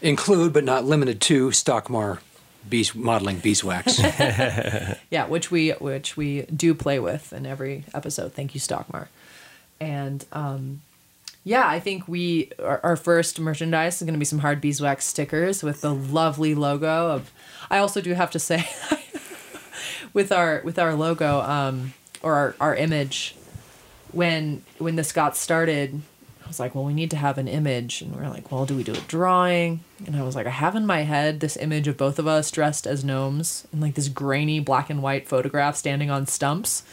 include 0.02 0.54
but 0.54 0.64
not 0.64 0.86
limited 0.86 1.22
to 1.22 1.50
Stockmar 1.50 2.20
bees 2.70 2.94
modeling 2.96 3.40
beeswax. 3.40 4.00
yeah 5.10 5.26
which 5.28 5.52
we 5.52 5.72
which 5.72 6.18
we 6.18 6.44
do 6.44 6.74
play 6.74 7.00
with 7.00 7.34
in 7.34 7.46
every 7.46 7.84
episode 7.94 8.34
thank 8.34 8.54
you 8.54 8.62
stockmar 8.62 9.08
and 9.80 10.26
um 10.32 10.82
yeah 11.44 11.68
i 11.68 11.80
think 11.80 12.08
we 12.08 12.52
our, 12.62 12.80
our 12.84 12.96
first 12.96 13.40
merchandise 13.40 13.96
is 13.96 14.06
going 14.06 14.14
to 14.14 14.20
be 14.20 14.26
some 14.26 14.40
hard 14.40 14.60
beeswax 14.60 15.06
stickers 15.06 15.64
with 15.64 15.82
the 15.82 15.94
lovely 15.94 16.56
logo 16.56 17.12
of 17.12 17.32
i 17.70 17.78
also 17.78 18.02
do 18.02 18.14
have 18.14 18.32
to 18.32 18.40
say 18.40 18.68
with 20.14 20.32
our 20.32 20.62
with 20.64 20.80
our 20.80 20.94
logo 20.96 21.42
um 21.42 21.94
or 22.22 22.34
our, 22.34 22.56
our 22.60 22.76
image 22.76 23.36
when 24.12 24.64
when 24.78 24.96
this 24.96 25.12
got 25.12 25.38
started 25.38 26.02
i 26.48 26.50
was 26.50 26.62
like 26.62 26.74
well 26.74 26.86
we 26.86 26.94
need 26.94 27.12
to 27.12 27.18
have 27.18 27.38
an 27.38 27.50
image. 27.50 28.02
And 28.02 28.16
we 28.16 28.24
are 28.24 28.30
like 28.30 28.52
well 28.52 28.66
do 28.66 28.76
we 28.76 28.84
do 28.84 28.94
a 28.94 29.02
drawing? 29.02 29.82
And 30.06 30.16
i 30.16 30.24
was 30.24 30.34
like 30.36 30.48
i 30.48 30.52
have 30.52 30.76
in 30.76 30.86
my 30.86 31.02
head 31.02 31.42
this 31.42 31.58
image 31.58 31.90
of 31.90 31.98
both 31.98 32.20
of 32.20 32.28
us 32.28 32.50
dressed 32.50 32.88
as 32.88 33.04
gnomes 33.04 33.68
in 33.74 33.82
like 33.82 33.96
this 33.96 34.08
grainy 34.08 34.62
black 34.62 34.90
and 34.90 35.04
white 35.04 35.28
photograph 35.28 35.76
standing 35.76 36.10
on 36.10 36.26
stumps. 36.26 36.84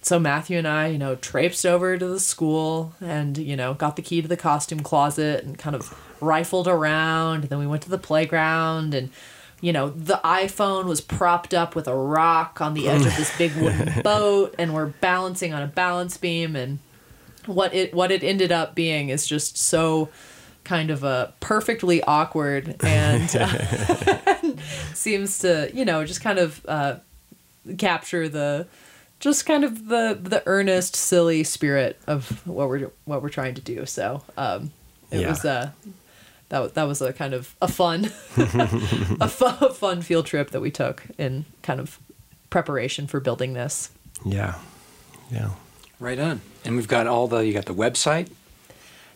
So 0.00 0.18
matthew 0.18 0.56
and 0.56 0.66
i 0.66 0.86
you 0.86 0.98
know 0.98 1.16
traipsed 1.16 1.66
over 1.66 1.98
to 1.98 2.06
the 2.06 2.20
school 2.20 2.94
and 3.00 3.36
you 3.36 3.56
know 3.56 3.74
got 3.74 3.96
the 3.96 4.02
key 4.02 4.22
to 4.22 4.28
the 4.28 4.36
costume 4.38 4.80
closet 4.80 5.44
and 5.44 5.58
kind 5.58 5.76
of 5.76 5.94
rifled 6.22 6.66
around. 6.66 7.42
And 7.42 7.50
then 7.50 7.58
we 7.58 7.66
went 7.66 7.82
to 7.82 7.90
the 7.90 7.98
playground 7.98 8.94
and 8.94 9.10
you 9.60 9.72
know 9.72 9.90
the 9.90 10.20
iphone 10.24 10.84
was 10.84 11.00
propped 11.00 11.52
up 11.52 11.74
with 11.74 11.88
a 11.88 11.94
rock 11.94 12.60
on 12.60 12.74
the 12.74 12.88
edge 12.88 13.04
of 13.04 13.16
this 13.16 13.36
big 13.36 13.54
wooden 13.56 14.02
boat 14.04 14.54
and 14.58 14.72
we're 14.72 14.86
balancing 14.86 15.52
on 15.52 15.62
a 15.62 15.66
balance 15.66 16.16
beam 16.16 16.54
and 16.54 16.78
what 17.48 17.74
it 17.74 17.92
what 17.94 18.10
it 18.12 18.22
ended 18.22 18.52
up 18.52 18.74
being 18.74 19.08
is 19.08 19.26
just 19.26 19.56
so 19.58 20.08
kind 20.64 20.90
of 20.90 21.02
a 21.02 21.32
perfectly 21.40 22.02
awkward 22.04 22.76
and 22.84 23.34
uh, 23.36 24.36
seems 24.94 25.38
to 25.40 25.70
you 25.74 25.84
know 25.84 26.04
just 26.04 26.20
kind 26.20 26.38
of 26.38 26.64
uh, 26.68 26.96
capture 27.78 28.28
the 28.28 28.66
just 29.20 29.46
kind 29.46 29.64
of 29.64 29.88
the 29.88 30.18
the 30.20 30.42
earnest 30.46 30.94
silly 30.94 31.42
spirit 31.42 31.98
of 32.06 32.46
what 32.46 32.68
we're 32.68 32.90
what 33.06 33.22
we're 33.22 33.28
trying 33.30 33.54
to 33.54 33.60
do 33.62 33.84
so 33.86 34.22
um 34.36 34.70
it 35.10 35.20
Yeah. 35.20 35.30
was 35.30 35.44
uh 35.44 35.70
that, 36.50 36.74
that 36.74 36.84
was 36.84 37.02
a 37.02 37.12
kind 37.12 37.34
of 37.34 37.54
a 37.60 37.68
fun 37.68 38.06
a 38.36 39.28
fun, 39.28 39.72
fun 39.74 40.00
field 40.02 40.24
trip 40.26 40.50
that 40.52 40.60
we 40.60 40.70
took 40.70 41.02
in 41.18 41.44
kind 41.62 41.78
of 41.80 41.98
preparation 42.50 43.06
for 43.06 43.20
building 43.20 43.52
this 43.54 43.90
Yeah. 44.24 44.54
Yeah. 45.30 45.50
right 46.00 46.18
on. 46.18 46.40
And 46.68 46.76
we've 46.76 46.86
got 46.86 47.06
all 47.06 47.26
the, 47.26 47.38
you 47.38 47.54
got 47.54 47.64
the 47.64 47.74
website. 47.74 48.28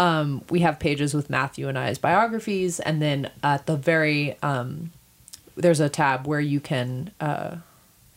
Um, 0.00 0.42
we 0.50 0.58
have 0.60 0.80
pages 0.80 1.14
with 1.14 1.30
Matthew 1.30 1.68
and 1.68 1.78
I's 1.78 1.96
biographies, 1.96 2.80
and 2.80 3.00
then 3.00 3.30
at 3.44 3.66
the 3.66 3.76
very 3.76 4.36
um, 4.42 4.90
there's 5.56 5.80
a 5.80 5.88
tab 5.88 6.26
where 6.26 6.40
you 6.40 6.58
can 6.58 7.12
uh, 7.20 7.58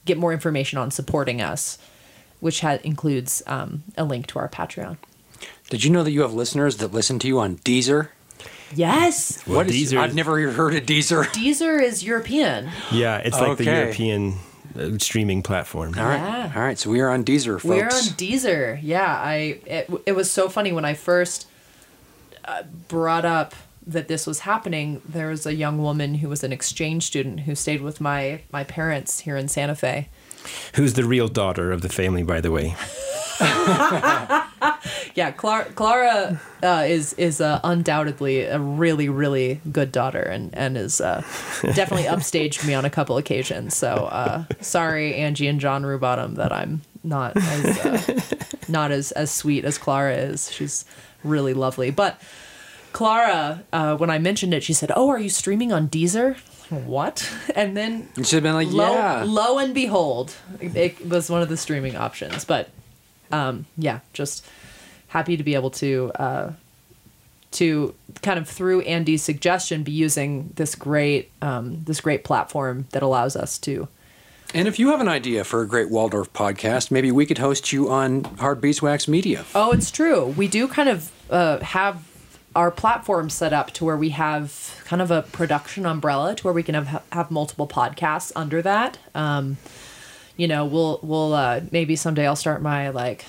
get 0.06 0.18
more 0.18 0.32
information 0.34 0.78
on 0.80 0.92
supporting 0.92 1.42
us, 1.42 1.78
which 2.40 2.62
ha- 2.62 2.80
includes 2.84 3.42
um, 3.48 3.84
a 3.98 4.04
link 4.04 4.28
to 4.28 4.40
our 4.40 4.48
Patreon. 4.50 4.98
Did 5.70 5.84
you 5.84 5.90
know 5.90 6.04
that 6.04 6.12
you 6.12 6.22
have 6.22 6.34
listeners 6.34 6.78
that 6.78 6.94
listen 6.94 7.20
to 7.20 7.28
you 7.28 7.40
on 7.40 7.58
Deezer? 7.58 8.10
Yes, 8.74 9.44
Well, 9.48 9.58
What 9.58 9.68
is- 9.68 9.92
Deezer 9.94 10.00
I've 10.00 10.16
never 10.16 10.52
heard 10.52 10.74
of 10.76 10.84
Deezer. 10.86 11.26
Deezer 11.26 11.82
is 11.82 12.04
European. 12.04 12.70
Yeah, 12.92 13.18
it's 13.18 13.40
like 13.40 13.58
the 13.58 13.64
European 13.66 14.36
uh, 14.78 14.98
streaming 14.98 15.42
platform. 15.44 15.94
All 15.98 16.04
right. 16.04 16.18
Yeah. 16.18 16.52
All 16.56 16.62
right. 16.62 16.78
So 16.78 16.90
we 16.90 17.00
are 17.00 17.10
on 17.10 17.24
Deezer, 17.24 17.54
folks. 17.54 17.64
We're 17.66 17.84
on 17.86 17.90
Deezer. 18.18 18.80
Yeah, 18.82 19.06
I 19.06 19.60
it, 19.66 19.90
it 20.08 20.12
was 20.14 20.30
so 20.32 20.50
funny 20.50 20.72
when 20.74 20.84
I 20.84 20.94
first 20.96 21.48
uh, 22.44 22.64
brought 22.88 23.24
up 23.24 23.54
that 23.88 24.08
this 24.08 24.26
was 24.26 24.40
happening. 24.40 25.02
There 25.08 25.30
was 25.30 25.46
a 25.46 25.54
young 25.54 25.78
woman 25.78 26.16
who 26.16 26.30
was 26.30 26.44
an 26.44 26.52
exchange 26.52 27.04
student 27.04 27.42
who 27.42 27.56
stayed 27.56 27.82
with 27.82 28.02
my 28.02 28.42
my 28.52 28.64
parents 28.64 29.22
here 29.22 29.38
in 29.38 29.48
Santa 29.48 29.76
Fe. 29.76 30.10
Who's 30.76 30.94
the 30.94 31.06
real 31.06 31.28
daughter 31.28 31.72
of 31.72 31.82
the 31.82 31.90
family, 31.90 32.24
by 32.24 32.42
the 32.42 32.52
way? 32.52 32.76
Yeah, 35.16 35.32
Clara, 35.32 35.64
Clara 35.72 36.42
uh, 36.62 36.84
is 36.86 37.14
is 37.14 37.40
uh, 37.40 37.62
undoubtedly 37.64 38.42
a 38.42 38.60
really 38.60 39.08
really 39.08 39.62
good 39.72 39.94
daughter 39.94 40.20
and 40.20 40.54
and 40.54 40.78
is 40.78 41.00
uh, 41.00 41.22
definitely 41.62 42.04
upstaged 42.04 42.68
me 42.68 42.74
on 42.74 42.84
a 42.84 42.90
couple 42.90 43.18
occasions. 43.18 43.78
So 43.78 43.88
uh, 43.88 44.44
sorry, 44.60 45.16
Angie 45.16 45.48
and 45.48 45.62
John 45.62 45.84
Rubottom, 45.84 46.36
that 46.36 46.52
I'm 46.52 46.82
not 47.02 47.38
as 47.38 47.78
uh, 47.86 48.20
not 48.68 48.92
as 48.92 49.14
as 49.14 49.32
sweet 49.32 49.64
as 49.64 49.78
Clara 49.78 50.16
is. 50.16 50.52
She's 50.52 50.86
really 51.24 51.54
lovely, 51.54 51.92
but. 51.92 52.22
Clara, 52.96 53.62
uh, 53.74 53.98
when 53.98 54.10
I 54.10 54.20
mentioned 54.20 54.54
it, 54.54 54.64
she 54.64 54.72
said, 54.72 54.90
"Oh, 54.96 55.10
are 55.10 55.20
you 55.20 55.28
streaming 55.28 55.74
on 55.74 55.90
Deezer?" 55.90 56.38
What? 56.70 57.30
And 57.54 57.76
then 57.76 58.08
You 58.16 58.24
should 58.24 58.36
have 58.38 58.44
been 58.44 58.54
like, 58.54 58.70
lo, 58.70 58.94
yeah. 58.94 59.24
lo 59.28 59.58
and 59.58 59.74
behold, 59.74 60.34
it 60.62 61.06
was 61.06 61.30
one 61.30 61.42
of 61.42 61.50
the 61.50 61.58
streaming 61.58 61.98
options. 61.98 62.46
But 62.46 62.70
um, 63.34 63.66
yeah, 63.78 64.00
just 64.14 64.46
happy 65.10 65.36
to 65.36 65.44
be 65.44 65.56
able 65.56 65.72
to 65.72 66.12
uh, 66.16 66.54
to 67.52 67.94
kind 68.22 68.40
of 68.40 68.48
through 68.48 68.80
Andy's 68.82 69.24
suggestion 69.24 69.84
be 69.84 69.92
using 69.92 70.54
this 70.56 70.74
great 70.74 71.32
um, 71.42 71.84
this 71.84 72.00
great 72.00 72.24
platform 72.24 72.88
that 72.92 73.04
allows 73.04 73.36
us 73.36 73.58
to. 73.60 73.90
And 74.54 74.70
if 74.70 74.80
you 74.80 74.92
have 74.92 75.02
an 75.02 75.10
idea 75.10 75.44
for 75.44 75.62
a 75.62 75.68
great 75.68 75.90
Waldorf 75.90 76.32
podcast, 76.32 76.92
maybe 76.92 77.12
we 77.12 77.26
could 77.26 77.40
host 77.40 77.74
you 77.74 77.90
on 77.90 78.24
Hard 78.40 78.62
Beeswax 78.62 79.10
Media. 79.10 79.44
Oh, 79.54 79.74
it's 79.74 79.92
true. 79.92 80.28
We 80.28 80.48
do 80.48 80.70
kind 80.70 80.88
of 80.88 81.12
uh, 81.30 81.60
have 81.60 82.02
our 82.56 82.72
platform 82.72 83.30
set 83.30 83.54
up 83.54 83.72
to 83.72 83.86
where 83.86 83.98
we 83.98 84.10
have 84.10 84.82
kind 84.86 85.02
of 85.02 85.12
a 85.12 85.24
production 85.24 85.86
umbrella 85.86 86.36
to 86.36 86.44
where 86.44 86.54
we 86.54 86.64
can 86.64 86.76
have 86.76 87.04
have 87.12 87.30
multiple 87.30 87.68
podcasts 87.68 88.32
under 88.36 88.62
that. 88.62 88.98
Um, 89.14 89.58
you 90.38 90.48
know, 90.48 90.66
we'll 90.66 91.00
we'll 91.04 91.34
uh, 91.34 91.62
maybe 91.72 91.96
someday 91.96 92.26
I'll 92.26 92.36
start 92.36 92.62
my 92.62 92.90
like 92.90 93.26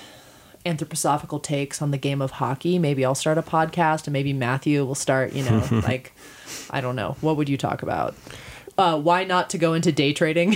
anthroposophical 0.65 1.41
takes 1.41 1.81
on 1.81 1.91
the 1.91 1.97
game 1.97 2.21
of 2.21 2.31
hockey. 2.31 2.79
Maybe 2.79 3.05
I'll 3.05 3.15
start 3.15 3.37
a 3.37 3.41
podcast, 3.41 4.07
and 4.07 4.13
maybe 4.13 4.33
Matthew 4.33 4.83
will 4.85 4.95
start. 4.95 5.33
You 5.33 5.43
know, 5.43 5.67
like 5.83 6.13
I 6.69 6.81
don't 6.81 6.95
know. 6.95 7.17
What 7.21 7.37
would 7.37 7.49
you 7.49 7.57
talk 7.57 7.83
about? 7.83 8.15
Uh, 8.77 8.99
why 8.99 9.23
not 9.23 9.49
to 9.49 9.57
go 9.57 9.73
into 9.73 9.91
day 9.91 10.13
trading? 10.13 10.51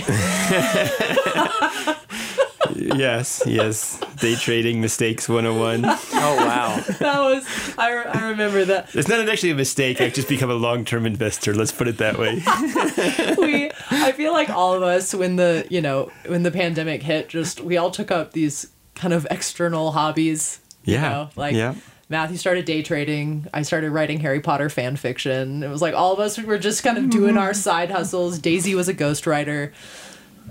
yes, 2.96 3.42
yes. 3.46 3.98
Day 4.20 4.34
trading 4.34 4.80
mistakes 4.80 5.28
101. 5.28 5.84
Oh, 5.84 6.36
wow. 6.36 6.76
that 6.98 7.20
was 7.20 7.46
I, 7.78 7.92
re- 7.92 8.04
I 8.06 8.28
remember 8.30 8.64
that. 8.66 8.94
It's 8.94 9.08
not 9.08 9.28
actually 9.28 9.50
a 9.50 9.54
mistake. 9.54 10.00
I've 10.00 10.12
just 10.14 10.28
become 10.28 10.50
a 10.50 10.54
long 10.54 10.84
term 10.84 11.06
investor. 11.06 11.54
Let's 11.54 11.72
put 11.72 11.88
it 11.88 11.98
that 11.98 12.18
way. 12.18 12.34
we 13.38 13.70
I 13.90 14.12
feel 14.12 14.32
like 14.32 14.50
all 14.50 14.74
of 14.74 14.82
us 14.82 15.14
when 15.14 15.36
the 15.36 15.66
you 15.70 15.80
know 15.80 16.10
when 16.26 16.42
the 16.42 16.50
pandemic 16.50 17.02
hit, 17.02 17.28
just 17.28 17.60
we 17.60 17.76
all 17.76 17.90
took 17.90 18.10
up 18.10 18.32
these 18.32 18.68
kind 18.94 19.14
of 19.14 19.26
external 19.30 19.92
hobbies. 19.92 20.60
You 20.84 20.94
Yeah, 20.94 21.08
know? 21.08 21.30
Like 21.36 21.54
yeah. 21.54 21.74
Matthew 22.08 22.36
started 22.36 22.64
day 22.66 22.82
trading. 22.82 23.46
I 23.54 23.62
started 23.62 23.90
writing 23.90 24.20
Harry 24.20 24.40
Potter 24.40 24.68
fan 24.68 24.96
fiction. 24.96 25.62
It 25.62 25.68
was 25.68 25.80
like 25.80 25.94
all 25.94 26.12
of 26.12 26.18
us 26.20 26.38
were 26.38 26.58
just 26.58 26.82
kind 26.82 26.98
of 26.98 27.08
doing 27.08 27.38
our 27.38 27.54
side 27.68 27.90
hustles. 27.90 28.38
Daisy 28.38 28.74
was 28.74 28.88
a 28.88 28.94
ghostwriter. 28.94 29.72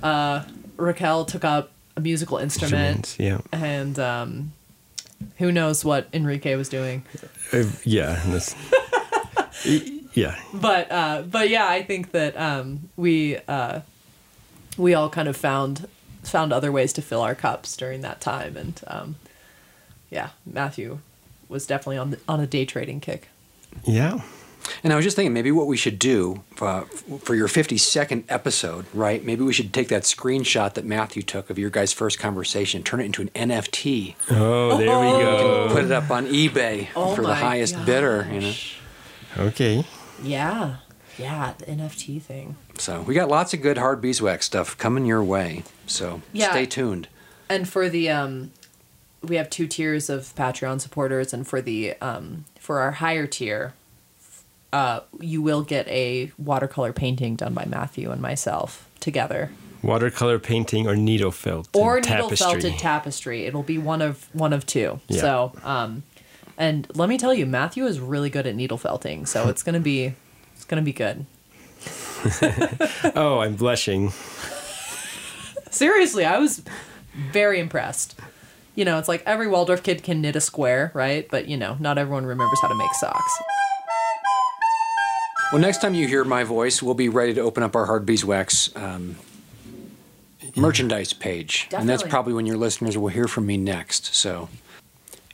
Uh, 0.02 0.44
Raquel 0.78 1.26
took 1.26 1.44
up 1.44 1.71
a 1.96 2.02
musical 2.02 2.38
instrument. 2.38 3.16
Yeah. 3.20 3.42
And 3.52 3.98
um, 4.00 4.54
who 5.38 5.52
knows 5.52 5.84
what 5.86 6.08
Enrique 6.14 6.56
was 6.56 6.70
doing. 6.70 7.04
Uh, 7.54 7.64
yeah. 7.84 8.24
Yeah. 10.14 10.38
but 10.54 10.92
uh, 10.92 11.22
but 11.22 11.50
yeah, 11.50 11.68
I 11.68 11.84
think 11.84 12.12
that 12.12 12.36
um, 12.36 12.90
we 12.98 13.38
uh, 13.48 13.82
we 14.78 14.94
all 14.94 15.10
kind 15.10 15.28
of 15.28 15.38
found 15.38 15.88
found 16.24 16.52
other 16.52 16.72
ways 16.72 16.92
to 16.94 17.02
fill 17.02 17.22
our 17.22 17.36
cups 17.36 17.78
during 17.78 18.02
that 18.02 18.20
time, 18.20 18.58
and 18.58 18.82
um, 18.88 19.16
yeah, 20.10 20.30
Matthew 20.46 21.00
was 21.48 21.66
definitely 21.66 21.98
on 21.98 22.12
the, 22.12 22.20
on 22.28 22.40
a 22.40 22.48
day 22.48 22.66
trading 22.66 23.00
kick. 23.00 23.30
Yeah. 23.84 24.22
And 24.84 24.94
I 24.94 24.96
was 24.96 25.06
just 25.06 25.16
thinking, 25.16 25.34
maybe 25.34 25.52
what 25.52 25.68
we 25.68 25.78
should 25.78 25.98
do 26.00 26.44
uh, 26.60 26.82
for 27.24 27.36
your 27.36 27.48
52nd 27.48 28.24
episode, 28.30 28.86
right? 28.94 29.24
Maybe 29.24 29.44
we 29.44 29.54
should 29.54 29.74
take 29.74 29.88
that 29.90 30.04
screenshot 30.04 30.74
that 30.76 30.86
Matthew 30.86 31.22
took 31.24 31.50
of 31.50 31.58
your 31.60 31.70
guys' 31.70 31.94
first 31.94 32.20
conversation, 32.20 32.84
turn 32.84 33.00
it 33.00 33.06
into 33.06 33.22
an 33.22 33.30
NFT, 33.30 34.16
Oh, 34.30 34.78
there 34.78 35.00
we 35.00 35.08
go. 35.12 35.70
put 35.72 35.84
it 35.86 35.92
up 35.92 36.10
on 36.12 36.28
eBay 36.28 36.88
Oh 36.96 37.16
for 37.16 37.22
the 37.22 37.30
my 37.30 37.36
highest 37.36 37.86
bidder. 37.86 38.28
You 38.32 38.42
know, 38.42 38.54
Okay. 39.38 39.86
Yeah, 40.24 40.78
yeah, 41.18 41.54
the 41.58 41.66
NFT 41.66 42.22
thing. 42.22 42.56
so 42.78 43.02
we 43.02 43.14
got 43.16 43.30
lots 43.30 43.54
of 43.54 43.62
good 43.62 43.78
hard 43.78 44.02
beeswax 44.02 44.46
stuff 44.46 44.78
coming 44.78 45.06
your 45.06 45.24
way. 45.24 45.64
So 45.88 46.22
Yeah. 46.34 46.52
stay 46.52 46.66
tuned. 46.66 47.08
And 47.50 47.68
for 47.68 47.90
the 47.90 48.10
um, 48.10 48.52
we 49.24 49.36
have 49.36 49.50
two 49.50 49.68
tiers 49.68 50.10
of 50.10 50.34
Patreon 50.36 50.80
supporters, 50.82 51.34
and 51.34 51.48
for 51.48 51.62
the 51.62 51.94
um, 52.02 52.46
for 52.60 52.80
our 52.80 52.92
higher 52.92 53.28
tier, 53.28 53.74
uh, 54.74 55.02
you 55.20 55.42
will 55.42 55.62
get 55.64 55.88
a 55.88 56.32
watercolor 56.38 56.94
painting 56.94 57.36
done 57.36 57.54
by 57.54 57.66
Matthew 57.66 58.12
and 58.12 58.22
myself 58.22 58.90
together. 59.00 59.52
Watercolor 59.84 60.38
painting 60.40 60.88
or 60.88 60.96
needle 60.96 61.32
felt. 61.32 61.68
or 61.74 61.96
needle 62.00 62.30
tapestry. 62.30 62.46
felted 62.62 62.80
tapestry. 62.80 63.46
It'll 63.46 63.64
be 63.64 63.78
one 63.78 64.02
of 64.02 64.28
one 64.34 64.54
of 64.54 64.66
two. 64.66 65.00
Yeah. 65.08 65.22
So, 65.22 65.54
um, 65.64 66.04
and 66.58 66.88
let 66.96 67.10
me 67.10 67.18
tell 67.18 67.34
you, 67.34 67.46
Matthew 67.48 67.86
is 67.86 68.00
really 68.00 68.30
good 68.30 68.46
at 68.46 68.56
needle 68.56 68.78
felting. 68.78 69.26
So 69.26 69.50
it's 69.50 69.64
gonna 69.64 69.80
be, 69.80 70.14
it's 70.56 70.66
gonna 70.66 70.82
be 70.84 70.94
good. 70.94 71.26
Oh, 73.16 73.40
I'm 73.40 73.56
blushing. 73.56 74.12
Seriously, 75.72 76.24
I 76.24 76.38
was 76.38 76.62
very 77.32 77.60
impressed. 77.60 78.20
You 78.76 78.86
know, 78.86 79.00
it's 79.00 79.08
like 79.08 79.24
every 79.26 79.48
Waldorf 79.48 79.82
kid 79.82 80.04
can 80.04 80.22
knit 80.22 80.36
a 80.36 80.42
square, 80.42 80.92
right? 80.94 81.28
But 81.30 81.48
you 81.48 81.58
know, 81.58 81.78
not 81.80 81.98
everyone 81.98 82.26
remembers 82.26 82.60
how 82.62 82.68
to 82.68 82.76
make 82.76 82.94
socks. 82.94 83.42
Well, 85.52 85.60
next 85.60 85.82
time 85.82 85.94
you 85.94 86.08
hear 86.08 86.24
my 86.24 86.46
voice, 86.46 86.82
we'll 86.82 86.94
be 86.94 87.10
ready 87.10 87.34
to 87.34 87.42
open 87.42 87.62
up 87.62 87.76
our 87.76 87.86
hard 87.86 88.06
beeswax 88.06 88.74
um, 88.74 89.18
merchandise 90.56 91.12
page, 91.12 91.68
and 91.76 91.90
that's 91.90 92.04
probably 92.04 92.32
when 92.32 92.46
your 92.46 92.56
listeners 92.56 92.98
will 92.98 93.10
hear 93.10 93.28
from 93.28 93.48
me 93.48 93.58
next. 93.58 94.16
So, 94.16 94.48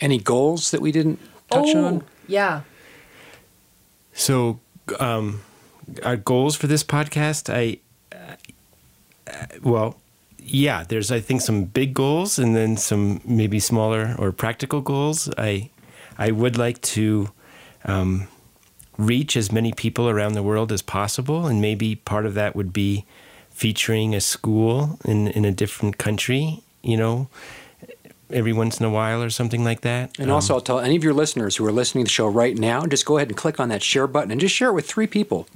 any 0.01 0.17
goals 0.17 0.71
that 0.71 0.81
we 0.81 0.91
didn't 0.91 1.19
touch 1.51 1.67
oh, 1.75 1.85
on? 1.85 2.03
yeah. 2.27 2.61
So, 4.13 4.59
um, 4.99 5.41
our 6.01 6.17
goals 6.17 6.55
for 6.55 6.65
this 6.65 6.83
podcast, 6.83 7.53
I, 7.53 7.77
uh, 8.11 9.45
well, 9.61 9.99
yeah, 10.39 10.83
there's 10.83 11.11
I 11.11 11.19
think 11.19 11.41
some 11.41 11.65
big 11.65 11.93
goals 11.93 12.39
and 12.39 12.55
then 12.55 12.75
some 12.75 13.21
maybe 13.23 13.59
smaller 13.59 14.15
or 14.17 14.31
practical 14.31 14.81
goals. 14.81 15.29
I, 15.37 15.69
I 16.17 16.31
would 16.31 16.57
like 16.57 16.81
to, 16.81 17.29
um, 17.85 18.27
reach 18.97 19.37
as 19.37 19.51
many 19.51 19.71
people 19.71 20.09
around 20.09 20.33
the 20.33 20.43
world 20.43 20.71
as 20.71 20.81
possible, 20.81 21.47
and 21.47 21.61
maybe 21.61 21.95
part 21.95 22.25
of 22.25 22.33
that 22.33 22.55
would 22.55 22.73
be 22.73 23.05
featuring 23.49 24.15
a 24.15 24.21
school 24.21 24.99
in 25.05 25.27
in 25.27 25.45
a 25.45 25.51
different 25.51 25.97
country. 25.97 26.61
You 26.81 26.97
know. 26.97 27.29
Every 28.29 28.51
once 28.51 28.77
in 28.77 28.85
a 28.85 28.89
while, 28.89 29.23
or 29.23 29.29
something 29.29 29.63
like 29.63 29.81
that. 29.81 30.19
And 30.19 30.29
also, 30.29 30.53
I'll 30.53 30.59
tell 30.59 30.79
any 30.79 30.97
of 30.97 31.03
your 31.03 31.13
listeners 31.13 31.55
who 31.55 31.65
are 31.65 31.71
listening 31.71 32.03
to 32.03 32.09
the 32.09 32.13
show 32.13 32.27
right 32.27 32.57
now, 32.57 32.85
just 32.85 33.05
go 33.05 33.15
ahead 33.15 33.29
and 33.29 33.37
click 33.37 33.57
on 33.57 33.69
that 33.69 33.81
share 33.81 34.05
button 34.05 34.31
and 34.31 34.41
just 34.41 34.53
share 34.53 34.67
it 34.67 34.73
with 34.73 34.85
three 34.85 35.07
people. 35.07 35.47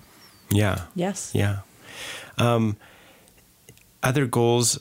yeah, 0.49 0.83
Yes. 0.95 1.31
Yeah. 1.33 1.59
Um, 2.37 2.77
other 4.01 4.25
goals 4.25 4.79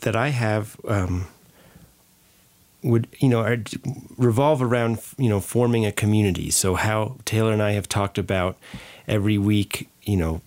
that 0.00 0.16
I 0.16 0.30
have 0.30 0.76
um, 0.88 1.28
would 2.82 3.08
you 3.18 3.28
know 3.28 3.40
are, 3.40 3.58
revolve 4.16 4.62
around 4.62 5.00
you 5.16 5.28
know 5.28 5.40
forming 5.40 5.84
a 5.86 5.92
community. 5.92 6.50
So 6.50 6.74
how 6.74 7.16
Taylor 7.24 7.52
and 7.52 7.62
I 7.62 7.72
have 7.72 7.88
talked 7.88 8.18
about 8.18 8.56
every 9.06 9.38
week, 9.38 9.88
you 10.02 10.16
know, 10.16 10.40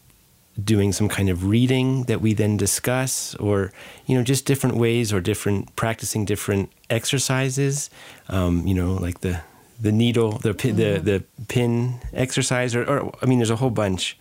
doing 0.62 0.92
some 0.92 1.10
kind 1.10 1.30
of 1.30 1.46
reading 1.46 2.04
that 2.04 2.22
we 2.22 2.34
then 2.34 2.58
discuss, 2.58 3.36
or 3.36 3.72
you 4.06 4.18
know, 4.18 4.24
just 4.24 4.46
different 4.46 4.78
ways 4.78 5.12
or 5.12 5.20
different 5.20 5.76
practicing 5.76 6.26
different 6.26 6.72
exercises. 6.90 7.90
Um, 8.30 8.66
you 8.66 8.74
know, 8.74 8.94
like 8.94 9.22
the 9.22 9.42
the 9.80 9.92
needle, 9.92 10.34
the 10.34 10.54
pin, 10.54 10.76
the 10.76 11.00
the 11.00 11.24
pin 11.48 12.00
exercise, 12.14 12.76
or, 12.76 12.86
or 12.86 13.14
I 13.22 13.26
mean, 13.26 13.40
there's 13.40 13.50
a 13.50 13.58
whole 13.58 13.72
bunch. 13.72 14.18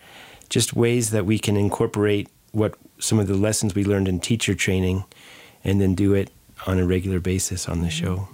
Just 0.49 0.75
ways 0.75 1.11
that 1.11 1.27
we 1.27 1.39
can 1.39 1.57
incorporate 1.57 2.29
what 2.51 2.75
some 2.99 3.21
of 3.21 3.29
the 3.29 3.35
lessons 3.35 3.75
we 3.75 3.85
learned 3.85 4.09
in 4.09 4.19
teacher 4.19 4.55
training, 4.55 5.05
and 5.63 5.81
then 5.81 5.95
do 5.95 6.13
it 6.15 6.31
on 6.67 6.79
a 6.79 6.87
regular 6.87 7.21
basis 7.21 7.69
on 7.69 7.81
the 7.83 7.91
show. 7.91 8.29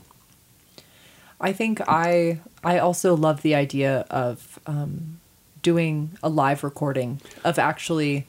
I 1.40 1.52
think 1.52 1.80
I 1.86 2.40
I 2.64 2.78
also 2.78 3.14
love 3.14 3.42
the 3.42 3.54
idea 3.54 4.06
of 4.10 4.58
um, 4.66 5.20
doing 5.62 6.12
a 6.22 6.28
live 6.28 6.64
recording 6.64 7.20
of 7.44 7.58
actually 7.58 8.26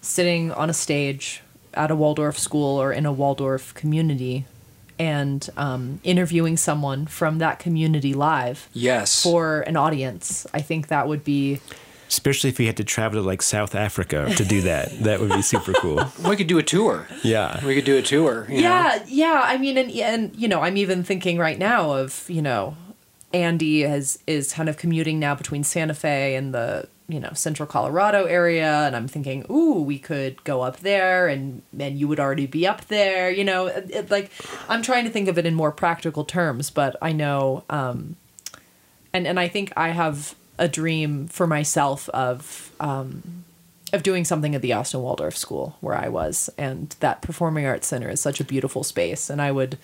sitting 0.00 0.50
on 0.52 0.70
a 0.70 0.74
stage 0.74 1.42
at 1.74 1.90
a 1.90 1.96
Waldorf 1.96 2.38
school 2.38 2.80
or 2.80 2.92
in 2.92 3.04
a 3.04 3.12
Waldorf 3.12 3.74
community 3.74 4.46
and 4.98 5.48
um, 5.56 6.00
interviewing 6.02 6.56
someone 6.56 7.06
from 7.06 7.38
that 7.38 7.58
community 7.58 8.14
live 8.14 8.68
Yes. 8.72 9.22
for 9.22 9.60
an 9.60 9.76
audience. 9.76 10.46
I 10.52 10.60
think 10.60 10.88
that 10.88 11.06
would 11.06 11.22
be 11.22 11.60
Especially 12.08 12.50
if 12.50 12.58
we 12.58 12.66
had 12.66 12.76
to 12.78 12.84
travel 12.84 13.20
to 13.22 13.26
like 13.26 13.42
South 13.42 13.74
Africa 13.74 14.32
to 14.34 14.44
do 14.44 14.62
that, 14.62 14.98
that 15.04 15.20
would 15.20 15.30
be 15.30 15.42
super 15.42 15.72
cool. 15.74 16.04
we 16.28 16.36
could 16.36 16.46
do 16.46 16.58
a 16.58 16.62
tour. 16.62 17.06
Yeah. 17.22 17.64
We 17.64 17.74
could 17.74 17.84
do 17.84 17.96
a 17.98 18.02
tour. 18.02 18.46
you 18.48 18.56
know. 18.62 18.68
yeah 18.68 19.04
yeah 19.06 19.42
i 19.44 19.56
mean 19.58 19.76
and 19.78 19.90
and 19.92 20.34
you 20.34 20.48
know 20.48 20.60
i'm 20.62 20.76
even 20.76 21.02
thinking 21.04 21.36
right 21.38 21.58
now 21.58 21.92
of 21.92 22.24
you 22.28 22.40
know 22.42 22.76
andy 23.32 23.82
has 23.82 24.18
is 24.26 24.52
kind 24.52 24.68
of 24.68 24.76
commuting 24.78 25.18
now 25.20 25.34
between 25.34 25.62
santa 25.62 25.92
fe 25.94 26.34
and 26.34 26.54
the 26.54 26.88
you 27.08 27.20
know 27.20 27.30
central 27.34 27.66
colorado 27.66 28.24
area 28.24 28.86
and 28.86 28.96
i'm 28.96 29.06
thinking 29.08 29.44
ooh 29.50 29.82
we 29.82 29.98
could 29.98 30.42
go 30.44 30.62
up 30.62 30.78
there 30.80 31.28
and 31.28 31.62
and 31.78 31.98
you 31.98 32.08
would 32.08 32.18
already 32.20 32.46
be 32.46 32.66
up 32.66 32.84
there 32.86 33.30
you 33.30 33.44
know 33.44 33.66
it, 33.66 33.90
it- 33.90 34.10
like 34.10 34.30
i'm 34.68 34.80
trying 34.82 35.04
to 35.04 35.10
think 35.10 35.28
of 35.28 35.36
it 35.38 35.44
in 35.46 35.54
more 35.54 35.72
practical 35.72 36.24
terms 36.24 36.70
but 36.70 36.96
i 37.02 37.12
know 37.12 37.64
um 37.70 38.16
and 39.12 39.26
and 39.26 39.38
i 39.38 39.46
think 39.48 39.72
i 39.76 39.88
have 39.90 40.34
a 40.58 40.68
dream 40.68 41.28
for 41.28 41.46
myself 41.46 42.08
of 42.10 42.72
um 42.80 43.44
of 43.92 44.02
doing 44.02 44.24
something 44.24 44.54
at 44.54 44.60
the 44.60 44.74
Austin 44.74 45.00
Waldorf 45.00 45.34
School 45.36 45.76
where 45.80 45.96
I 45.96 46.08
was, 46.08 46.50
and 46.58 46.94
that 47.00 47.22
Performing 47.22 47.64
Arts 47.64 47.86
Center 47.86 48.10
is 48.10 48.20
such 48.20 48.38
a 48.38 48.44
beautiful 48.44 48.84
space, 48.84 49.30
and 49.30 49.40
I 49.40 49.50
would 49.50 49.78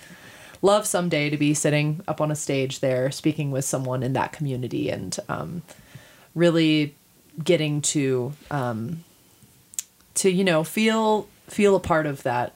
love 0.61 0.87
someday 0.87 1.31
to 1.31 1.37
be 1.39 1.55
sitting 1.55 2.03
up 2.07 2.21
on 2.21 2.31
a 2.31 2.35
stage 2.37 2.81
there 2.81 3.11
speaking 3.11 3.51
with 3.51 3.65
someone 3.65 4.03
in 4.03 4.13
that 4.15 4.33
community 4.33 4.91
and 4.91 5.17
um, 5.29 5.63
really 6.35 6.95
getting 7.43 7.81
to 7.83 8.33
um, 8.51 9.05
to 10.17 10.31
you 10.31 10.45
know 10.45 10.65
feel 10.65 11.27
feel 11.49 11.75
a 11.77 11.81
part 11.81 12.07
of 12.07 12.23
that 12.25 12.55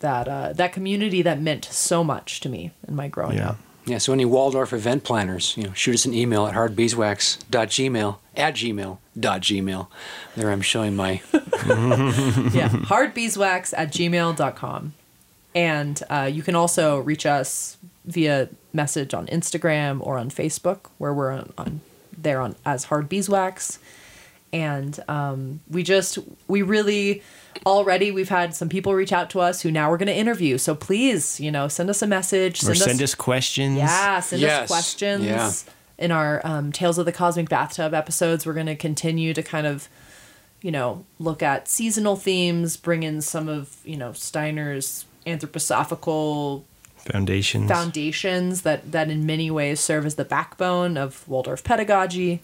that 0.00 0.28
uh, 0.28 0.52
that 0.54 0.72
community 0.72 1.22
that 1.22 1.40
meant 1.40 1.64
so 1.64 2.02
much 2.04 2.40
to 2.40 2.48
me 2.48 2.72
in 2.88 2.94
my 2.96 3.08
growing 3.08 3.36
Yeah. 3.38 3.50
up. 3.50 3.58
Yeah, 3.86 3.98
so 3.98 4.12
any 4.12 4.24
Waldorf 4.24 4.72
event 4.72 5.04
planners, 5.04 5.56
you 5.56 5.64
know, 5.64 5.72
shoot 5.72 5.94
us 5.94 6.04
an 6.04 6.14
email 6.14 6.46
at 6.46 6.54
hardbeeswax.gmail 6.54 8.18
at 8.36 8.54
gmail.gmail. 8.54 9.86
There 10.36 10.50
I'm 10.50 10.62
showing 10.62 10.96
my 10.96 11.10
yeah, 11.32 12.68
hardbeeswax 12.88 13.74
at 13.76 13.92
gmail.com. 13.92 14.94
And 15.54 16.02
uh, 16.08 16.30
you 16.32 16.42
can 16.42 16.54
also 16.54 17.00
reach 17.00 17.26
us 17.26 17.76
via 18.04 18.48
message 18.72 19.14
on 19.14 19.26
Instagram 19.26 19.98
or 20.00 20.18
on 20.18 20.30
Facebook, 20.30 20.90
where 20.98 21.12
we're 21.12 21.32
on, 21.32 21.52
on 21.58 21.80
there 22.16 22.40
on 22.40 22.54
as 22.64 22.84
Hard 22.84 23.08
Beeswax. 23.08 23.78
And 24.52 24.98
um, 25.08 25.60
we 25.68 25.82
just, 25.82 26.18
we 26.48 26.62
really, 26.62 27.22
already 27.66 28.10
we've 28.10 28.28
had 28.28 28.54
some 28.54 28.68
people 28.68 28.94
reach 28.94 29.12
out 29.12 29.30
to 29.30 29.40
us 29.40 29.60
who 29.62 29.70
now 29.70 29.90
we're 29.90 29.98
going 29.98 30.08
to 30.08 30.16
interview. 30.16 30.58
So 30.58 30.74
please, 30.74 31.38
you 31.38 31.52
know, 31.52 31.68
send 31.68 31.88
us 31.88 32.02
a 32.02 32.06
message. 32.06 32.62
or 32.64 32.74
send 32.74 33.00
us 33.02 33.14
questions. 33.14 33.76
Yeah, 33.76 34.20
send 34.20 34.42
Yes, 34.42 34.62
us 34.62 34.68
questions. 34.68 35.24
yeah. 35.24 35.52
In 35.98 36.10
our 36.10 36.40
um, 36.44 36.72
Tales 36.72 36.96
of 36.98 37.04
the 37.06 37.12
Cosmic 37.12 37.48
Bathtub 37.48 37.92
episodes, 37.94 38.46
we're 38.46 38.54
going 38.54 38.66
to 38.66 38.74
continue 38.76 39.34
to 39.34 39.42
kind 39.42 39.66
of, 39.66 39.88
you 40.62 40.70
know, 40.70 41.04
look 41.18 41.42
at 41.42 41.68
seasonal 41.68 42.16
themes, 42.16 42.76
bring 42.76 43.02
in 43.02 43.20
some 43.20 43.48
of, 43.48 43.76
you 43.84 43.96
know, 43.98 44.12
Steiner's 44.12 45.04
anthroposophical 45.26 46.64
Foundations. 46.96 47.70
foundations 47.70 48.62
that, 48.62 48.92
that 48.92 49.10
in 49.10 49.24
many 49.26 49.50
ways 49.50 49.80
serve 49.80 50.04
as 50.06 50.16
the 50.16 50.24
backbone 50.24 50.96
of 50.96 51.26
Waldorf 51.28 51.62
pedagogy. 51.64 52.40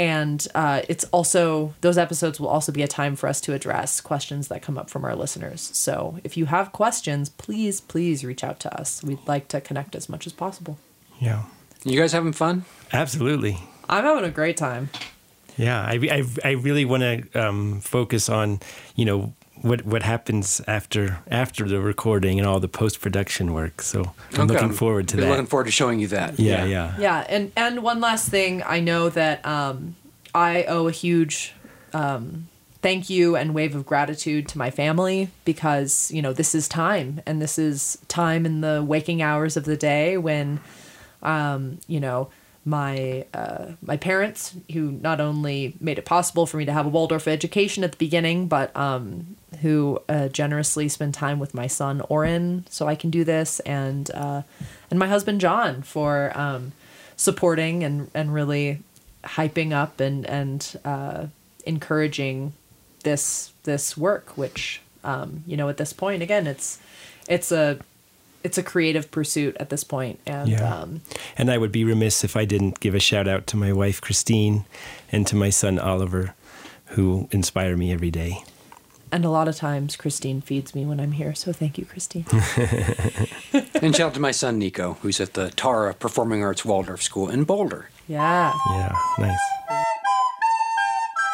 And 0.00 0.48
uh, 0.54 0.80
it's 0.88 1.04
also, 1.12 1.74
those 1.82 1.98
episodes 1.98 2.40
will 2.40 2.48
also 2.48 2.72
be 2.72 2.82
a 2.82 2.88
time 2.88 3.16
for 3.16 3.28
us 3.28 3.38
to 3.42 3.52
address 3.52 4.00
questions 4.00 4.48
that 4.48 4.62
come 4.62 4.78
up 4.78 4.88
from 4.88 5.04
our 5.04 5.14
listeners. 5.14 5.70
So 5.74 6.18
if 6.24 6.38
you 6.38 6.46
have 6.46 6.72
questions, 6.72 7.28
please, 7.28 7.82
please 7.82 8.24
reach 8.24 8.42
out 8.42 8.60
to 8.60 8.80
us. 8.80 9.02
We'd 9.04 9.18
like 9.26 9.48
to 9.48 9.60
connect 9.60 9.94
as 9.94 10.08
much 10.08 10.26
as 10.26 10.32
possible. 10.32 10.78
yeah. 11.18 11.42
You 11.84 12.00
guys 12.00 12.12
having 12.12 12.32
fun? 12.32 12.64
Absolutely. 12.94 13.58
I'm 13.90 14.04
having 14.04 14.24
a 14.24 14.30
great 14.30 14.56
time. 14.56 14.88
Yeah, 15.58 15.80
I, 15.82 15.98
I, 16.10 16.48
I 16.48 16.50
really 16.52 16.86
want 16.86 17.02
to 17.02 17.46
um, 17.46 17.80
focus 17.80 18.30
on, 18.30 18.60
you 18.96 19.04
know, 19.04 19.34
what 19.62 19.84
what 19.84 20.02
happens 20.02 20.60
after 20.66 21.18
after 21.30 21.68
the 21.68 21.80
recording 21.80 22.38
and 22.38 22.46
all 22.48 22.60
the 22.60 22.68
post 22.68 23.00
production 23.00 23.52
work. 23.52 23.82
So 23.82 24.12
I'm 24.34 24.42
Okay. 24.42 24.54
looking 24.54 24.72
forward 24.72 25.08
to 25.08 25.16
Been 25.16 25.24
that. 25.26 25.30
Looking 25.32 25.46
forward 25.46 25.64
to 25.66 25.70
showing 25.72 26.00
you 26.00 26.06
that. 26.08 26.38
yeah, 26.38 26.64
yeah, 26.64 26.94
Yeah, 26.98 27.26
and 27.28 27.52
and 27.56 27.82
one 27.82 28.00
last 28.00 28.28
thing, 28.28 28.62
I 28.66 28.80
know 28.80 29.08
that 29.10 29.44
um, 29.46 29.96
I 30.34 30.64
owe 30.64 30.86
a 30.88 30.92
huge 30.92 31.52
um, 31.92 32.48
thank 32.82 33.10
you 33.10 33.36
and 33.36 33.52
wave 33.54 33.74
of 33.76 33.84
gratitude 33.84 34.48
to 34.48 34.56
my 34.58 34.70
family 34.70 35.28
because 35.44 36.10
you 36.10 36.22
know 36.22 36.32
this 36.32 36.54
is 36.54 36.68
time, 36.68 37.20
and 37.26 37.42
this 37.42 37.58
is 37.58 37.98
time 38.08 38.46
in 38.46 38.60
the 38.62 38.82
waking 38.86 39.20
hours 39.22 39.56
of 39.56 39.64
the 39.64 39.76
day 39.76 40.16
when, 40.16 40.60
um, 41.22 41.78
you 41.86 42.00
know. 42.00 42.28
My 42.64 43.24
uh, 43.32 43.72
my 43.80 43.96
parents, 43.96 44.54
who 44.72 44.92
not 44.92 45.20
only 45.20 45.74
made 45.80 45.98
it 45.98 46.04
possible 46.04 46.46
for 46.46 46.58
me 46.58 46.66
to 46.66 46.72
have 46.72 46.86
a 46.86 46.90
Waldorf 46.90 47.26
education 47.26 47.84
at 47.84 47.92
the 47.92 47.96
beginning, 47.96 48.48
but 48.48 48.74
um, 48.76 49.36
who 49.62 50.00
uh, 50.08 50.28
generously 50.28 50.88
spend 50.88 51.14
time 51.14 51.38
with 51.38 51.54
my 51.54 51.66
son 51.66 52.02
Oren, 52.08 52.66
so 52.68 52.86
I 52.86 52.96
can 52.96 53.10
do 53.10 53.24
this, 53.24 53.60
and 53.60 54.10
uh, 54.10 54.42
and 54.90 54.98
my 54.98 55.06
husband 55.06 55.40
John 55.40 55.82
for 55.82 56.32
um, 56.34 56.72
supporting 57.16 57.82
and 57.82 58.10
and 58.14 58.34
really 58.34 58.80
hyping 59.24 59.72
up 59.72 60.00
and 60.00 60.26
and 60.26 60.78
uh, 60.84 61.26
encouraging 61.64 62.52
this 63.04 63.52
this 63.64 63.96
work, 63.96 64.36
which 64.36 64.80
um, 65.02 65.44
you 65.46 65.56
know 65.56 65.68
at 65.68 65.76
this 65.76 65.92
point 65.92 66.22
again 66.22 66.46
it's 66.46 66.78
it's 67.28 67.52
a 67.52 67.78
it's 68.42 68.58
a 68.58 68.62
creative 68.62 69.10
pursuit 69.10 69.56
at 69.60 69.68
this 69.70 69.84
point, 69.84 70.18
and 70.26 70.48
Yeah. 70.48 70.74
um, 70.74 71.02
And 71.36 71.50
I 71.50 71.58
would 71.58 71.72
be 71.72 71.84
remiss 71.84 72.24
if 72.24 72.36
I 72.36 72.44
didn't 72.44 72.80
give 72.80 72.94
a 72.94 73.00
shout 73.00 73.28
out 73.28 73.46
to 73.48 73.56
my 73.56 73.72
wife 73.72 74.00
Christine 74.00 74.64
and 75.12 75.26
to 75.26 75.36
my 75.36 75.50
son 75.50 75.78
Oliver, 75.78 76.34
who 76.96 77.28
inspire 77.30 77.76
me 77.76 77.92
every 77.92 78.10
day. 78.10 78.42
and 79.12 79.24
a 79.24 79.28
lot 79.30 79.48
of 79.48 79.56
times 79.56 79.96
Christine 79.96 80.40
feeds 80.40 80.72
me 80.72 80.84
when 80.86 81.00
I'm 81.00 81.12
here, 81.12 81.34
so 81.34 81.52
thank 81.52 81.78
you, 81.78 81.84
Christine. 81.84 82.26
And 83.82 83.96
shout 83.96 84.08
out 84.08 84.14
to 84.14 84.20
my 84.20 84.30
son 84.30 84.58
Nico, 84.58 84.98
who's 85.02 85.20
at 85.20 85.34
the 85.34 85.50
Tara 85.50 85.94
Performing 85.94 86.44
Arts 86.44 86.64
Waldorf 86.64 87.02
School 87.02 87.28
in 87.28 87.44
Boulder. 87.44 87.88
yeah. 88.08 88.52
Yeah, 88.70 88.94
nice. 89.18 89.79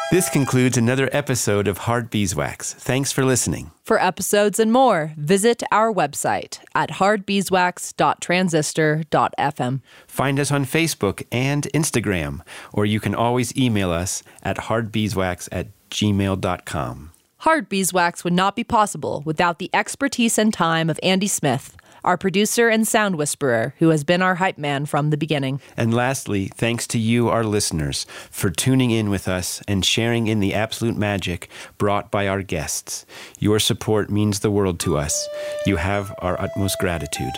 This 0.08 0.30
concludes 0.30 0.78
another 0.78 1.08
episode 1.10 1.66
of 1.66 1.78
Hard 1.78 2.10
Beeswax. 2.10 2.74
Thanks 2.74 3.10
for 3.10 3.24
listening. 3.24 3.72
For 3.82 4.00
episodes 4.00 4.60
and 4.60 4.72
more, 4.72 5.12
visit 5.16 5.64
our 5.72 5.92
website 5.92 6.60
at 6.76 6.90
hardbeeswax.transistor.fm. 6.90 9.80
Find 10.06 10.38
us 10.38 10.52
on 10.52 10.64
Facebook 10.64 11.26
and 11.32 11.66
Instagram, 11.74 12.42
or 12.72 12.86
you 12.86 13.00
can 13.00 13.16
always 13.16 13.56
email 13.56 13.90
us 13.90 14.22
at 14.44 14.58
hardbeeswax 14.58 15.48
at 15.50 15.66
gmail.com. 15.90 17.10
Hard 17.38 17.68
Beeswax 17.68 18.22
would 18.22 18.32
not 18.32 18.54
be 18.54 18.62
possible 18.62 19.24
without 19.26 19.58
the 19.58 19.70
expertise 19.74 20.38
and 20.38 20.54
time 20.54 20.88
of 20.88 21.00
Andy 21.02 21.26
Smith, 21.26 21.76
our 22.06 22.16
producer 22.16 22.68
and 22.68 22.86
sound 22.88 23.16
whisperer, 23.16 23.74
who 23.78 23.90
has 23.90 24.04
been 24.04 24.22
our 24.22 24.36
hype 24.36 24.56
man 24.56 24.86
from 24.86 25.10
the 25.10 25.16
beginning. 25.16 25.60
And 25.76 25.92
lastly, 25.92 26.46
thanks 26.46 26.86
to 26.88 26.98
you, 26.98 27.28
our 27.28 27.44
listeners, 27.44 28.06
for 28.30 28.48
tuning 28.48 28.92
in 28.92 29.10
with 29.10 29.28
us 29.28 29.60
and 29.68 29.84
sharing 29.84 30.28
in 30.28 30.40
the 30.40 30.54
absolute 30.54 30.96
magic 30.96 31.48
brought 31.76 32.10
by 32.10 32.28
our 32.28 32.42
guests. 32.42 33.04
Your 33.38 33.58
support 33.58 34.08
means 34.08 34.40
the 34.40 34.50
world 34.50 34.80
to 34.80 34.96
us. 34.96 35.28
You 35.66 35.76
have 35.76 36.14
our 36.22 36.40
utmost 36.40 36.78
gratitude. 36.78 37.34